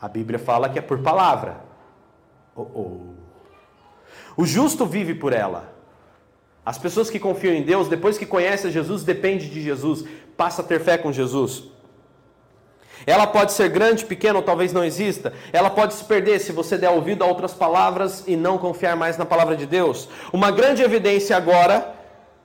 A 0.00 0.08
Bíblia 0.08 0.38
fala 0.38 0.68
que 0.68 0.78
é 0.78 0.82
por 0.82 0.98
palavra. 1.00 1.60
Oh, 2.54 2.62
oh. 2.62 3.00
O 4.36 4.44
justo 4.44 4.86
vive 4.86 5.14
por 5.14 5.32
ela. 5.32 5.72
As 6.64 6.78
pessoas 6.78 7.08
que 7.10 7.18
confiam 7.18 7.54
em 7.54 7.62
Deus, 7.62 7.88
depois 7.88 8.18
que 8.18 8.26
conhecem 8.26 8.70
Jesus, 8.70 9.02
depende 9.02 9.48
de 9.48 9.60
Jesus, 9.60 10.04
passa 10.36 10.62
a 10.62 10.64
ter 10.64 10.80
fé 10.80 10.98
com 10.98 11.12
Jesus. 11.12 11.77
Ela 13.06 13.26
pode 13.26 13.52
ser 13.52 13.68
grande, 13.68 14.04
pequena 14.04 14.38
ou 14.38 14.42
talvez 14.42 14.72
não 14.72 14.84
exista. 14.84 15.32
Ela 15.52 15.70
pode 15.70 15.94
se 15.94 16.04
perder 16.04 16.40
se 16.40 16.52
você 16.52 16.76
der 16.76 16.90
ouvido 16.90 17.22
a 17.22 17.26
outras 17.26 17.54
palavras 17.54 18.24
e 18.26 18.36
não 18.36 18.58
confiar 18.58 18.96
mais 18.96 19.16
na 19.16 19.24
palavra 19.24 19.56
de 19.56 19.66
Deus. 19.66 20.08
Uma 20.32 20.50
grande 20.50 20.82
evidência 20.82 21.36
agora 21.36 21.94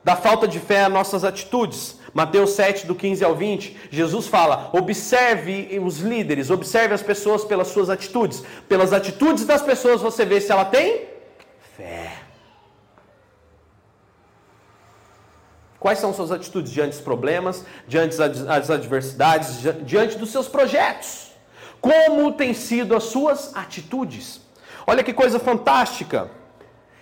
da 0.04 0.16
falta 0.16 0.48
de 0.48 0.60
fé 0.60 0.82
é 0.84 0.90
nossas 0.90 1.24
atitudes. 1.24 2.00
Mateus 2.14 2.52
7, 2.52 2.86
do 2.86 2.94
15 2.94 3.24
ao 3.24 3.36
20, 3.36 3.78
Jesus 3.90 4.28
fala: 4.28 4.70
observe 4.72 5.80
os 5.84 6.00
líderes, 6.00 6.52
observe 6.52 6.94
as 6.94 7.02
pessoas 7.02 7.44
pelas 7.44 7.70
suas 7.70 7.90
atitudes. 7.90 8.44
Pelas 8.70 8.94
atitudes 8.94 9.46
das 9.46 9.62
pessoas 9.62 10.02
você 10.02 10.24
vê 10.24 10.40
se 10.40 10.52
ela 10.52 10.66
tem 10.66 11.06
fé. 11.76 12.14
Quais 15.84 16.00
são 16.00 16.14
suas 16.14 16.32
atitudes 16.32 16.72
diante 16.72 16.92
dos 16.92 17.02
problemas, 17.02 17.66
diante 17.86 18.16
das 18.16 18.70
adversidades, 18.70 19.62
diante 19.82 20.18
dos 20.18 20.32
seus 20.32 20.48
projetos? 20.48 21.34
Como 21.82 22.32
têm 22.32 22.54
sido 22.54 22.96
as 22.96 23.04
suas 23.04 23.54
atitudes? 23.54 24.40
Olha 24.88 25.04
que 25.04 25.12
coisa 25.12 25.40
fantástica. 25.40 26.32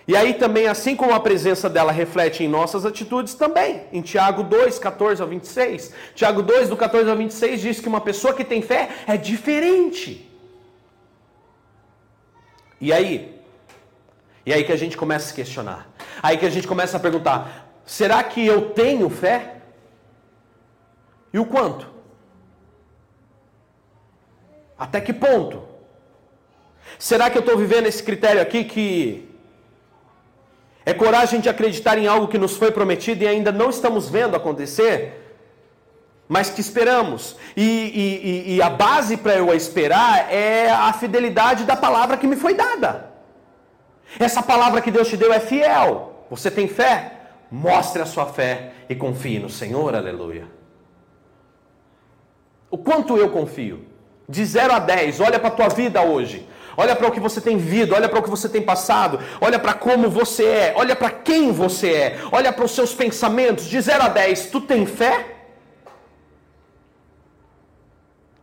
E 0.08 0.16
aí 0.16 0.34
também, 0.34 0.66
assim 0.66 0.96
como 0.96 1.14
a 1.14 1.20
presença 1.20 1.70
dela 1.70 1.92
reflete 1.92 2.42
em 2.42 2.48
nossas 2.48 2.84
atitudes, 2.84 3.34
também. 3.34 3.84
Em 3.92 4.02
Tiago 4.02 4.42
2, 4.42 4.80
14 4.80 5.22
ao 5.22 5.28
26. 5.28 5.92
Tiago 6.16 6.42
2, 6.42 6.68
do 6.68 6.76
14 6.76 7.08
ao 7.08 7.16
26, 7.16 7.60
diz 7.60 7.78
que 7.78 7.86
uma 7.88 8.00
pessoa 8.00 8.34
que 8.34 8.42
tem 8.42 8.62
fé 8.62 8.88
é 9.06 9.16
diferente. 9.16 10.28
E 12.80 12.92
aí? 12.92 13.40
E 14.44 14.52
aí 14.52 14.64
que 14.64 14.72
a 14.72 14.76
gente 14.76 14.96
começa 14.96 15.26
a 15.26 15.28
se 15.28 15.34
questionar. 15.34 15.88
Aí 16.20 16.36
que 16.36 16.46
a 16.46 16.50
gente 16.50 16.66
começa 16.66 16.96
a 16.96 17.00
perguntar: 17.00 17.61
Será 17.84 18.22
que 18.22 18.44
eu 18.46 18.70
tenho 18.70 19.08
fé? 19.10 19.56
E 21.32 21.38
o 21.38 21.46
quanto? 21.46 21.86
Até 24.78 25.00
que 25.00 25.12
ponto? 25.12 25.62
Será 26.98 27.30
que 27.30 27.38
eu 27.38 27.40
estou 27.40 27.56
vivendo 27.56 27.86
esse 27.86 28.02
critério 28.02 28.42
aqui 28.42 28.64
que 28.64 29.28
é 30.84 30.92
coragem 30.92 31.40
de 31.40 31.48
acreditar 31.48 31.96
em 31.96 32.06
algo 32.06 32.28
que 32.28 32.38
nos 32.38 32.56
foi 32.56 32.70
prometido 32.70 33.22
e 33.22 33.28
ainda 33.28 33.52
não 33.52 33.70
estamos 33.70 34.08
vendo 34.08 34.36
acontecer, 34.36 35.36
mas 36.28 36.50
que 36.50 36.60
esperamos? 36.60 37.36
E, 37.56 37.62
e, 37.64 38.54
e 38.56 38.62
a 38.62 38.68
base 38.68 39.16
para 39.16 39.36
eu 39.36 39.54
esperar 39.54 40.32
é 40.32 40.70
a 40.70 40.92
fidelidade 40.92 41.64
da 41.64 41.76
palavra 41.76 42.16
que 42.16 42.26
me 42.26 42.36
foi 42.36 42.54
dada. 42.54 43.10
Essa 44.18 44.42
palavra 44.42 44.80
que 44.80 44.90
Deus 44.90 45.08
te 45.08 45.16
deu 45.16 45.32
é 45.32 45.40
fiel. 45.40 46.26
Você 46.28 46.50
tem 46.50 46.68
fé? 46.68 47.21
Mostre 47.52 48.00
a 48.00 48.06
sua 48.06 48.24
fé 48.24 48.72
e 48.88 48.94
confie 48.94 49.38
no 49.38 49.50
Senhor, 49.50 49.94
aleluia. 49.94 50.48
O 52.70 52.78
quanto 52.78 53.18
eu 53.18 53.28
confio? 53.28 53.84
De 54.26 54.42
0 54.42 54.72
a 54.72 54.78
10, 54.78 55.20
olha 55.20 55.38
para 55.38 55.48
a 55.48 55.50
tua 55.50 55.68
vida 55.68 56.00
hoje. 56.00 56.48
Olha 56.74 56.96
para 56.96 57.06
o 57.06 57.10
que 57.10 57.20
você 57.20 57.42
tem 57.42 57.58
vivido, 57.58 57.94
olha 57.94 58.08
para 58.08 58.20
o 58.20 58.22
que 58.22 58.30
você 58.30 58.48
tem 58.48 58.62
passado, 58.62 59.18
olha 59.38 59.58
para 59.58 59.74
como 59.74 60.08
você 60.08 60.46
é, 60.46 60.74
olha 60.74 60.96
para 60.96 61.10
quem 61.10 61.52
você 61.52 61.92
é, 61.92 62.20
olha 62.32 62.50
para 62.50 62.64
os 62.64 62.70
seus 62.70 62.94
pensamentos. 62.94 63.66
De 63.66 63.78
0 63.78 64.02
a 64.02 64.08
10, 64.08 64.46
tu 64.46 64.62
tem 64.62 64.86
fé? 64.86 65.36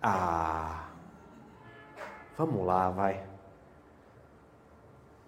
Ah, 0.03 0.83
vamos 2.37 2.63
lá, 2.63 2.91
vai. 2.91 3.23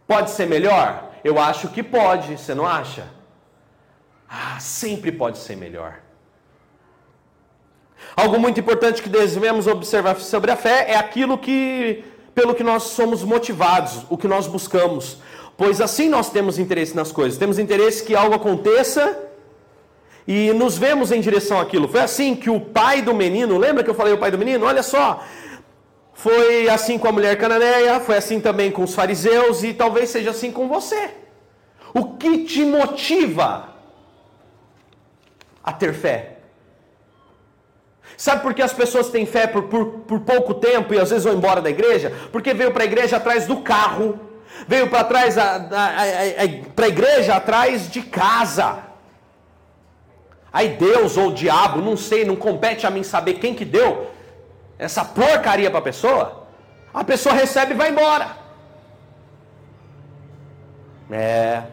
Pode 0.05 0.29
ser 0.29 0.45
melhor? 0.45 1.09
Eu 1.23 1.39
acho 1.39 1.69
que 1.69 1.81
pode, 1.81 2.37
você 2.37 2.53
não 2.53 2.67
acha? 2.67 3.20
Ah, 4.33 4.57
sempre 4.61 5.11
pode 5.11 5.39
ser 5.39 5.57
melhor. 5.57 5.99
Algo 8.15 8.39
muito 8.39 8.61
importante 8.61 9.01
que 9.01 9.09
devemos 9.09 9.67
observar 9.67 10.17
sobre 10.21 10.51
a 10.51 10.55
fé 10.55 10.85
é 10.89 10.95
aquilo 10.95 11.37
que 11.37 12.05
pelo 12.33 12.55
que 12.55 12.63
nós 12.63 12.83
somos 12.83 13.25
motivados, 13.25 14.05
o 14.09 14.17
que 14.17 14.29
nós 14.29 14.47
buscamos. 14.47 15.17
Pois 15.57 15.81
assim 15.81 16.07
nós 16.07 16.29
temos 16.29 16.57
interesse 16.57 16.95
nas 16.95 17.11
coisas. 17.11 17.37
Temos 17.37 17.59
interesse 17.59 18.05
que 18.05 18.15
algo 18.15 18.33
aconteça 18.33 19.19
e 20.25 20.53
nos 20.53 20.77
vemos 20.77 21.11
em 21.11 21.19
direção 21.19 21.59
àquilo. 21.59 21.89
Foi 21.89 21.99
assim 21.99 22.33
que 22.33 22.49
o 22.49 22.57
pai 22.59 23.01
do 23.01 23.13
menino, 23.13 23.57
lembra 23.57 23.83
que 23.83 23.89
eu 23.89 23.93
falei 23.93 24.13
o 24.13 24.17
pai 24.17 24.31
do 24.31 24.37
menino? 24.37 24.65
Olha 24.65 24.81
só. 24.81 25.25
Foi 26.13 26.69
assim 26.69 26.97
com 26.97 27.09
a 27.09 27.11
mulher 27.11 27.37
cananeia, 27.37 27.99
foi 27.99 28.15
assim 28.15 28.39
também 28.39 28.71
com 28.71 28.83
os 28.83 28.95
fariseus 28.95 29.61
e 29.61 29.73
talvez 29.73 30.09
seja 30.09 30.29
assim 30.31 30.53
com 30.53 30.69
você. 30.69 31.09
O 31.93 32.13
que 32.15 32.45
te 32.45 32.63
motiva 32.63 33.70
a 35.63 35.71
ter 35.71 35.93
fé. 35.93 36.37
Sabe 38.17 38.41
por 38.41 38.53
que 38.53 38.61
as 38.61 38.73
pessoas 38.73 39.09
têm 39.09 39.25
fé 39.25 39.47
por, 39.47 39.63
por, 39.63 39.85
por 39.85 40.19
pouco 40.21 40.53
tempo 40.55 40.93
e 40.93 40.99
às 40.99 41.09
vezes 41.09 41.23
vão 41.23 41.33
embora 41.33 41.61
da 41.61 41.69
igreja? 41.69 42.11
Porque 42.31 42.53
veio 42.53 42.71
para 42.71 42.83
a 42.83 42.85
igreja 42.85 43.17
atrás 43.17 43.47
do 43.47 43.61
carro, 43.61 44.19
veio 44.67 44.89
para 44.89 45.03
trás 45.03 45.35
para 46.75 46.85
a 46.85 46.89
igreja 46.89 47.35
atrás 47.35 47.89
de 47.89 48.01
casa. 48.01 48.79
Aí 50.53 50.69
Deus 50.69 51.15
ou 51.17 51.29
o 51.29 51.33
diabo, 51.33 51.81
não 51.81 51.95
sei, 51.95 52.25
não 52.25 52.35
compete 52.35 52.85
a 52.85 52.89
mim 52.89 53.03
saber 53.03 53.35
quem 53.35 53.55
que 53.55 53.63
deu 53.63 54.11
essa 54.77 55.05
porcaria 55.05 55.69
para 55.69 55.79
a 55.79 55.83
pessoa. 55.83 56.47
A 56.93 57.03
pessoa 57.03 57.33
recebe 57.33 57.73
e 57.73 57.77
vai 57.77 57.89
embora. 57.89 58.35
É, 61.09 61.63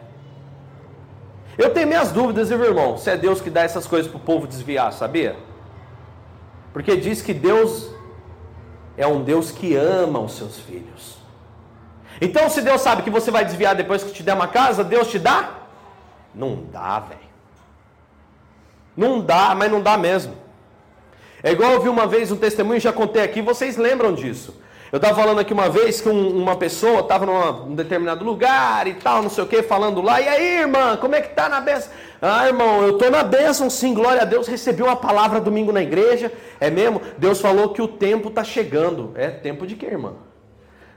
eu 1.59 1.73
tenho 1.73 1.87
minhas 1.87 2.11
dúvidas, 2.11 2.49
meu 2.49 2.63
irmão, 2.63 2.97
se 2.97 3.09
é 3.09 3.17
Deus 3.17 3.41
que 3.41 3.49
dá 3.49 3.61
essas 3.61 3.85
coisas 3.85 4.09
para 4.09 4.17
o 4.17 4.21
povo 4.21 4.47
desviar, 4.47 4.93
sabia? 4.93 5.35
Porque 6.71 6.95
diz 6.95 7.21
que 7.21 7.33
Deus 7.33 7.89
é 8.95 9.05
um 9.05 9.21
Deus 9.23 9.51
que 9.51 9.75
ama 9.75 10.19
os 10.19 10.37
seus 10.37 10.57
filhos. 10.57 11.17
Então, 12.21 12.49
se 12.49 12.61
Deus 12.61 12.81
sabe 12.81 13.01
que 13.01 13.09
você 13.09 13.29
vai 13.29 13.43
desviar 13.43 13.75
depois 13.75 14.03
que 14.03 14.11
te 14.11 14.23
der 14.23 14.33
uma 14.33 14.47
casa, 14.47 14.83
Deus 14.83 15.09
te 15.09 15.19
dá? 15.19 15.51
Não 16.33 16.63
dá, 16.71 16.99
velho. 16.99 17.19
Não 18.95 19.21
dá, 19.21 19.53
mas 19.53 19.71
não 19.71 19.81
dá 19.81 19.97
mesmo. 19.97 20.35
É 21.41 21.51
igual 21.51 21.71
eu 21.71 21.81
vi 21.81 21.89
uma 21.89 22.07
vez 22.07 22.31
um 22.31 22.37
testemunho, 22.37 22.79
já 22.79 22.91
contei 22.91 23.21
aqui, 23.21 23.41
vocês 23.41 23.77
lembram 23.77 24.13
disso. 24.13 24.61
Eu 24.91 24.97
estava 24.97 25.15
falando 25.15 25.39
aqui 25.39 25.53
uma 25.53 25.69
vez 25.69 26.01
que 26.01 26.09
um, 26.09 26.41
uma 26.41 26.55
pessoa 26.55 27.01
estava 27.01 27.25
num 27.25 27.75
determinado 27.75 28.25
lugar 28.25 28.87
e 28.87 28.95
tal, 28.95 29.21
não 29.21 29.29
sei 29.29 29.43
o 29.43 29.47
que, 29.47 29.61
falando 29.61 30.01
lá. 30.01 30.19
E 30.19 30.27
aí, 30.27 30.59
irmã, 30.61 30.97
como 30.97 31.13
é 31.13 31.21
que 31.21 31.35
tá 31.35 31.47
na 31.47 31.61
bênção? 31.61 31.91
Ah, 32.19 32.47
irmão, 32.47 32.81
eu 32.81 32.93
estou 32.93 33.11
na 33.11 33.23
bênção, 33.23 33.69
sim, 33.69 33.93
glória 33.93 34.23
a 34.23 34.25
Deus. 34.25 34.47
Recebi 34.47 34.81
uma 34.81 34.95
palavra 34.95 35.39
domingo 35.39 35.71
na 35.71 35.81
igreja. 35.81 36.31
É 36.59 36.71
mesmo? 36.71 37.01
Deus 37.19 37.39
falou 37.39 37.69
que 37.69 37.81
o 37.81 37.87
tempo 37.87 38.29
está 38.29 38.43
chegando. 38.43 39.11
É 39.15 39.29
tempo 39.29 39.67
de 39.67 39.75
quê, 39.75 39.85
irmã? 39.85 40.13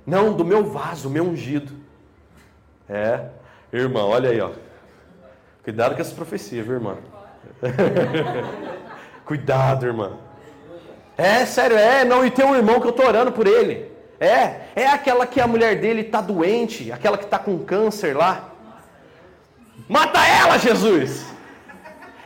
Não, 0.07 0.33
do 0.33 0.45
meu 0.45 0.65
vaso, 0.65 1.11
meu 1.11 1.25
ungido. 1.25 1.73
É, 2.89 3.27
irmã, 3.73 4.05
olha 4.05 4.31
aí, 4.31 4.41
ó. 4.41 4.51
Cuidado 5.63 5.95
com 5.95 6.01
essa 6.01 6.15
profecia, 6.15 6.63
viu, 6.63 6.75
irmã? 6.75 6.97
Cuidado, 9.25 9.87
irmã. 9.87 10.13
É, 11.23 11.47
sério, 11.47 11.77
é, 11.77 12.05
não, 12.05 12.27
e 12.27 12.31
tem 12.31 12.45
um 12.45 12.57
irmão 12.57 12.81
que 12.81 12.87
eu 12.87 12.91
estou 12.91 13.07
orando 13.07 13.31
por 13.31 13.47
ele. 13.47 13.91
É, 14.19 14.67
é 14.75 14.87
aquela 14.89 15.25
que 15.25 15.41
a 15.41 15.47
mulher 15.47 15.81
dele 15.81 16.01
está 16.01 16.21
doente, 16.21 16.91
aquela 16.91 17.17
que 17.17 17.25
está 17.25 17.39
com 17.39 17.59
câncer 17.61 18.17
lá. 18.17 18.53
Mata 19.89 20.27
ela, 20.27 20.59
Jesus! 20.59 21.25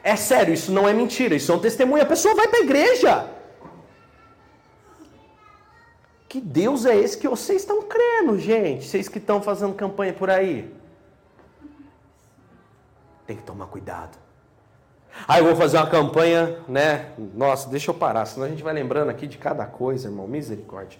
É 0.02 0.16
sério, 0.16 0.54
isso 0.54 0.72
não 0.72 0.88
é 0.88 0.92
mentira, 0.94 1.34
isso 1.34 1.52
é 1.52 1.54
um 1.54 1.58
testemunho. 1.58 2.02
A 2.02 2.06
pessoa 2.06 2.34
vai 2.34 2.48
para 2.48 2.60
a 2.60 2.62
igreja. 2.62 3.30
Que 6.28 6.40
Deus 6.40 6.86
é 6.86 6.96
esse 6.96 7.18
que 7.18 7.28
vocês 7.28 7.62
estão 7.62 7.82
crendo, 7.82 8.38
gente? 8.38 8.86
Vocês 8.86 9.08
que 9.08 9.18
estão 9.18 9.42
fazendo 9.42 9.74
campanha 9.74 10.12
por 10.12 10.30
aí. 10.30 10.72
Tem 13.26 13.36
que 13.36 13.42
tomar 13.42 13.66
cuidado. 13.66 14.25
Ah, 15.28 15.38
eu 15.38 15.44
vou 15.44 15.56
fazer 15.56 15.76
uma 15.76 15.86
campanha, 15.86 16.56
né? 16.68 17.06
Nossa, 17.34 17.68
deixa 17.68 17.90
eu 17.90 17.94
parar, 17.94 18.26
senão 18.26 18.46
a 18.46 18.48
gente 18.48 18.62
vai 18.62 18.72
lembrando 18.72 19.10
aqui 19.10 19.26
de 19.26 19.38
cada 19.38 19.66
coisa, 19.66 20.08
irmão. 20.08 20.26
Misericórdia. 20.26 20.98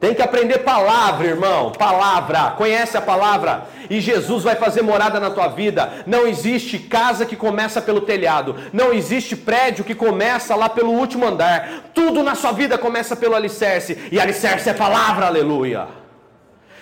Tem 0.00 0.14
que 0.14 0.22
aprender 0.22 0.58
palavra, 0.58 1.26
irmão. 1.26 1.72
Palavra. 1.72 2.52
Conhece 2.52 2.96
a 2.96 3.00
palavra? 3.00 3.64
E 3.90 4.00
Jesus 4.00 4.44
vai 4.44 4.54
fazer 4.54 4.80
morada 4.80 5.18
na 5.18 5.28
tua 5.28 5.48
vida. 5.48 6.04
Não 6.06 6.24
existe 6.24 6.78
casa 6.78 7.26
que 7.26 7.34
começa 7.34 7.82
pelo 7.82 8.02
telhado. 8.02 8.54
Não 8.72 8.92
existe 8.92 9.34
prédio 9.34 9.84
que 9.84 9.96
começa 9.96 10.54
lá 10.54 10.68
pelo 10.68 10.92
último 10.92 11.26
andar. 11.26 11.90
Tudo 11.92 12.22
na 12.22 12.36
sua 12.36 12.52
vida 12.52 12.78
começa 12.78 13.16
pelo 13.16 13.34
alicerce. 13.34 13.98
E 14.12 14.20
alicerce 14.20 14.68
é 14.68 14.74
palavra, 14.74 15.26
aleluia. 15.26 15.88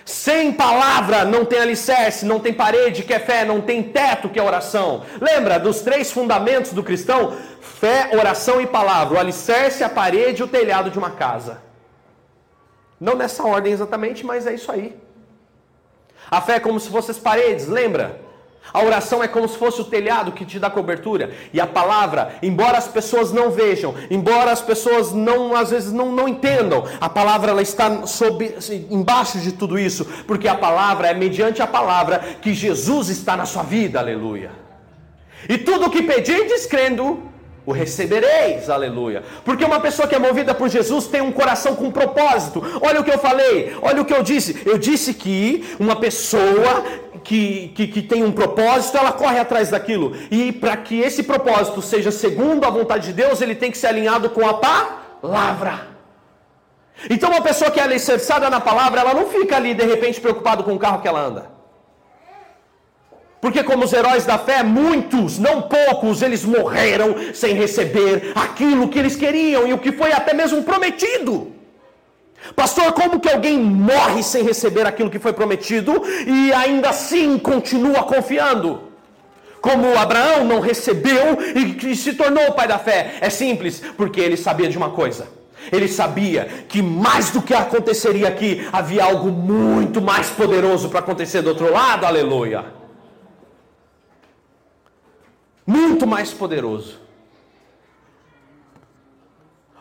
Sem 0.07 0.52
palavra 0.52 1.24
não 1.24 1.44
tem 1.44 1.59
alicerce, 1.59 2.24
não 2.24 2.38
tem 2.38 2.54
parede 2.54 3.02
que 3.02 3.12
é 3.12 3.18
fé, 3.18 3.44
não 3.44 3.61
tem 3.61 3.82
teto 3.82 4.28
que 4.28 4.38
é 4.38 4.42
oração. 4.42 5.02
Lembra 5.20 5.59
dos 5.59 5.80
três 5.80 6.12
fundamentos 6.12 6.72
do 6.72 6.84
cristão? 6.84 7.36
Fé, 7.61 8.11
oração 8.16 8.61
e 8.61 8.68
palavra. 8.68 9.16
O 9.16 9.20
alicerce, 9.20 9.82
a 9.82 9.88
parede 9.88 10.42
e 10.42 10.44
o 10.44 10.48
telhado 10.48 10.92
de 10.92 10.98
uma 10.98 11.11
casa. 11.11 11.61
Não 13.00 13.16
nessa 13.16 13.42
ordem 13.42 13.72
exatamente, 13.72 14.24
mas 14.24 14.46
é 14.46 14.54
isso 14.54 14.70
aí. 14.70 14.96
A 16.30 16.40
fé 16.40 16.54
é 16.54 16.61
como 16.61 16.78
se 16.78 16.88
fossem 16.88 17.11
as 17.11 17.18
paredes, 17.18 17.66
lembra? 17.66 18.20
A 18.73 18.83
oração 18.83 19.23
é 19.23 19.29
como 19.29 19.49
se 19.49 19.57
fosse 19.57 19.81
o 19.81 19.85
telhado 19.85 20.33
que 20.33 20.45
te 20.45 20.59
dá 20.59 20.69
cobertura. 20.69 21.31
E 21.53 21.61
a 21.61 21.67
palavra, 21.67 22.37
embora 22.43 22.79
as 22.79 22.89
pessoas 22.89 23.33
não 23.33 23.51
vejam, 23.51 23.95
embora 24.11 24.51
as 24.51 24.61
pessoas 24.61 25.12
não 25.12 25.55
às 25.57 25.71
vezes 25.71 25.93
não, 25.93 26.12
não 26.12 26.29
entendam, 26.29 26.85
a 27.01 27.09
palavra 27.09 27.51
ela 27.51 27.62
está 27.62 28.07
sob, 28.07 28.55
embaixo 28.91 29.39
de 29.39 29.53
tudo 29.53 29.79
isso, 29.79 30.05
porque 30.27 30.49
a 30.49 30.55
palavra 30.55 31.09
é 31.09 31.14
mediante 31.14 31.62
a 31.62 31.67
palavra 31.67 32.19
que 32.41 32.53
Jesus 32.53 33.09
está 33.09 33.37
na 33.37 33.47
sua 33.47 33.62
vida, 33.62 33.99
aleluia. 33.99 34.51
E 35.49 35.59
tudo 35.59 35.87
o 35.87 35.91
que 35.91 36.03
pedirdes 36.03 36.67
crendo, 36.67 37.23
o 37.67 37.73
recebereis, 37.73 38.71
aleluia. 38.71 39.25
Porque 39.45 39.64
uma 39.64 39.81
pessoa 39.81 40.07
que 40.07 40.14
é 40.14 40.19
movida 40.19 40.55
por 40.55 40.69
Jesus 40.69 41.09
tem 41.09 41.21
um 41.21 41.33
coração 41.33 41.75
com 41.75 41.91
propósito. 41.91 42.62
Olha 42.81 43.01
o 43.01 43.05
que 43.05 43.11
eu 43.11 43.19
falei, 43.19 43.77
olha 43.83 44.01
o 44.01 44.05
que 44.05 44.14
eu 44.14 44.23
disse. 44.23 44.62
Eu 44.64 44.79
disse 44.79 45.12
que 45.12 45.67
uma 45.81 45.97
pessoa 45.97 46.85
que, 47.25 47.73
que, 47.75 47.89
que 47.89 48.03
tem 48.03 48.23
um 48.23 48.31
propósito, 48.31 48.97
ela 48.97 49.11
corre 49.11 49.41
atrás 49.41 49.69
daquilo. 49.69 50.17
E 50.31 50.53
para 50.53 50.77
que 50.77 51.01
esse 51.01 51.25
propósito 51.25 51.83
seja 51.83 52.12
segundo 52.12 52.64
a 52.64 52.71
vontade 52.71 53.09
de 53.09 53.12
Deus, 53.12 53.41
ele 53.43 53.57
tem 53.57 53.73
que 53.73 53.79
ser 53.79 53.89
alinhado 53.89 54.31
com 54.31 54.47
a 54.47 54.55
palavra. 54.55 55.89
Então, 57.11 57.31
uma 57.31 57.43
pessoa 57.43 57.71
que 57.71 57.81
é 57.81 57.83
alicerçada 57.83 58.49
na 58.49 58.61
palavra, 58.61 59.01
ela 59.01 59.12
não 59.12 59.27
fica 59.27 59.57
ali 59.57 59.75
de 59.75 59.85
repente 59.85 60.21
preocupado 60.21 60.62
com 60.62 60.73
o 60.73 60.79
carro 60.79 61.03
que 61.03 61.09
ela 61.09 61.21
anda. 61.21 61.55
Porque, 63.47 63.62
como 63.62 63.84
os 63.84 63.92
heróis 63.92 64.24
da 64.24 64.38
fé, 64.38 64.64
muitos, 64.64 65.38
não 65.38 65.62
poucos, 65.62 66.20
eles 66.20 66.44
morreram 66.44 67.14
sem 67.32 67.55
receber 67.55 68.32
aquilo 68.34 68.88
que 68.88 68.99
eles 68.99 69.14
queriam 69.14 69.68
e 69.68 69.72
o 69.72 69.78
que 69.78 69.92
foi 69.92 70.12
até 70.12 70.34
mesmo 70.34 70.64
prometido. 70.64 71.53
Pastor, 72.57 72.92
como 72.92 73.20
que 73.20 73.28
alguém 73.28 73.57
morre 73.57 74.20
sem 74.24 74.42
receber 74.42 74.84
aquilo 74.84 75.09
que 75.09 75.20
foi 75.20 75.32
prometido 75.32 76.03
e 76.26 76.53
ainda 76.53 76.88
assim 76.88 77.38
continua 77.38 78.03
confiando? 78.03 78.80
Como 79.61 79.97
Abraão 79.97 80.42
não 80.44 80.59
recebeu 80.59 81.38
e 81.55 81.94
se 81.94 82.14
tornou 82.14 82.49
o 82.49 82.53
pai 82.53 82.66
da 82.66 82.80
fé? 82.80 83.14
É 83.20 83.30
simples, 83.30 83.80
porque 83.97 84.20
ele 84.20 84.36
sabia 84.36 84.68
de 84.68 84.76
uma 84.76 84.90
coisa. 84.90 85.28
Ele 85.70 85.86
sabia 85.86 86.49
que 86.68 86.82
mais 86.82 87.30
do 87.30 87.40
que 87.40 87.55
aconteceria 87.55 88.26
aqui, 88.26 88.66
havia 88.72 89.05
algo 89.05 89.30
muito 89.30 90.03
mais 90.03 90.30
poderoso 90.30 90.88
para 90.88 90.99
acontecer 90.99 91.42
do 91.42 91.51
outro 91.51 91.72
lado, 91.72 92.05
aleluia 92.05 92.76
muito 95.67 96.07
mais 96.07 96.33
poderoso. 96.33 97.01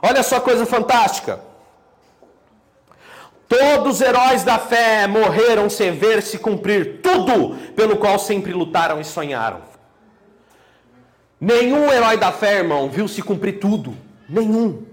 Olha 0.02 0.24
só 0.24 0.40
coisa 0.40 0.66
fantástica. 0.66 1.40
Todos 3.48 3.96
os 3.96 4.02
heróis 4.02 4.44
da 4.44 4.58
fé 4.58 5.06
morreram 5.06 5.70
sem 5.70 5.92
ver 5.92 6.24
se 6.24 6.40
cumprir 6.40 7.02
tudo 7.02 7.56
pelo 7.76 7.98
qual 7.98 8.18
sempre 8.18 8.52
lutaram 8.52 9.00
e 9.00 9.06
sonharam. 9.06 9.62
Nenhum 11.40 11.92
herói 11.92 12.18
da 12.18 12.32
fé, 12.32 12.58
irmão, 12.58 12.90
viu 12.90 13.08
se 13.08 13.22
cumprir 13.22 13.60
tudo. 13.60 13.96
Nenhum. 14.28 14.84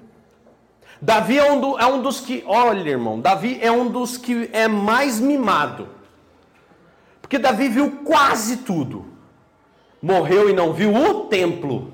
Davi 1.00 1.38
é 1.38 1.50
um, 1.50 1.60
do, 1.60 1.78
é 1.78 1.86
um 1.86 2.02
dos 2.02 2.20
que, 2.20 2.44
olha, 2.46 2.90
irmão, 2.90 3.20
Davi 3.20 3.58
é 3.60 3.72
um 3.72 3.88
dos 3.88 4.16
que 4.16 4.50
é 4.52 4.68
mais 4.68 5.18
mimado. 5.18 5.88
Porque 7.20 7.38
Davi 7.38 7.68
viu 7.68 8.02
quase 8.04 8.58
tudo 8.58 9.11
morreu 10.02 10.50
e 10.50 10.52
não 10.52 10.72
viu 10.72 10.92
o 10.92 11.26
templo. 11.26 11.92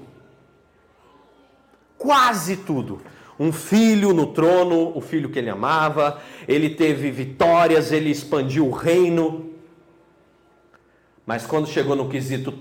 Quase 1.98 2.56
tudo. 2.56 3.02
Um 3.38 3.52
filho 3.52 4.12
no 4.12 4.28
trono, 4.28 4.96
o 4.96 5.00
filho 5.00 5.28
que 5.28 5.38
ele 5.38 5.50
amava, 5.50 6.20
ele 6.48 6.70
teve 6.70 7.10
vitórias, 7.10 7.92
ele 7.92 8.10
expandiu 8.10 8.66
o 8.66 8.72
reino. 8.72 9.52
Mas 11.24 11.46
quando 11.46 11.68
chegou 11.68 11.94
no 11.94 12.08
quesito 12.08 12.58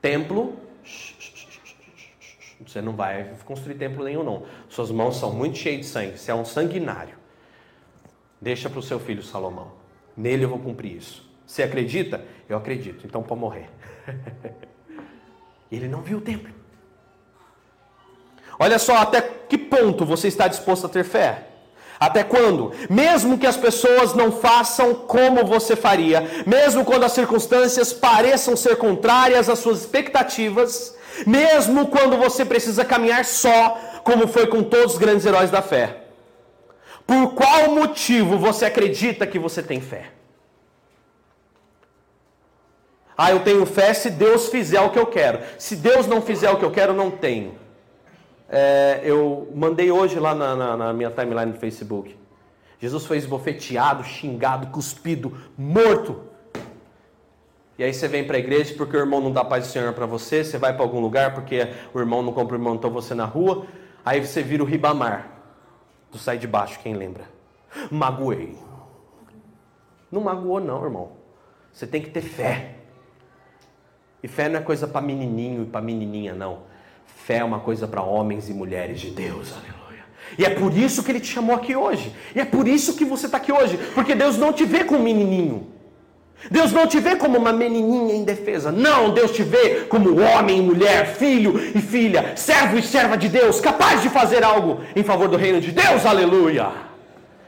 templo, 0.00 0.56
você 2.64 2.80
não 2.80 2.94
vai 2.94 3.34
construir 3.44 3.74
templo 3.74 4.04
nenhum, 4.04 4.22
não. 4.22 4.44
Suas 4.68 4.90
mãos 4.90 5.16
são 5.16 5.32
muito 5.32 5.58
cheias 5.58 5.80
de 5.80 5.86
sangue. 5.86 6.18
Você 6.18 6.30
é 6.30 6.34
um 6.34 6.44
sanguinário. 6.44 7.16
Deixa 8.40 8.70
para 8.70 8.78
o 8.78 8.82
seu 8.82 9.00
filho 9.00 9.22
Salomão. 9.22 9.72
Nele 10.16 10.44
eu 10.44 10.48
vou 10.48 10.58
cumprir 10.58 10.96
isso. 10.96 11.28
Você 11.46 11.62
acredita? 11.62 12.24
Eu 12.48 12.56
acredito. 12.56 13.06
Então 13.06 13.22
pode 13.22 13.40
morrer. 13.40 13.68
Ele 15.70 15.88
não 15.88 16.02
viu 16.02 16.18
o 16.18 16.20
templo. 16.20 16.54
Olha 18.58 18.78
só 18.78 18.96
até 18.96 19.20
que 19.20 19.58
ponto 19.58 20.04
você 20.04 20.28
está 20.28 20.48
disposto 20.48 20.86
a 20.86 20.88
ter 20.88 21.04
fé. 21.04 21.42
Até 21.98 22.22
quando? 22.22 22.72
Mesmo 22.90 23.38
que 23.38 23.46
as 23.46 23.56
pessoas 23.56 24.14
não 24.14 24.30
façam 24.30 24.94
como 24.94 25.46
você 25.46 25.74
faria, 25.74 26.44
mesmo 26.46 26.84
quando 26.84 27.04
as 27.04 27.12
circunstâncias 27.12 27.92
pareçam 27.92 28.54
ser 28.54 28.76
contrárias 28.76 29.48
às 29.48 29.58
suas 29.58 29.80
expectativas, 29.80 30.94
mesmo 31.26 31.86
quando 31.86 32.18
você 32.18 32.44
precisa 32.44 32.84
caminhar 32.84 33.24
só, 33.24 33.78
como 34.04 34.28
foi 34.28 34.46
com 34.46 34.62
todos 34.62 34.94
os 34.94 34.98
grandes 34.98 35.24
heróis 35.24 35.50
da 35.50 35.62
fé. 35.62 36.02
Por 37.06 37.34
qual 37.34 37.70
motivo 37.70 38.36
você 38.36 38.66
acredita 38.66 39.26
que 39.26 39.38
você 39.38 39.62
tem 39.62 39.80
fé? 39.80 40.10
Ah, 43.16 43.30
eu 43.30 43.40
tenho 43.40 43.64
fé 43.64 43.94
se 43.94 44.10
Deus 44.10 44.48
fizer 44.48 44.80
o 44.80 44.90
que 44.90 44.98
eu 44.98 45.06
quero. 45.06 45.40
Se 45.58 45.76
Deus 45.76 46.06
não 46.06 46.20
fizer 46.20 46.50
o 46.50 46.58
que 46.58 46.64
eu 46.64 46.70
quero, 46.70 46.92
não 46.92 47.10
tenho. 47.10 47.54
É, 48.48 49.00
eu 49.02 49.50
mandei 49.54 49.90
hoje 49.90 50.20
lá 50.20 50.34
na, 50.34 50.54
na, 50.54 50.76
na 50.76 50.92
minha 50.92 51.10
timeline 51.10 51.52
do 51.52 51.58
Facebook. 51.58 52.16
Jesus 52.78 53.06
foi 53.06 53.16
esbofeteado, 53.16 54.04
xingado, 54.04 54.66
cuspido, 54.66 55.36
morto. 55.56 56.20
E 57.78 57.84
aí 57.84 57.92
você 57.92 58.06
vem 58.06 58.24
para 58.26 58.36
a 58.36 58.40
igreja 58.40 58.74
porque 58.76 58.96
o 58.96 59.00
irmão 59.00 59.20
não 59.20 59.32
dá 59.32 59.44
paz 59.44 59.66
do 59.66 59.70
Senhor 59.70 59.92
para 59.92 60.06
você, 60.06 60.44
você 60.44 60.56
vai 60.56 60.72
para 60.72 60.82
algum 60.82 61.00
lugar 61.00 61.34
porque 61.34 61.68
o 61.92 61.98
irmão 61.98 62.22
não 62.22 62.32
cumprimentou 62.32 62.90
você 62.90 63.14
na 63.14 63.24
rua, 63.24 63.66
aí 64.04 64.24
você 64.24 64.42
vira 64.42 64.62
o 64.62 64.66
ribamar. 64.66 65.30
Do 66.10 66.18
sai 66.18 66.38
de 66.38 66.46
baixo, 66.46 66.78
quem 66.80 66.94
lembra? 66.94 67.24
Magoei. 67.90 68.56
Não 70.10 70.20
magoou 70.20 70.60
não, 70.60 70.84
irmão. 70.84 71.12
Você 71.72 71.86
tem 71.86 72.00
que 72.00 72.10
ter 72.10 72.22
fé. 72.22 72.76
E 74.22 74.28
fé 74.28 74.48
não 74.48 74.58
é 74.58 74.62
coisa 74.62 74.86
para 74.86 75.00
menininho 75.00 75.62
e 75.62 75.66
para 75.66 75.80
menininha, 75.80 76.34
não. 76.34 76.60
Fé 77.24 77.38
é 77.38 77.44
uma 77.44 77.60
coisa 77.60 77.86
para 77.86 78.02
homens 78.02 78.48
e 78.48 78.54
mulheres 78.54 79.00
de 79.00 79.10
Deus, 79.10 79.52
aleluia. 79.52 80.04
E 80.38 80.44
é 80.44 80.50
por 80.50 80.76
isso 80.76 81.02
que 81.02 81.10
ele 81.12 81.20
te 81.20 81.28
chamou 81.28 81.54
aqui 81.54 81.76
hoje. 81.76 82.12
E 82.34 82.40
é 82.40 82.44
por 82.44 82.66
isso 82.66 82.96
que 82.96 83.04
você 83.04 83.26
está 83.26 83.38
aqui 83.38 83.52
hoje. 83.52 83.78
Porque 83.94 84.14
Deus 84.14 84.36
não 84.36 84.52
te 84.52 84.64
vê 84.64 84.84
como 84.84 85.02
menininho. 85.02 85.68
Deus 86.50 86.72
não 86.72 86.86
te 86.86 87.00
vê 87.00 87.16
como 87.16 87.38
uma 87.38 87.52
menininha 87.52 88.14
indefesa. 88.14 88.70
Não, 88.70 89.12
Deus 89.12 89.32
te 89.32 89.42
vê 89.42 89.86
como 89.88 90.20
homem, 90.20 90.60
mulher, 90.60 91.14
filho 91.14 91.58
e 91.74 91.80
filha, 91.80 92.36
servo 92.36 92.78
e 92.78 92.82
serva 92.82 93.16
de 93.16 93.28
Deus, 93.28 93.60
capaz 93.60 94.02
de 94.02 94.08
fazer 94.08 94.44
algo 94.44 94.80
em 94.94 95.02
favor 95.02 95.28
do 95.28 95.36
reino 95.36 95.60
de 95.60 95.72
Deus. 95.72 96.04
Aleluia 96.04 96.86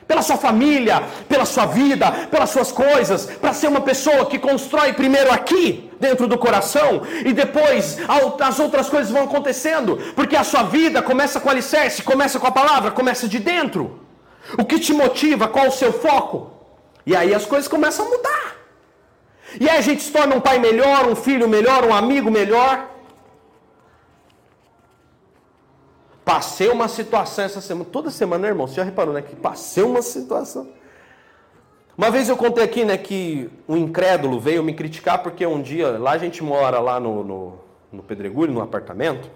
pela 0.08 0.22
sua 0.22 0.38
família, 0.38 1.02
pela 1.28 1.44
sua 1.44 1.66
vida, 1.66 2.10
pelas 2.30 2.48
suas 2.48 2.72
coisas, 2.72 3.26
para 3.26 3.52
ser 3.52 3.68
uma 3.68 3.82
pessoa 3.82 4.24
que 4.24 4.38
constrói 4.38 4.94
primeiro 4.94 5.30
aqui, 5.30 5.87
dentro 6.00 6.26
do 6.26 6.38
coração, 6.38 7.02
e 7.24 7.32
depois 7.32 7.98
as 8.38 8.58
outras 8.58 8.88
coisas 8.88 9.10
vão 9.10 9.24
acontecendo, 9.24 9.96
porque 10.14 10.36
a 10.36 10.44
sua 10.44 10.62
vida 10.62 11.02
começa 11.02 11.40
com 11.40 11.50
alicerce, 11.50 12.02
começa 12.02 12.38
com 12.38 12.46
a 12.46 12.52
palavra, 12.52 12.90
começa 12.90 13.28
de 13.28 13.38
dentro. 13.38 14.00
O 14.58 14.64
que 14.64 14.78
te 14.78 14.92
motiva, 14.92 15.48
qual 15.48 15.68
o 15.68 15.72
seu 15.72 15.92
foco? 15.92 16.52
E 17.04 17.14
aí 17.16 17.34
as 17.34 17.46
coisas 17.46 17.68
começam 17.68 18.06
a 18.06 18.08
mudar. 18.08 18.56
E 19.60 19.68
aí 19.68 19.78
a 19.78 19.80
gente 19.80 20.02
se 20.02 20.12
torna 20.12 20.34
um 20.34 20.40
pai 20.40 20.58
melhor, 20.58 21.06
um 21.06 21.16
filho 21.16 21.48
melhor, 21.48 21.84
um 21.84 21.94
amigo 21.94 22.30
melhor. 22.30 22.88
Passei 26.24 26.68
uma 26.68 26.88
situação 26.88 27.44
essa 27.46 27.60
semana. 27.62 27.88
Toda 27.90 28.10
semana, 28.10 28.42
né, 28.42 28.48
irmão? 28.48 28.66
Você 28.66 28.74
já 28.74 28.82
reparou, 28.82 29.14
né? 29.14 29.22
Que 29.22 29.34
passei 29.34 29.82
uma 29.82 30.02
situação. 30.02 30.68
Uma 31.98 32.12
vez 32.12 32.28
eu 32.28 32.36
contei 32.36 32.62
aqui, 32.62 32.84
né, 32.84 32.96
que 32.96 33.50
um 33.68 33.76
incrédulo 33.76 34.38
veio 34.38 34.62
me 34.62 34.72
criticar 34.72 35.20
porque 35.20 35.44
um 35.44 35.60
dia, 35.60 35.98
lá 35.98 36.12
a 36.12 36.18
gente 36.18 36.44
mora 36.44 36.78
lá 36.78 37.00
no, 37.00 37.24
no, 37.24 37.58
no 37.92 38.04
Pedregulho, 38.04 38.52
no 38.52 38.60
apartamento, 38.60 39.28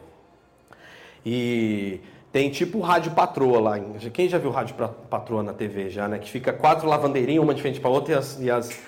e 1.27 1.99
tem 2.31 2.51
tipo 2.51 2.79
rádio 2.79 3.11
patroa 3.11 3.59
lá. 3.59 3.81
Quem 4.13 4.29
já 4.29 4.39
viu 4.39 4.53
rádio 4.53 4.77
patroa 5.11 5.43
na 5.43 5.53
TV 5.53 5.91
já, 5.91 6.07
né? 6.07 6.21
Que 6.21 6.31
fica 6.31 6.53
quatro 6.53 6.89
lavandeirinhas, 6.89 7.43
uma 7.43 7.53
de 7.53 7.61
frente 7.61 7.81
para 7.81 7.91
outra 7.91 8.15
e 8.15 8.17
as, 8.17 8.41
e 8.41 8.49
as 8.49 8.81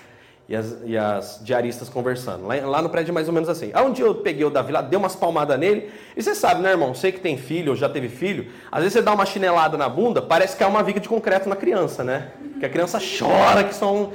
e 0.49 0.55
as, 0.55 0.77
e 0.85 0.97
as 0.97 1.41
diaristas 1.43 1.89
conversando. 1.89 2.47
Lá, 2.47 2.55
lá, 2.57 2.83
no 2.83 2.91
prédio 2.91 3.15
mais 3.15 3.29
ou 3.29 3.35
menos 3.35 3.49
assim. 3.49 3.71
Aí 3.73 3.85
um 3.85 3.93
dia 3.93 4.05
eu 4.05 4.15
peguei 4.15 4.45
o 4.45 4.51
Davi 4.51 4.73
lá, 4.73 4.83
dei 4.83 4.99
umas 4.99 5.17
palmadas 5.17 5.59
nele. 5.59 5.91
E 6.17 6.23
você 6.23 6.35
sabe, 6.35 6.61
né, 6.61 6.71
irmão? 6.71 6.95
Sei 6.95 7.13
que 7.13 7.21
tem 7.21 7.39
filho, 7.39 7.71
ou 7.71 7.77
já 7.77 7.89
teve 7.89 8.09
filho. 8.09 8.51
Às 8.71 8.81
vezes 8.81 8.93
você 8.93 9.03
dá 9.03 9.13
uma 9.13 9.25
chinelada 9.25 9.77
na 9.79 9.89
bunda, 9.89 10.21
parece 10.21 10.57
que 10.57 10.63
é 10.63 10.67
uma 10.67 10.83
viga 10.83 11.01
de 11.01 11.09
concreto 11.09 11.49
na 11.49 11.57
criança, 11.57 12.05
né? 12.05 12.33
Que 12.61 12.67
a 12.67 12.69
criança 12.69 12.99
chora, 12.99 13.65
que 13.65 13.75
são. 13.75 14.13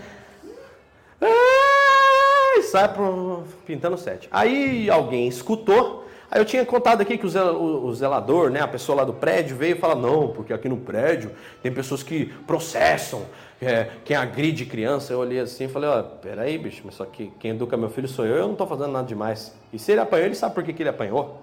Ai, 1.19 2.61
sai 2.63 2.93
pro... 2.93 3.43
pintando 3.65 3.97
sete. 3.97 4.27
Aí 4.31 4.89
alguém 4.89 5.27
escutou. 5.27 6.07
Aí 6.31 6.39
eu 6.39 6.45
tinha 6.45 6.63
contado 6.63 7.01
aqui 7.01 7.17
que 7.17 7.25
o 7.25 7.93
zelador, 7.95 8.51
né, 8.51 8.61
a 8.61 8.67
pessoa 8.67 8.97
lá 8.97 9.03
do 9.03 9.13
prédio, 9.13 9.57
veio 9.57 9.75
e 9.75 9.79
falou: 9.79 9.95
não, 9.95 10.27
porque 10.27 10.53
aqui 10.53 10.69
no 10.69 10.77
prédio 10.77 11.31
tem 11.63 11.71
pessoas 11.71 12.03
que 12.03 12.25
processam 12.45 13.25
é, 13.61 13.91
quem 14.05 14.15
agride 14.15 14.65
criança, 14.65 15.11
eu 15.11 15.19
olhei 15.19 15.39
assim 15.39 15.65
e 15.65 15.67
falei, 15.67 15.89
ó, 15.89 15.99
oh, 15.99 16.03
peraí, 16.03 16.57
bicho, 16.57 16.81
mas 16.85 16.95
só 16.95 17.05
que 17.05 17.27
quem 17.39 17.51
educa 17.51 17.75
meu 17.75 17.89
filho 17.89 18.07
sou 18.07 18.25
eu, 18.25 18.37
eu 18.37 18.45
não 18.45 18.53
estou 18.53 18.65
fazendo 18.65 18.91
nada 18.91 19.05
demais. 19.05 19.53
E 19.73 19.77
se 19.77 19.91
ele 19.91 19.99
apanhou, 19.99 20.25
ele 20.25 20.35
sabe 20.35 20.55
por 20.55 20.63
que, 20.63 20.71
que 20.71 20.81
ele 20.81 20.89
apanhou. 20.89 21.41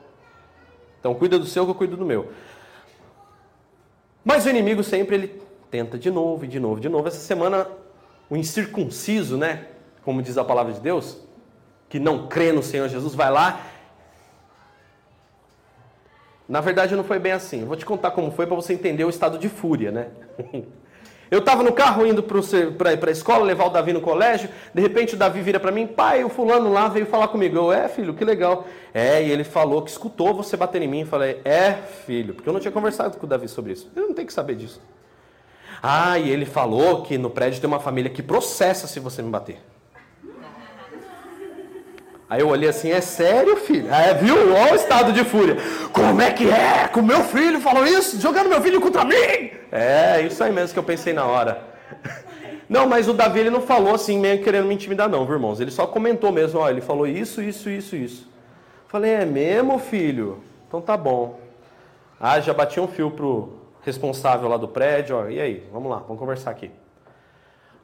Então 0.98 1.14
cuida 1.14 1.38
do 1.38 1.44
seu 1.44 1.64
que 1.64 1.70
eu 1.70 1.74
cuido 1.74 1.96
do 1.96 2.06
meu. 2.06 2.32
Mas 4.24 4.46
o 4.46 4.48
inimigo 4.48 4.82
sempre 4.82 5.14
ele 5.14 5.42
tenta 5.70 5.98
de 5.98 6.10
novo, 6.10 6.44
e 6.44 6.48
de 6.48 6.58
novo, 6.58 6.80
de 6.80 6.88
novo. 6.88 7.06
Essa 7.06 7.18
semana, 7.18 7.68
o 8.30 8.36
incircunciso, 8.36 9.36
né? 9.36 9.66
Como 10.02 10.22
diz 10.22 10.38
a 10.38 10.44
palavra 10.44 10.72
de 10.72 10.80
Deus, 10.80 11.18
que 11.88 12.00
não 12.00 12.26
crê 12.28 12.50
no 12.50 12.62
Senhor 12.62 12.88
Jesus, 12.88 13.14
vai 13.14 13.30
lá. 13.30 13.60
Na 16.48 16.60
verdade, 16.60 16.96
não 16.96 17.04
foi 17.04 17.18
bem 17.18 17.32
assim. 17.32 17.60
Eu 17.60 17.66
vou 17.66 17.76
te 17.76 17.84
contar 17.84 18.12
como 18.12 18.30
foi 18.30 18.46
para 18.46 18.56
você 18.56 18.72
entender 18.72 19.04
o 19.04 19.10
estado 19.10 19.38
de 19.38 19.48
fúria, 19.50 19.92
né? 19.92 20.08
Eu 21.30 21.40
estava 21.40 21.62
no 21.62 21.72
carro 21.72 22.06
indo 22.06 22.22
para 22.22 23.08
a 23.08 23.12
escola, 23.12 23.44
levar 23.44 23.66
o 23.66 23.70
Davi 23.70 23.92
no 23.92 24.00
colégio. 24.00 24.48
De 24.72 24.80
repente 24.80 25.14
o 25.14 25.16
Davi 25.16 25.40
vira 25.40 25.58
para 25.58 25.72
mim, 25.72 25.86
pai, 25.86 26.22
o 26.22 26.28
fulano 26.28 26.72
lá 26.72 26.88
veio 26.88 27.06
falar 27.06 27.28
comigo. 27.28 27.56
Eu, 27.56 27.72
é, 27.72 27.88
filho, 27.88 28.14
que 28.14 28.24
legal. 28.24 28.66
É, 28.94 29.22
e 29.22 29.30
ele 29.30 29.44
falou 29.44 29.82
que 29.82 29.90
escutou 29.90 30.34
você 30.34 30.56
bater 30.56 30.80
em 30.82 30.88
mim. 30.88 31.00
Eu 31.00 31.06
falei, 31.06 31.40
é, 31.44 31.72
filho, 32.06 32.34
porque 32.34 32.48
eu 32.48 32.52
não 32.52 32.60
tinha 32.60 32.72
conversado 32.72 33.16
com 33.18 33.26
o 33.26 33.28
Davi 33.28 33.48
sobre 33.48 33.72
isso. 33.72 33.90
Eu 33.96 34.08
não 34.08 34.14
tenho 34.14 34.26
que 34.26 34.32
saber 34.32 34.54
disso. 34.54 34.80
Ah, 35.82 36.18
e 36.18 36.30
ele 36.30 36.46
falou 36.46 37.02
que 37.02 37.18
no 37.18 37.30
prédio 37.30 37.60
tem 37.60 37.68
uma 37.68 37.80
família 37.80 38.10
que 38.10 38.22
processa 38.22 38.86
se 38.86 39.00
você 39.00 39.20
me 39.20 39.30
bater. 39.30 39.58
Aí 42.28 42.40
eu 42.40 42.48
olhei 42.48 42.68
assim, 42.68 42.90
é 42.90 43.00
sério, 43.00 43.56
filho? 43.56 43.92
É, 43.92 44.12
viu? 44.14 44.52
Olha 44.52 44.72
o 44.72 44.76
estado 44.76 45.12
de 45.12 45.22
fúria. 45.24 45.56
Como 45.92 46.20
é 46.20 46.32
que 46.32 46.50
é? 46.50 46.88
Com 46.88 47.00
meu 47.00 47.22
filho 47.22 47.60
falou 47.60 47.86
isso? 47.86 48.20
Jogando 48.20 48.48
meu 48.48 48.60
filho 48.60 48.80
contra 48.80 49.04
mim? 49.04 49.50
É, 49.70 50.22
isso 50.22 50.42
aí 50.42 50.52
mesmo 50.52 50.72
que 50.72 50.78
eu 50.78 50.82
pensei 50.82 51.12
na 51.12 51.24
hora. 51.24 51.62
Não, 52.68 52.88
mas 52.88 53.08
o 53.08 53.12
Davi 53.12 53.38
ele 53.38 53.50
não 53.50 53.60
falou 53.60 53.94
assim, 53.94 54.18
meio 54.18 54.42
querendo 54.42 54.66
me 54.66 54.74
intimidar, 54.74 55.08
não, 55.08 55.24
viu, 55.24 55.36
irmãos? 55.36 55.60
Ele 55.60 55.70
só 55.70 55.86
comentou 55.86 56.32
mesmo, 56.32 56.58
ó, 56.58 56.68
ele 56.68 56.80
falou 56.80 57.06
isso, 57.06 57.40
isso, 57.40 57.70
isso, 57.70 57.94
isso. 57.94 58.28
Falei, 58.88 59.12
é 59.12 59.24
mesmo, 59.24 59.78
filho? 59.78 60.42
Então 60.66 60.80
tá 60.80 60.96
bom. 60.96 61.38
Ah, 62.18 62.40
já 62.40 62.52
bati 62.52 62.80
um 62.80 62.88
fio 62.88 63.12
pro 63.12 63.52
responsável 63.82 64.48
lá 64.48 64.56
do 64.56 64.66
prédio, 64.66 65.16
ó, 65.16 65.28
e 65.28 65.40
aí? 65.40 65.64
Vamos 65.72 65.88
lá, 65.88 65.98
vamos 65.98 66.18
conversar 66.18 66.50
aqui. 66.50 66.72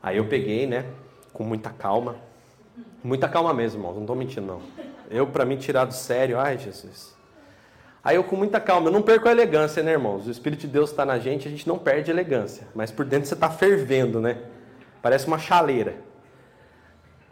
Aí 0.02 0.16
eu 0.16 0.24
peguei, 0.24 0.66
né, 0.66 0.84
com 1.32 1.44
muita 1.44 1.70
calma 1.70 2.16
Muita 3.02 3.28
calma 3.28 3.52
mesmo, 3.52 3.80
irmãos, 3.80 3.94
não 3.94 4.02
estou 4.02 4.16
mentindo, 4.16 4.46
não. 4.46 4.62
Eu, 5.10 5.26
para 5.26 5.44
mim, 5.44 5.56
tirar 5.56 5.84
do 5.84 5.94
sério, 5.94 6.38
ai, 6.38 6.56
Jesus. 6.56 7.14
Aí 8.04 8.16
eu, 8.16 8.24
com 8.24 8.34
muita 8.34 8.60
calma, 8.60 8.88
eu 8.88 8.92
não 8.92 9.02
perco 9.02 9.28
a 9.28 9.30
elegância, 9.30 9.82
né, 9.82 9.92
irmãos? 9.92 10.26
O 10.26 10.30
Espírito 10.30 10.62
de 10.62 10.68
Deus 10.68 10.90
está 10.90 11.04
na 11.04 11.18
gente, 11.18 11.46
a 11.46 11.50
gente 11.50 11.68
não 11.68 11.78
perde 11.78 12.10
a 12.10 12.14
elegância. 12.14 12.66
Mas 12.74 12.90
por 12.90 13.04
dentro 13.04 13.28
você 13.28 13.34
está 13.34 13.48
fervendo, 13.50 14.20
né? 14.20 14.38
Parece 15.00 15.26
uma 15.26 15.38
chaleira. 15.38 15.96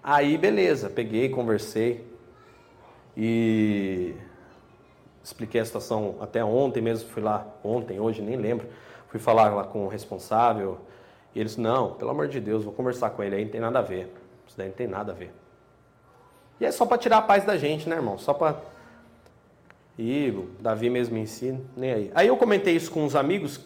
Aí, 0.02 0.38
beleza, 0.38 0.88
peguei, 0.88 1.28
conversei. 1.28 2.08
E 3.16 4.14
expliquei 5.22 5.60
a 5.60 5.64
situação 5.64 6.16
até 6.20 6.44
ontem 6.44 6.80
mesmo, 6.80 7.08
fui 7.10 7.22
lá, 7.22 7.46
ontem, 7.64 7.98
hoje, 7.98 8.22
nem 8.22 8.36
lembro. 8.36 8.68
Fui 9.08 9.18
falar 9.18 9.52
lá 9.54 9.64
com 9.64 9.84
o 9.84 9.88
responsável. 9.88 10.78
E 11.34 11.40
eles, 11.40 11.56
não, 11.56 11.94
pelo 11.94 12.10
amor 12.10 12.28
de 12.28 12.40
Deus, 12.40 12.64
vou 12.64 12.72
conversar 12.72 13.10
com 13.10 13.22
ele 13.22 13.34
aí, 13.34 13.44
não 13.44 13.50
tem 13.50 13.60
nada 13.60 13.80
a 13.80 13.82
ver. 13.82 14.19
Isso 14.50 14.58
daí 14.58 14.66
não 14.66 14.74
tem 14.74 14.88
nada 14.88 15.12
a 15.12 15.14
ver. 15.14 15.32
E 16.58 16.64
é 16.64 16.72
só 16.72 16.84
para 16.84 16.98
tirar 16.98 17.18
a 17.18 17.22
paz 17.22 17.44
da 17.44 17.56
gente, 17.56 17.88
né, 17.88 17.94
irmão? 17.94 18.18
Só 18.18 18.34
para. 18.34 18.56
E 19.96 20.34
Davi 20.58 20.90
mesmo 20.90 21.16
ensina, 21.16 21.60
nem 21.76 21.92
aí. 21.92 22.12
Aí 22.16 22.26
eu 22.26 22.36
comentei 22.36 22.74
isso 22.74 22.90
com 22.90 23.04
uns 23.04 23.14
amigos 23.14 23.60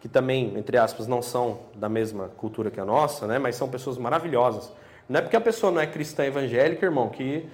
que 0.00 0.08
também, 0.08 0.56
entre 0.56 0.78
aspas, 0.78 1.06
não 1.06 1.20
são 1.20 1.60
da 1.74 1.90
mesma 1.90 2.30
cultura 2.38 2.70
que 2.70 2.80
a 2.80 2.86
nossa, 2.86 3.26
né? 3.26 3.38
Mas 3.38 3.56
são 3.56 3.68
pessoas 3.68 3.98
maravilhosas. 3.98 4.72
Não 5.06 5.18
é 5.18 5.22
porque 5.22 5.36
a 5.36 5.40
pessoa 5.42 5.70
não 5.70 5.80
é 5.80 5.86
cristã 5.86 6.24
evangélica, 6.24 6.86
irmão, 6.86 7.10
que. 7.10 7.46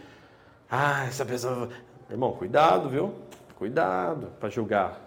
Ah, 0.71 1.07
essa 1.07 1.25
pessoa. 1.25 1.71
Irmão, 2.09 2.31
cuidado, 2.35 2.89
viu? 2.89 3.12
Cuidado 3.59 4.29
para 4.39 4.49
julgar. 4.49 5.01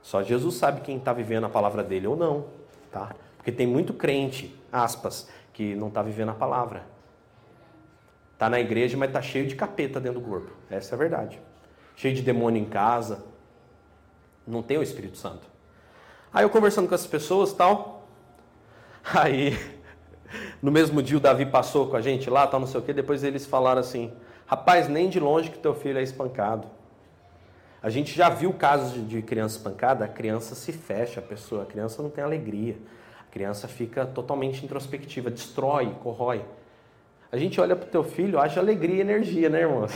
Só 0.00 0.22
Jesus 0.22 0.54
sabe 0.54 0.80
quem 0.80 0.96
está 0.96 1.12
vivendo 1.12 1.44
a 1.44 1.50
palavra 1.50 1.82
dele 1.82 2.06
ou 2.06 2.16
não, 2.16 2.46
tá? 2.90 3.14
Porque 3.36 3.52
tem 3.52 3.66
muito 3.66 3.92
crente, 3.92 4.58
aspas, 4.72 5.28
que 5.56 5.74
não 5.74 5.88
está 5.88 6.02
vivendo 6.02 6.28
a 6.28 6.34
palavra. 6.34 6.82
Está 8.34 8.50
na 8.50 8.60
igreja, 8.60 8.94
mas 8.94 9.08
está 9.08 9.22
cheio 9.22 9.46
de 9.46 9.56
capeta 9.56 9.98
dentro 9.98 10.20
do 10.20 10.26
corpo. 10.26 10.52
Essa 10.68 10.94
é 10.94 10.96
a 10.96 10.98
verdade. 10.98 11.40
Cheio 11.96 12.14
de 12.14 12.20
demônio 12.20 12.60
em 12.60 12.66
casa. 12.66 13.24
Não 14.46 14.62
tem 14.62 14.76
o 14.76 14.82
Espírito 14.82 15.16
Santo. 15.16 15.48
Aí 16.30 16.44
eu 16.44 16.50
conversando 16.50 16.86
com 16.86 16.94
essas 16.94 17.06
pessoas 17.06 17.54
tal. 17.54 18.06
Aí, 19.02 19.58
no 20.60 20.70
mesmo 20.70 21.02
dia 21.02 21.16
o 21.16 21.20
Davi 21.20 21.46
passou 21.46 21.88
com 21.88 21.96
a 21.96 22.02
gente 22.02 22.28
lá, 22.28 22.46
tal, 22.46 22.60
não 22.60 22.66
sei 22.66 22.78
o 22.78 22.82
que. 22.82 22.92
Depois 22.92 23.24
eles 23.24 23.46
falaram 23.46 23.80
assim: 23.80 24.12
Rapaz, 24.44 24.88
nem 24.88 25.08
de 25.08 25.18
longe 25.18 25.50
que 25.50 25.58
teu 25.58 25.74
filho 25.74 25.98
é 25.98 26.02
espancado. 26.02 26.68
A 27.82 27.88
gente 27.88 28.14
já 28.14 28.28
viu 28.28 28.52
casos 28.52 29.08
de 29.08 29.22
criança 29.22 29.56
espancada, 29.56 30.04
a 30.04 30.08
criança 30.08 30.54
se 30.54 30.70
fecha, 30.70 31.20
a 31.20 31.22
pessoa, 31.22 31.62
a 31.62 31.66
criança 31.66 32.02
não 32.02 32.10
tem 32.10 32.22
alegria 32.22 32.76
criança 33.36 33.68
fica 33.68 34.06
totalmente 34.06 34.64
introspectiva, 34.64 35.30
destrói, 35.30 35.94
corrói. 36.02 36.42
A 37.30 37.36
gente 37.36 37.60
olha 37.60 37.76
para 37.76 37.86
o 37.86 37.90
teu 37.90 38.02
filho, 38.02 38.40
acha 38.40 38.58
alegria 38.58 38.96
e 38.96 39.00
energia, 39.00 39.50
né, 39.50 39.60
irmão? 39.60 39.86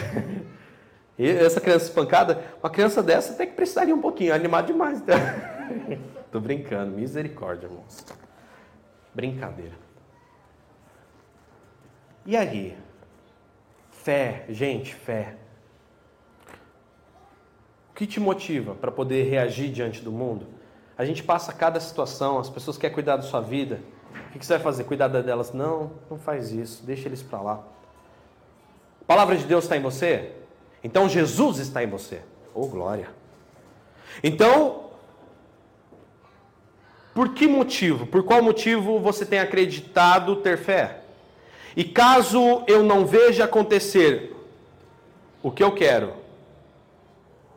E 1.18 1.28
essa 1.28 1.60
criança 1.60 1.84
espancada, 1.84 2.42
uma 2.62 2.70
criança 2.70 3.02
dessa 3.02 3.34
até 3.34 3.44
que 3.44 3.52
precisaria 3.52 3.94
um 3.94 4.00
pouquinho, 4.00 4.32
animar 4.32 4.62
demais. 4.62 5.02
Né? 5.02 5.14
Tô 6.32 6.40
brincando, 6.40 6.96
misericórdia, 6.96 7.66
irmãos. 7.66 8.06
Brincadeira. 9.14 9.74
E 12.24 12.34
aí? 12.34 12.74
Fé, 13.90 14.46
gente, 14.48 14.94
fé. 14.94 15.36
O 17.90 17.94
que 17.94 18.06
te 18.06 18.18
motiva 18.18 18.74
para 18.74 18.90
poder 18.90 19.24
reagir 19.24 19.70
diante 19.70 20.00
do 20.00 20.10
mundo? 20.10 20.46
A 21.00 21.04
gente 21.06 21.22
passa 21.22 21.50
cada 21.50 21.80
situação, 21.80 22.38
as 22.38 22.50
pessoas 22.50 22.76
querem 22.76 22.92
cuidar 22.92 23.16
da 23.16 23.22
sua 23.22 23.40
vida. 23.40 23.80
O 24.28 24.38
que 24.38 24.44
você 24.44 24.52
vai 24.52 24.62
fazer? 24.62 24.84
Cuidar 24.84 25.08
delas? 25.08 25.50
Não, 25.50 25.92
não 26.10 26.18
faz 26.18 26.52
isso, 26.52 26.84
deixa 26.84 27.08
eles 27.08 27.22
para 27.22 27.40
lá. 27.40 27.64
A 29.00 29.04
palavra 29.06 29.34
de 29.34 29.44
Deus 29.44 29.64
está 29.64 29.78
em 29.78 29.80
você? 29.80 30.32
Então 30.84 31.08
Jesus 31.08 31.56
está 31.56 31.82
em 31.82 31.86
você. 31.86 32.20
Oh, 32.52 32.66
glória. 32.66 33.08
Então, 34.22 34.90
Por 37.14 37.32
que 37.32 37.48
motivo? 37.48 38.06
Por 38.06 38.22
qual 38.22 38.42
motivo 38.42 39.00
você 39.00 39.24
tem 39.24 39.38
acreditado 39.38 40.36
ter 40.36 40.58
fé? 40.58 41.00
E 41.74 41.82
caso 41.82 42.62
eu 42.66 42.82
não 42.82 43.06
veja 43.06 43.44
acontecer 43.44 44.36
o 45.42 45.50
que 45.50 45.64
eu 45.64 45.72
quero, 45.72 46.12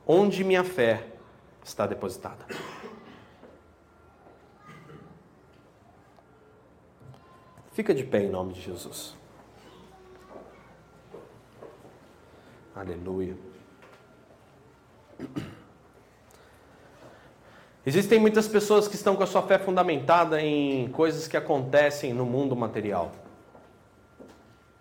onde 0.07 0.45
minha 0.45 0.63
fé 0.63 1.03
está 1.61 1.85
depositada? 1.85 2.45
Fica 7.73 7.93
de 7.93 8.03
pé 8.03 8.23
em 8.23 8.29
nome 8.29 8.53
de 8.53 8.61
Jesus. 8.61 9.15
Aleluia. 12.75 13.35
Existem 17.85 18.19
muitas 18.19 18.47
pessoas 18.47 18.87
que 18.87 18.95
estão 18.95 19.15
com 19.15 19.23
a 19.23 19.27
sua 19.27 19.41
fé 19.41 19.57
fundamentada 19.57 20.41
em 20.41 20.87
coisas 20.89 21.27
que 21.27 21.35
acontecem 21.35 22.13
no 22.13 22.25
mundo 22.25 22.55
material. 22.55 23.11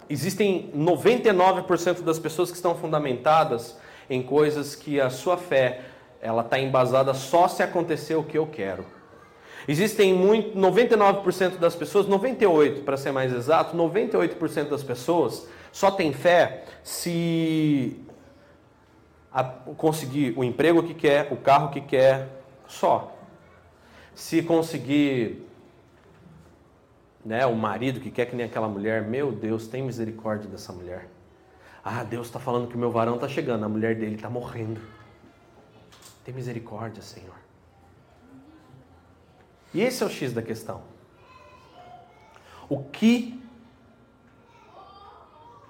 Existem 0.08 0.70
99% 0.76 2.02
das 2.02 2.18
pessoas 2.18 2.50
que 2.50 2.56
estão 2.56 2.74
fundamentadas 2.74 3.78
em 4.08 4.22
coisas 4.22 4.76
que 4.76 5.00
a 5.00 5.08
sua 5.08 5.38
fé 5.38 5.80
ela 6.20 6.42
está 6.42 6.58
embasada 6.58 7.14
só 7.14 7.48
se 7.48 7.62
acontecer 7.62 8.14
o 8.14 8.22
que 8.22 8.36
eu 8.36 8.46
quero. 8.46 8.84
Existem 9.66 10.12
muito, 10.12 10.58
99% 10.58 11.58
das 11.58 11.74
pessoas, 11.74 12.06
98% 12.06 12.84
para 12.84 12.96
ser 12.96 13.12
mais 13.12 13.32
exato, 13.32 13.76
98% 13.76 14.68
das 14.68 14.82
pessoas 14.82 15.46
só 15.70 15.90
tem 15.90 16.12
fé 16.12 16.64
se 16.82 17.96
a, 19.32 19.42
conseguir 19.44 20.34
o 20.36 20.44
emprego 20.44 20.82
que 20.82 20.94
quer, 20.94 21.32
o 21.32 21.36
carro 21.36 21.70
que 21.70 21.80
quer, 21.80 22.28
só. 22.66 23.16
Se 24.14 24.42
conseguir 24.42 25.46
né, 27.24 27.46
o 27.46 27.54
marido 27.54 28.00
que 28.00 28.10
quer 28.10 28.26
que 28.26 28.36
nem 28.36 28.46
aquela 28.46 28.68
mulher, 28.68 29.02
meu 29.02 29.32
Deus, 29.32 29.66
tem 29.66 29.82
misericórdia 29.82 30.48
dessa 30.50 30.72
mulher. 30.72 31.08
Ah, 31.84 32.04
Deus 32.04 32.26
está 32.26 32.38
falando 32.38 32.68
que 32.68 32.76
o 32.76 32.78
meu 32.78 32.90
varão 32.90 33.14
está 33.14 33.28
chegando, 33.28 33.64
a 33.64 33.68
mulher 33.68 33.96
dele 33.96 34.16
está 34.16 34.28
morrendo. 34.28 34.80
Tem 36.24 36.34
misericórdia, 36.34 37.02
Senhor. 37.02 37.41
E 39.74 39.80
esse 39.80 40.02
é 40.02 40.06
o 40.06 40.10
X 40.10 40.32
da 40.32 40.42
questão. 40.42 40.82
O 42.68 42.82
que 42.82 43.42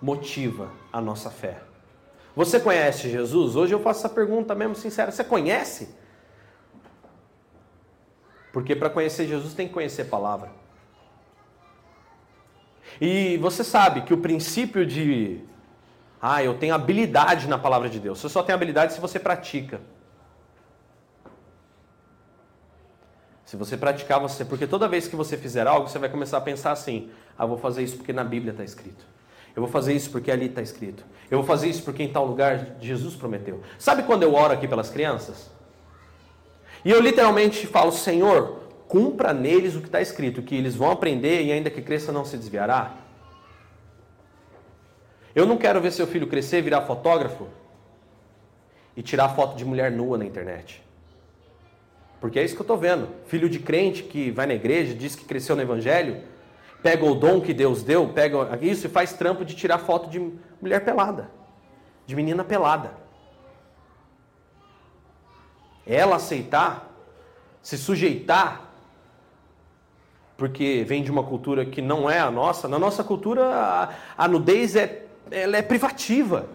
motiva 0.00 0.70
a 0.92 1.00
nossa 1.00 1.30
fé? 1.30 1.62
Você 2.34 2.58
conhece 2.58 3.10
Jesus? 3.10 3.56
Hoje 3.56 3.74
eu 3.74 3.80
faço 3.80 4.00
essa 4.00 4.08
pergunta 4.08 4.54
mesmo 4.54 4.74
sincera. 4.74 5.12
Você 5.12 5.22
conhece? 5.22 5.94
Porque 8.52 8.74
para 8.74 8.90
conhecer 8.90 9.26
Jesus 9.26 9.54
tem 9.54 9.68
que 9.68 9.74
conhecer 9.74 10.02
a 10.02 10.06
palavra. 10.06 10.50
E 13.00 13.36
você 13.38 13.64
sabe 13.64 14.02
que 14.02 14.12
o 14.12 14.18
princípio 14.18 14.84
de 14.84 15.40
ah, 16.20 16.42
eu 16.42 16.56
tenho 16.56 16.74
habilidade 16.74 17.48
na 17.48 17.58
palavra 17.58 17.88
de 17.88 17.98
Deus. 17.98 18.20
Você 18.20 18.28
só 18.28 18.42
tem 18.42 18.54
habilidade 18.54 18.92
se 18.92 19.00
você 19.00 19.18
pratica. 19.18 19.80
Se 23.52 23.56
você 23.58 23.76
praticar, 23.76 24.18
você. 24.18 24.46
Porque 24.46 24.66
toda 24.66 24.88
vez 24.88 25.06
que 25.06 25.14
você 25.14 25.36
fizer 25.36 25.66
algo, 25.66 25.86
você 25.86 25.98
vai 25.98 26.08
começar 26.08 26.38
a 26.38 26.40
pensar 26.40 26.72
assim: 26.72 27.10
ah, 27.36 27.44
vou 27.44 27.58
fazer 27.58 27.82
isso 27.82 27.98
porque 27.98 28.10
na 28.10 28.24
Bíblia 28.24 28.52
está 28.52 28.64
escrito. 28.64 29.04
Eu 29.54 29.62
vou 29.62 29.70
fazer 29.70 29.92
isso 29.92 30.10
porque 30.10 30.30
ali 30.30 30.46
está 30.46 30.62
escrito. 30.62 31.04
Eu 31.30 31.36
vou 31.36 31.46
fazer 31.46 31.68
isso 31.68 31.82
porque 31.82 32.02
em 32.02 32.10
tal 32.10 32.24
lugar 32.24 32.78
Jesus 32.80 33.14
prometeu. 33.14 33.60
Sabe 33.78 34.04
quando 34.04 34.22
eu 34.22 34.32
oro 34.32 34.54
aqui 34.54 34.66
pelas 34.66 34.88
crianças? 34.88 35.50
E 36.82 36.90
eu 36.90 36.98
literalmente 36.98 37.66
falo, 37.66 37.92
Senhor, 37.92 38.58
cumpra 38.88 39.34
neles 39.34 39.76
o 39.76 39.82
que 39.82 39.88
está 39.88 40.00
escrito, 40.00 40.40
que 40.40 40.54
eles 40.54 40.74
vão 40.74 40.90
aprender 40.90 41.42
e 41.42 41.52
ainda 41.52 41.68
que 41.68 41.82
cresça 41.82 42.10
não 42.10 42.24
se 42.24 42.38
desviará. 42.38 42.94
Eu 45.34 45.44
não 45.44 45.58
quero 45.58 45.78
ver 45.78 45.92
seu 45.92 46.06
filho 46.06 46.26
crescer, 46.26 46.62
virar 46.62 46.86
fotógrafo 46.86 47.48
e 48.96 49.02
tirar 49.02 49.28
foto 49.28 49.54
de 49.54 49.64
mulher 49.66 49.92
nua 49.92 50.16
na 50.16 50.24
internet. 50.24 50.82
Porque 52.22 52.38
é 52.38 52.44
isso 52.44 52.54
que 52.54 52.60
eu 52.60 52.64
estou 52.64 52.78
vendo. 52.78 53.08
Filho 53.26 53.48
de 53.48 53.58
crente 53.58 54.04
que 54.04 54.30
vai 54.30 54.46
na 54.46 54.54
igreja, 54.54 54.94
diz 54.94 55.16
que 55.16 55.24
cresceu 55.24 55.56
no 55.56 55.62
evangelho, 55.62 56.22
pega 56.80 57.04
o 57.04 57.16
dom 57.16 57.40
que 57.40 57.52
Deus 57.52 57.82
deu, 57.82 58.10
pega 58.10 58.56
isso 58.64 58.86
e 58.86 58.88
faz 58.88 59.12
trampo 59.12 59.44
de 59.44 59.56
tirar 59.56 59.78
foto 59.78 60.08
de 60.08 60.20
mulher 60.60 60.84
pelada, 60.84 61.32
de 62.06 62.14
menina 62.14 62.44
pelada. 62.44 62.92
Ela 65.84 66.14
aceitar 66.14 66.92
se 67.60 67.76
sujeitar, 67.76 68.70
porque 70.36 70.84
vem 70.86 71.02
de 71.02 71.10
uma 71.10 71.24
cultura 71.24 71.66
que 71.66 71.82
não 71.82 72.08
é 72.08 72.20
a 72.20 72.30
nossa. 72.30 72.68
Na 72.68 72.78
nossa 72.78 73.02
cultura, 73.02 73.46
a, 73.46 73.88
a 74.16 74.28
nudez 74.28 74.76
é, 74.76 75.06
ela 75.28 75.56
é 75.56 75.62
privativa. 75.62 76.46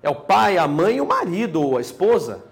É 0.00 0.08
o 0.08 0.14
pai, 0.14 0.58
a 0.58 0.68
mãe, 0.68 1.00
o 1.00 1.06
marido 1.06 1.60
ou 1.60 1.76
a 1.76 1.80
esposa. 1.80 2.49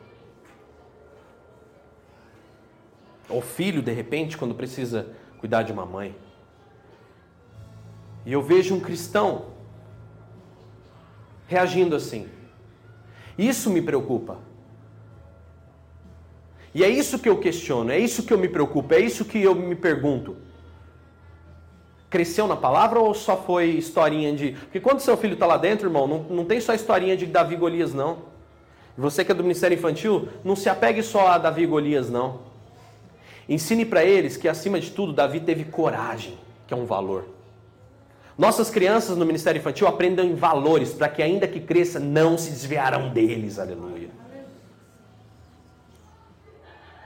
Ou 3.29 3.43
filho, 3.43 3.83
de 3.83 3.93
repente, 3.93 4.37
quando 4.37 4.55
precisa 4.55 5.07
cuidar 5.39 5.63
de 5.63 5.73
uma 5.73 5.85
mãe. 5.85 6.15
E 8.25 8.33
eu 8.33 8.43
vejo 8.43 8.75
um 8.75 8.81
cristão 8.81 9.47
reagindo 11.47 11.97
assim. 11.97 12.29
Isso 13.37 13.71
me 13.71 13.81
preocupa. 13.81 14.39
E 16.75 16.85
é 16.85 16.89
isso 16.89 17.19
que 17.19 17.29
eu 17.29 17.39
questiono, 17.39 17.91
é 17.91 17.99
isso 17.99 18.23
que 18.23 18.33
eu 18.33 18.39
me 18.39 18.49
preocupo, 18.49 18.93
é 18.95 19.01
isso 19.01 19.25
que 19.25 19.43
eu 19.43 19.55
me 19.55 19.75
pergunto. 19.75 20.37
Cresceu 22.11 22.47
na 22.47 22.57
palavra 22.57 22.99
ou 22.99 23.15
só 23.15 23.37
foi 23.37 23.67
historinha 23.71 24.33
de. 24.33 24.53
Porque 24.53 24.81
quando 24.81 25.01
seu 25.01 25.17
filho 25.17 25.35
está 25.35 25.47
lá 25.47 25.57
dentro, 25.57 25.89
irmão, 25.89 26.07
não, 26.07 26.23
não 26.25 26.45
tem 26.45 26.61
só 26.61 26.75
historinha 26.75 27.17
de 27.17 27.27
Davi 27.27 27.57
Golias, 27.57 27.93
não. 27.93 28.19
Você 28.97 29.25
que 29.25 29.31
é 29.31 29.35
do 29.35 29.43
Ministério 29.43 29.77
Infantil, 29.77 30.29
não 30.43 30.57
se 30.57 30.69
apegue 30.69 31.03
só 31.03 31.29
a 31.29 31.39
Davi 31.39 31.67
Golias, 31.67 32.11
não. 32.11 32.48
Ensine 33.49 33.85
para 33.85 34.05
eles 34.05 34.37
que, 34.37 34.47
acima 34.47 34.79
de 34.79 34.91
tudo, 34.91 35.13
Davi 35.13 35.41
teve 35.41 35.65
coragem, 35.65 36.39
que 36.67 36.75
é 36.75 36.77
um 36.77 36.85
valor. 36.85 37.29
Nossas 38.37 38.71
crianças 38.71 39.17
no 39.17 39.25
Ministério 39.25 39.59
Infantil 39.59 39.89
aprendam 39.89 40.37
valores, 40.37 40.93
para 40.93 41.09
que, 41.09 41.23
ainda 41.23 41.49
que 41.49 41.59
cresça, 41.59 41.99
não 41.99 42.37
se 42.37 42.51
desviarão 42.51 43.09
deles. 43.09 43.59
Aleluia. 43.59 44.11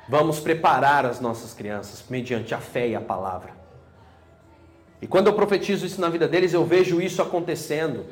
Vamos 0.09 0.41
preparar 0.41 1.07
as 1.07 1.21
nossas 1.21 1.55
crianças 1.55 2.05
mediante 2.11 2.55
a 2.55 2.59
fé 2.59 2.89
e 2.89 2.95
a 2.95 3.01
palavra. 3.01 3.51
E 5.01 5.07
quando 5.07 5.29
eu 5.29 5.33
profetizo 5.33 5.87
isso 5.87 6.01
na 6.01 6.09
vida 6.09 6.29
deles, 6.29 6.53
eu 6.53 6.65
vejo 6.65 7.01
isso 7.01 7.23
acontecendo. 7.23 8.07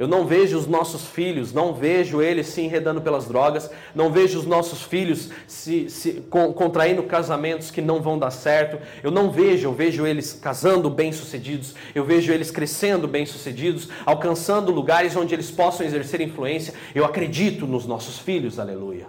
Eu 0.00 0.08
não 0.08 0.26
vejo 0.26 0.56
os 0.56 0.66
nossos 0.66 1.08
filhos, 1.08 1.52
não 1.52 1.74
vejo 1.74 2.22
eles 2.22 2.46
se 2.46 2.62
enredando 2.62 3.02
pelas 3.02 3.28
drogas, 3.28 3.70
não 3.94 4.10
vejo 4.10 4.38
os 4.38 4.46
nossos 4.46 4.80
filhos 4.80 5.28
se, 5.46 5.90
se 5.90 6.24
contraindo 6.30 7.02
casamentos 7.02 7.70
que 7.70 7.82
não 7.82 8.00
vão 8.00 8.18
dar 8.18 8.30
certo. 8.30 8.80
Eu 9.02 9.10
não 9.10 9.30
vejo, 9.30 9.68
eu 9.68 9.74
vejo 9.74 10.06
eles 10.06 10.32
casando 10.32 10.88
bem-sucedidos, 10.88 11.74
eu 11.94 12.02
vejo 12.02 12.32
eles 12.32 12.50
crescendo 12.50 13.06
bem-sucedidos, 13.06 13.90
alcançando 14.06 14.72
lugares 14.72 15.14
onde 15.16 15.34
eles 15.34 15.50
possam 15.50 15.84
exercer 15.84 16.22
influência. 16.22 16.72
Eu 16.94 17.04
acredito 17.04 17.66
nos 17.66 17.84
nossos 17.84 18.18
filhos, 18.18 18.58
aleluia. 18.58 19.06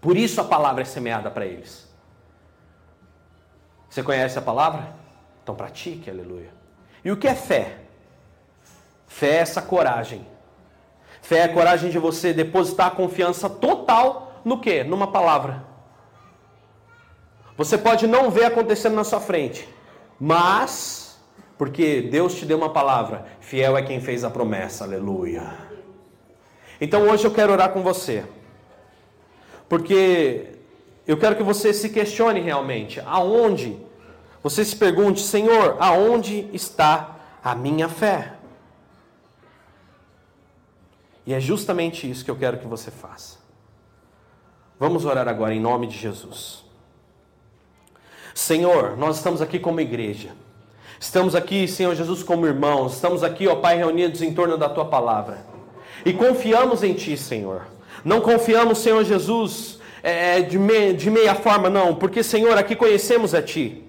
Por 0.00 0.16
isso 0.16 0.40
a 0.40 0.44
palavra 0.44 0.80
é 0.80 0.86
semeada 0.86 1.30
para 1.30 1.44
eles. 1.44 1.86
Você 3.90 4.02
conhece 4.02 4.38
a 4.38 4.42
palavra? 4.42 4.94
Então 5.42 5.54
pratique, 5.54 6.08
aleluia. 6.08 6.48
E 7.04 7.12
o 7.12 7.16
que 7.18 7.28
é 7.28 7.34
fé? 7.34 7.89
Fé 9.10 9.32
é 9.32 9.36
essa 9.38 9.60
coragem. 9.60 10.24
Fé 11.20 11.38
é 11.38 11.44
a 11.44 11.52
coragem 11.52 11.90
de 11.90 11.98
você 11.98 12.32
depositar 12.32 12.86
a 12.86 12.90
confiança 12.92 13.50
total 13.50 14.40
no 14.44 14.60
que? 14.60 14.84
Numa 14.84 15.08
palavra. 15.08 15.64
Você 17.56 17.76
pode 17.76 18.06
não 18.06 18.30
ver 18.30 18.44
acontecendo 18.44 18.94
na 18.94 19.02
sua 19.02 19.20
frente, 19.20 19.68
mas 20.18 21.20
porque 21.58 22.02
Deus 22.02 22.36
te 22.36 22.46
deu 22.46 22.56
uma 22.56 22.70
palavra, 22.70 23.26
fiel 23.40 23.76
é 23.76 23.82
quem 23.82 24.00
fez 24.00 24.22
a 24.22 24.30
promessa, 24.30 24.84
aleluia. 24.84 25.42
Então 26.80 27.02
hoje 27.10 27.26
eu 27.26 27.32
quero 27.32 27.52
orar 27.52 27.72
com 27.72 27.82
você. 27.82 28.24
Porque 29.68 30.52
eu 31.06 31.18
quero 31.18 31.34
que 31.34 31.42
você 31.42 31.74
se 31.74 31.90
questione 31.90 32.40
realmente 32.40 33.02
aonde 33.04 33.76
você 34.40 34.64
se 34.64 34.74
pergunte, 34.76 35.20
Senhor, 35.20 35.76
aonde 35.80 36.48
está 36.52 37.16
a 37.44 37.54
minha 37.56 37.88
fé? 37.88 38.39
E 41.26 41.34
é 41.34 41.40
justamente 41.40 42.10
isso 42.10 42.24
que 42.24 42.30
eu 42.30 42.36
quero 42.36 42.58
que 42.58 42.66
você 42.66 42.90
faça. 42.90 43.38
Vamos 44.78 45.04
orar 45.04 45.28
agora 45.28 45.54
em 45.54 45.60
nome 45.60 45.86
de 45.86 45.96
Jesus. 45.96 46.64
Senhor, 48.34 48.96
nós 48.96 49.16
estamos 49.16 49.42
aqui 49.42 49.58
como 49.58 49.80
igreja. 49.80 50.30
Estamos 50.98 51.34
aqui, 51.34 51.68
Senhor 51.68 51.94
Jesus, 51.94 52.22
como 52.22 52.46
irmãos. 52.46 52.94
Estamos 52.94 53.22
aqui, 53.22 53.46
ó 53.46 53.56
Pai, 53.56 53.76
reunidos 53.76 54.22
em 54.22 54.32
torno 54.32 54.56
da 54.56 54.68
tua 54.68 54.86
palavra. 54.86 55.44
E 56.04 56.12
confiamos 56.12 56.82
em 56.82 56.94
Ti, 56.94 57.16
Senhor. 57.16 57.66
Não 58.04 58.20
confiamos, 58.20 58.78
Senhor 58.78 59.04
Jesus, 59.04 59.78
é, 60.02 60.40
de, 60.40 60.58
de 60.94 61.10
meia 61.10 61.34
forma, 61.34 61.68
não, 61.68 61.94
porque, 61.94 62.22
Senhor, 62.22 62.56
aqui 62.56 62.74
conhecemos 62.74 63.34
a 63.34 63.42
Ti. 63.42 63.84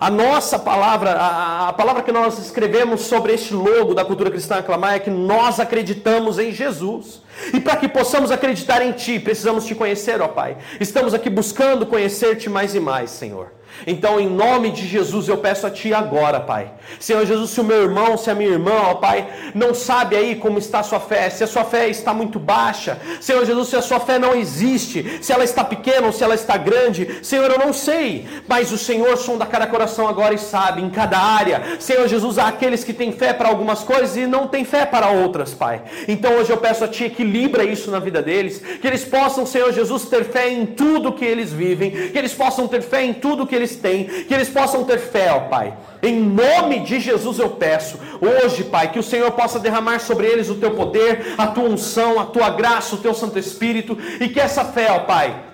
A 0.00 0.10
nossa 0.10 0.60
palavra, 0.60 1.12
a, 1.12 1.68
a, 1.68 1.72
palavra 1.72 2.04
que 2.04 2.12
nós 2.12 2.38
escrevemos 2.38 3.00
sobre 3.02 3.32
este 3.32 3.52
logo 3.52 3.94
da 3.94 4.04
cultura 4.04 4.30
cristã 4.30 4.56
aclamar 4.56 4.94
é 4.94 4.98
que 5.00 5.10
nós 5.10 5.58
acreditamos 5.58 6.38
em 6.38 6.52
Jesus. 6.52 7.20
E 7.52 7.58
para 7.58 7.76
que 7.76 7.88
possamos 7.88 8.30
acreditar 8.30 8.80
em 8.80 8.92
Ti, 8.92 9.18
precisamos 9.18 9.66
te 9.66 9.74
conhecer, 9.74 10.20
ó 10.22 10.28
Pai. 10.28 10.56
Estamos 10.78 11.14
aqui 11.14 11.28
buscando 11.28 11.84
conhecer-te 11.84 12.48
mais 12.48 12.76
e 12.76 12.80
mais, 12.80 13.10
Senhor. 13.10 13.57
Então, 13.86 14.18
em 14.20 14.28
nome 14.28 14.70
de 14.70 14.86
Jesus, 14.86 15.28
eu 15.28 15.38
peço 15.38 15.66
a 15.66 15.70
Ti 15.70 15.94
agora, 15.94 16.40
Pai. 16.40 16.70
Senhor 16.98 17.24
Jesus, 17.24 17.50
se 17.50 17.60
o 17.60 17.64
meu 17.64 17.82
irmão, 17.82 18.16
se 18.16 18.30
a 18.30 18.34
minha 18.34 18.50
irmã, 18.50 18.72
ó 18.72 18.94
Pai, 18.94 19.26
não 19.54 19.74
sabe 19.74 20.16
aí 20.16 20.36
como 20.36 20.58
está 20.58 20.80
a 20.80 20.82
sua 20.82 21.00
fé, 21.00 21.28
se 21.30 21.44
a 21.44 21.46
sua 21.46 21.64
fé 21.64 21.88
está 21.88 22.12
muito 22.12 22.38
baixa, 22.38 22.98
Senhor 23.20 23.44
Jesus, 23.44 23.68
se 23.68 23.76
a 23.76 23.82
sua 23.82 24.00
fé 24.00 24.18
não 24.18 24.34
existe, 24.34 25.18
se 25.22 25.32
ela 25.32 25.44
está 25.44 25.64
pequena 25.64 26.06
ou 26.06 26.12
se 26.12 26.24
ela 26.24 26.34
está 26.34 26.56
grande, 26.56 27.18
Senhor, 27.22 27.50
eu 27.50 27.58
não 27.58 27.72
sei, 27.72 28.26
mas 28.46 28.72
o 28.72 28.78
Senhor 28.78 29.16
sonda 29.16 29.46
cada 29.46 29.66
coração 29.66 30.08
agora 30.08 30.34
e 30.34 30.38
sabe, 30.38 30.82
em 30.82 30.90
cada 30.90 31.18
área. 31.18 31.62
Senhor 31.78 32.06
Jesus, 32.08 32.38
há 32.38 32.48
aqueles 32.48 32.84
que 32.84 32.92
têm 32.92 33.12
fé 33.12 33.32
para 33.32 33.48
algumas 33.48 33.80
coisas 33.80 34.16
e 34.16 34.26
não 34.26 34.46
têm 34.48 34.64
fé 34.64 34.86
para 34.86 35.10
outras, 35.10 35.54
Pai. 35.54 35.82
Então, 36.06 36.34
hoje 36.34 36.50
eu 36.50 36.56
peço 36.56 36.84
a 36.84 36.88
Ti, 36.88 37.04
equilibra 37.04 37.64
isso 37.64 37.90
na 37.90 37.98
vida 37.98 38.22
deles, 38.22 38.62
que 38.80 38.86
eles 38.86 39.04
possam, 39.04 39.46
Senhor 39.46 39.72
Jesus, 39.72 40.06
ter 40.06 40.24
fé 40.24 40.50
em 40.50 40.66
tudo 40.66 41.12
que 41.12 41.24
eles 41.24 41.52
vivem, 41.52 41.90
que 41.90 42.18
eles 42.18 42.34
possam 42.34 42.66
ter 42.66 42.82
fé 42.82 43.04
em 43.04 43.14
tudo 43.14 43.46
que 43.46 43.54
eles 43.54 43.67
têm, 43.76 44.04
que 44.04 44.34
eles 44.34 44.48
possam 44.48 44.84
ter 44.84 44.98
fé, 44.98 45.32
ó 45.32 45.40
Pai. 45.48 45.74
Em 46.02 46.20
nome 46.20 46.80
de 46.80 47.00
Jesus 47.00 47.38
eu 47.38 47.50
peço, 47.50 47.98
hoje, 48.20 48.64
Pai, 48.64 48.92
que 48.92 48.98
o 48.98 49.02
Senhor 49.02 49.30
possa 49.32 49.58
derramar 49.58 50.00
sobre 50.00 50.26
eles 50.26 50.48
o 50.48 50.56
teu 50.56 50.72
poder, 50.72 51.34
a 51.36 51.46
tua 51.46 51.64
unção, 51.64 52.20
a 52.20 52.26
tua 52.26 52.50
graça, 52.50 52.94
o 52.94 52.98
teu 52.98 53.14
Santo 53.14 53.38
Espírito, 53.38 53.98
e 54.20 54.28
que 54.28 54.40
essa 54.40 54.64
fé, 54.64 54.88
ó 54.90 55.00
Pai, 55.00 55.48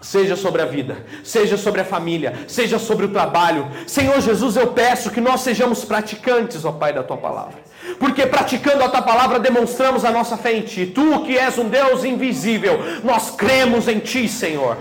Seja 0.00 0.36
sobre 0.36 0.62
a 0.62 0.64
vida, 0.64 1.04
seja 1.24 1.56
sobre 1.56 1.80
a 1.80 1.84
família, 1.84 2.32
seja 2.46 2.78
sobre 2.78 3.06
o 3.06 3.08
trabalho. 3.08 3.66
Senhor 3.84 4.20
Jesus, 4.20 4.54
eu 4.54 4.68
peço 4.68 5.10
que 5.10 5.20
nós 5.20 5.40
sejamos 5.40 5.84
praticantes, 5.84 6.64
ó 6.64 6.70
Pai, 6.70 6.92
da 6.92 7.02
tua 7.02 7.16
palavra. 7.16 7.56
Porque 7.98 8.24
praticando 8.24 8.84
a 8.84 8.88
tua 8.88 9.02
palavra 9.02 9.40
demonstramos 9.40 10.04
a 10.04 10.12
nossa 10.12 10.36
fé 10.36 10.52
em 10.52 10.62
ti. 10.62 10.86
Tu 10.86 11.24
que 11.24 11.36
és 11.36 11.58
um 11.58 11.68
Deus 11.68 12.04
invisível, 12.04 12.78
nós 13.02 13.32
cremos 13.32 13.88
em 13.88 13.98
ti, 13.98 14.28
Senhor. 14.28 14.76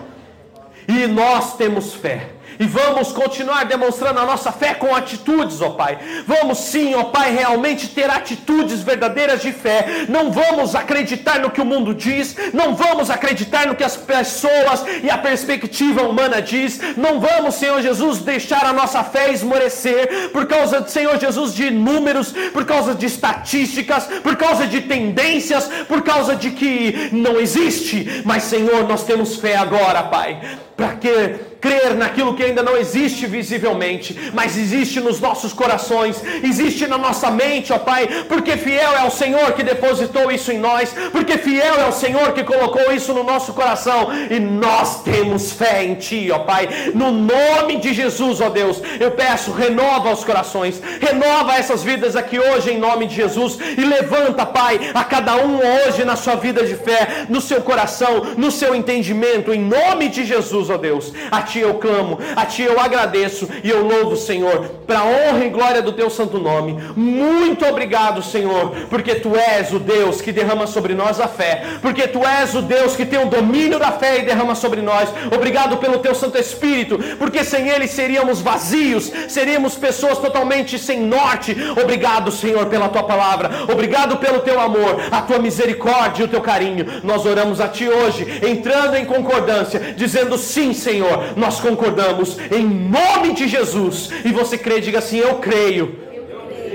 E 0.88 1.08
nós 1.08 1.58
temos 1.58 1.96
fé. 1.96 2.30
E 2.60 2.66
vamos 2.66 3.12
continuar 3.12 3.66
demonstrando 3.66 4.20
a 4.20 4.26
nossa 4.26 4.52
fé 4.52 4.74
com 4.74 4.96
atitudes, 4.96 5.62
ó 5.62 5.72
Pai. 5.72 5.98
Vamos 6.26 6.60
sim, 6.60 6.96
ó 6.96 7.06
Pai, 7.06 7.32
realmente 7.36 7.90
ter 7.90 8.10
atitudes 8.10 8.82
verdadeiras 8.82 9.42
de 9.42 9.52
fé. 9.52 10.06
Não 10.10 10.32
vamos 10.32 10.76
acreditar 10.76 11.40
no 11.40 11.52
que 11.52 11.62
o 11.62 11.66
mundo 11.66 11.94
diz, 11.94 12.36
não 12.54 12.76
vamos 12.76 13.10
acreditar 13.10 13.68
no 13.68 13.76
que 13.76 13.84
as 13.84 13.96
pessoas 13.96 14.84
e 15.04 15.10
a 15.10 15.18
perspectiva 15.18 16.04
humana 16.04 16.42
diz. 16.42 16.80
Não 16.98 17.20
vamos, 17.20 17.56
Senhor 17.56 17.82
Jesus, 17.82 18.20
deixar 18.20 18.66
a 18.66 18.74
nossa 18.74 19.04
fé 19.04 19.32
esmorecer 19.32 20.30
por 20.32 20.48
causa, 20.48 20.88
Senhor 20.88 21.20
Jesus, 21.20 21.54
de 21.54 21.70
números, 21.70 22.34
por 22.54 22.66
causa 22.66 22.96
de 22.96 23.06
estatísticas, 23.06 24.06
por 24.24 24.36
causa 24.36 24.66
de 24.66 24.82
tendências, 24.82 25.70
por 25.88 26.02
causa 26.02 26.36
de 26.36 26.52
que 26.52 27.10
não 27.12 27.40
existe. 27.40 28.24
Mas, 28.26 28.44
Senhor, 28.44 28.88
nós 28.88 29.04
temos 29.04 29.36
fé 29.36 29.56
agora, 29.56 30.04
Pai. 30.04 30.42
Para 30.76 30.96
que 30.96 31.47
crer 31.60 31.96
naquilo 31.96 32.36
que 32.36 32.44
ainda 32.44 32.64
não 32.64 32.78
existe 32.78 33.26
visivelmente, 33.26 34.32
mas 34.34 34.58
existe 34.58 35.00
nos 35.00 35.20
nossos 35.20 35.54
corações, 35.54 36.22
existe 36.44 36.88
na 36.88 36.98
nossa 36.98 37.32
mente, 37.32 37.74
ó 37.74 37.80
Pai, 37.80 38.08
porque 38.28 38.58
fiel 38.58 38.94
é 38.96 39.04
o 39.04 39.12
Senhor 39.12 39.54
que 39.54 39.64
depositou 39.64 40.32
isso 40.32 40.52
em 40.52 40.60
nós, 40.60 40.94
porque 41.12 41.38
fiel 41.38 41.76
é 41.76 41.88
o 41.88 41.92
Senhor 41.92 42.34
que 42.34 42.44
colocou 42.44 42.92
isso 42.92 43.14
no 43.14 43.24
nosso 43.24 43.54
coração, 43.54 44.10
e 44.30 44.40
nós 44.40 45.04
temos 45.04 45.52
fé 45.52 45.84
em 45.84 45.96
Ti, 45.96 46.30
ó 46.32 46.40
Pai, 46.40 46.92
no 46.94 47.12
nome 47.12 47.78
de 47.78 47.94
Jesus, 47.94 48.42
ó 48.42 48.50
Deus, 48.50 48.82
eu 49.00 49.12
peço, 49.12 49.52
renova 49.52 50.12
os 50.12 50.24
corações, 50.24 50.82
renova 51.02 51.56
essas 51.56 51.84
vidas 51.84 52.16
aqui 52.16 52.40
hoje 52.40 52.72
em 52.72 52.80
nome 52.80 53.08
de 53.08 53.16
Jesus, 53.16 53.58
e 53.78 53.82
levanta, 53.82 54.46
Pai, 54.46 54.92
a 54.94 55.04
cada 55.04 55.36
um 55.38 55.60
hoje 55.60 56.06
na 56.06 56.16
sua 56.16 56.36
vida 56.36 56.66
de 56.66 56.76
fé, 56.76 57.26
no 57.30 57.42
seu 57.42 57.62
coração, 57.62 58.36
no 58.38 58.52
seu 58.52 58.76
entendimento, 58.76 59.54
em 59.54 59.62
nome 59.62 60.10
de 60.10 60.26
Jesus, 60.26 60.70
ó 60.70 60.78
Deus, 60.78 61.14
a 61.32 61.47
Ti 61.48 61.60
eu 61.60 61.76
clamo, 61.76 62.20
a 62.36 62.46
Ti 62.46 62.64
eu 62.64 62.80
agradeço 62.80 63.48
e 63.64 63.70
eu 63.70 63.86
louvo, 63.86 64.16
Senhor, 64.16 64.66
para 64.86 65.04
honra 65.04 65.46
e 65.46 65.50
glória 65.50 65.82
do 65.82 65.94
Teu 65.94 66.10
santo 66.10 66.38
nome. 66.38 66.78
Muito 66.96 67.66
obrigado, 67.66 68.22
Senhor, 68.22 68.72
porque 68.90 69.16
Tu 69.16 69.36
és 69.36 69.74
o 69.74 69.80
Deus 69.80 70.22
que 70.22 70.32
derrama 70.32 70.68
sobre 70.68 70.94
nós 70.94 71.20
a 71.20 71.28
fé, 71.28 71.64
porque 71.82 72.08
Tu 72.08 72.20
és 72.26 72.54
o 72.54 72.62
Deus 72.62 72.96
que 72.96 73.06
tem 73.06 73.20
o 73.20 73.30
domínio 73.30 73.80
da 73.80 73.92
fé 73.92 74.20
e 74.20 74.24
derrama 74.24 74.56
sobre 74.56 74.82
nós. 74.82 75.10
Obrigado 75.34 75.78
pelo 75.78 76.00
Teu 76.00 76.14
Santo 76.14 76.38
Espírito, 76.38 77.00
porque 77.18 77.44
sem 77.44 77.70
Ele 77.70 77.88
seríamos 77.88 78.42
vazios, 78.42 79.12
seríamos 79.30 79.76
pessoas 79.76 80.18
totalmente 80.18 80.78
sem 80.78 81.00
norte. 81.00 81.56
Obrigado, 81.82 82.32
Senhor, 82.32 82.66
pela 82.68 82.90
Tua 82.90 83.04
palavra, 83.04 83.50
obrigado 83.72 84.18
pelo 84.18 84.40
Teu 84.40 84.60
amor, 84.60 85.00
a 85.10 85.22
Tua 85.22 85.40
misericórdia 85.40 86.24
e 86.24 86.26
o 86.26 86.30
Teu 86.30 86.42
carinho. 86.42 86.86
Nós 87.04 87.26
oramos 87.26 87.62
a 87.62 87.68
Ti 87.68 87.88
hoje, 87.88 88.42
entrando 88.46 88.96
em 88.96 89.06
concordância, 89.06 89.94
dizendo 89.96 90.38
sim, 90.38 90.74
Senhor, 90.74 91.37
nós 91.38 91.60
concordamos 91.60 92.38
em 92.52 92.66
nome 92.66 93.34
de 93.34 93.48
Jesus. 93.48 94.10
E 94.26 94.32
você 94.32 94.58
crê, 94.58 94.82
diga 94.82 95.00
assim: 95.00 95.18
Eu 95.18 95.36
creio. 95.36 96.08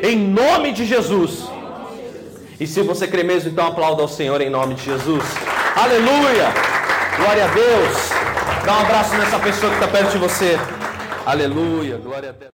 Em 0.02 0.16
nome 0.16 0.72
de 0.72 0.84
Jesus. 0.84 1.44
E 2.58 2.66
se 2.66 2.80
você 2.82 3.06
crê 3.06 3.22
mesmo, 3.22 3.50
então 3.50 3.66
aplauda 3.66 4.02
ao 4.02 4.08
Senhor 4.08 4.40
em 4.40 4.50
nome 4.50 4.74
de 4.74 4.84
Jesus. 4.84 5.24
Aleluia! 5.76 6.48
Glória 7.16 7.44
a 7.44 7.48
Deus. 7.48 8.10
Dá 8.64 8.78
um 8.78 8.80
abraço 8.80 9.16
nessa 9.16 9.38
pessoa 9.38 9.70
que 9.70 9.78
está 9.78 9.88
perto 9.88 10.12
de 10.12 10.18
você. 10.18 10.58
Aleluia. 11.26 11.98
Glória 11.98 12.30
a 12.30 12.32
Deus. 12.32 12.50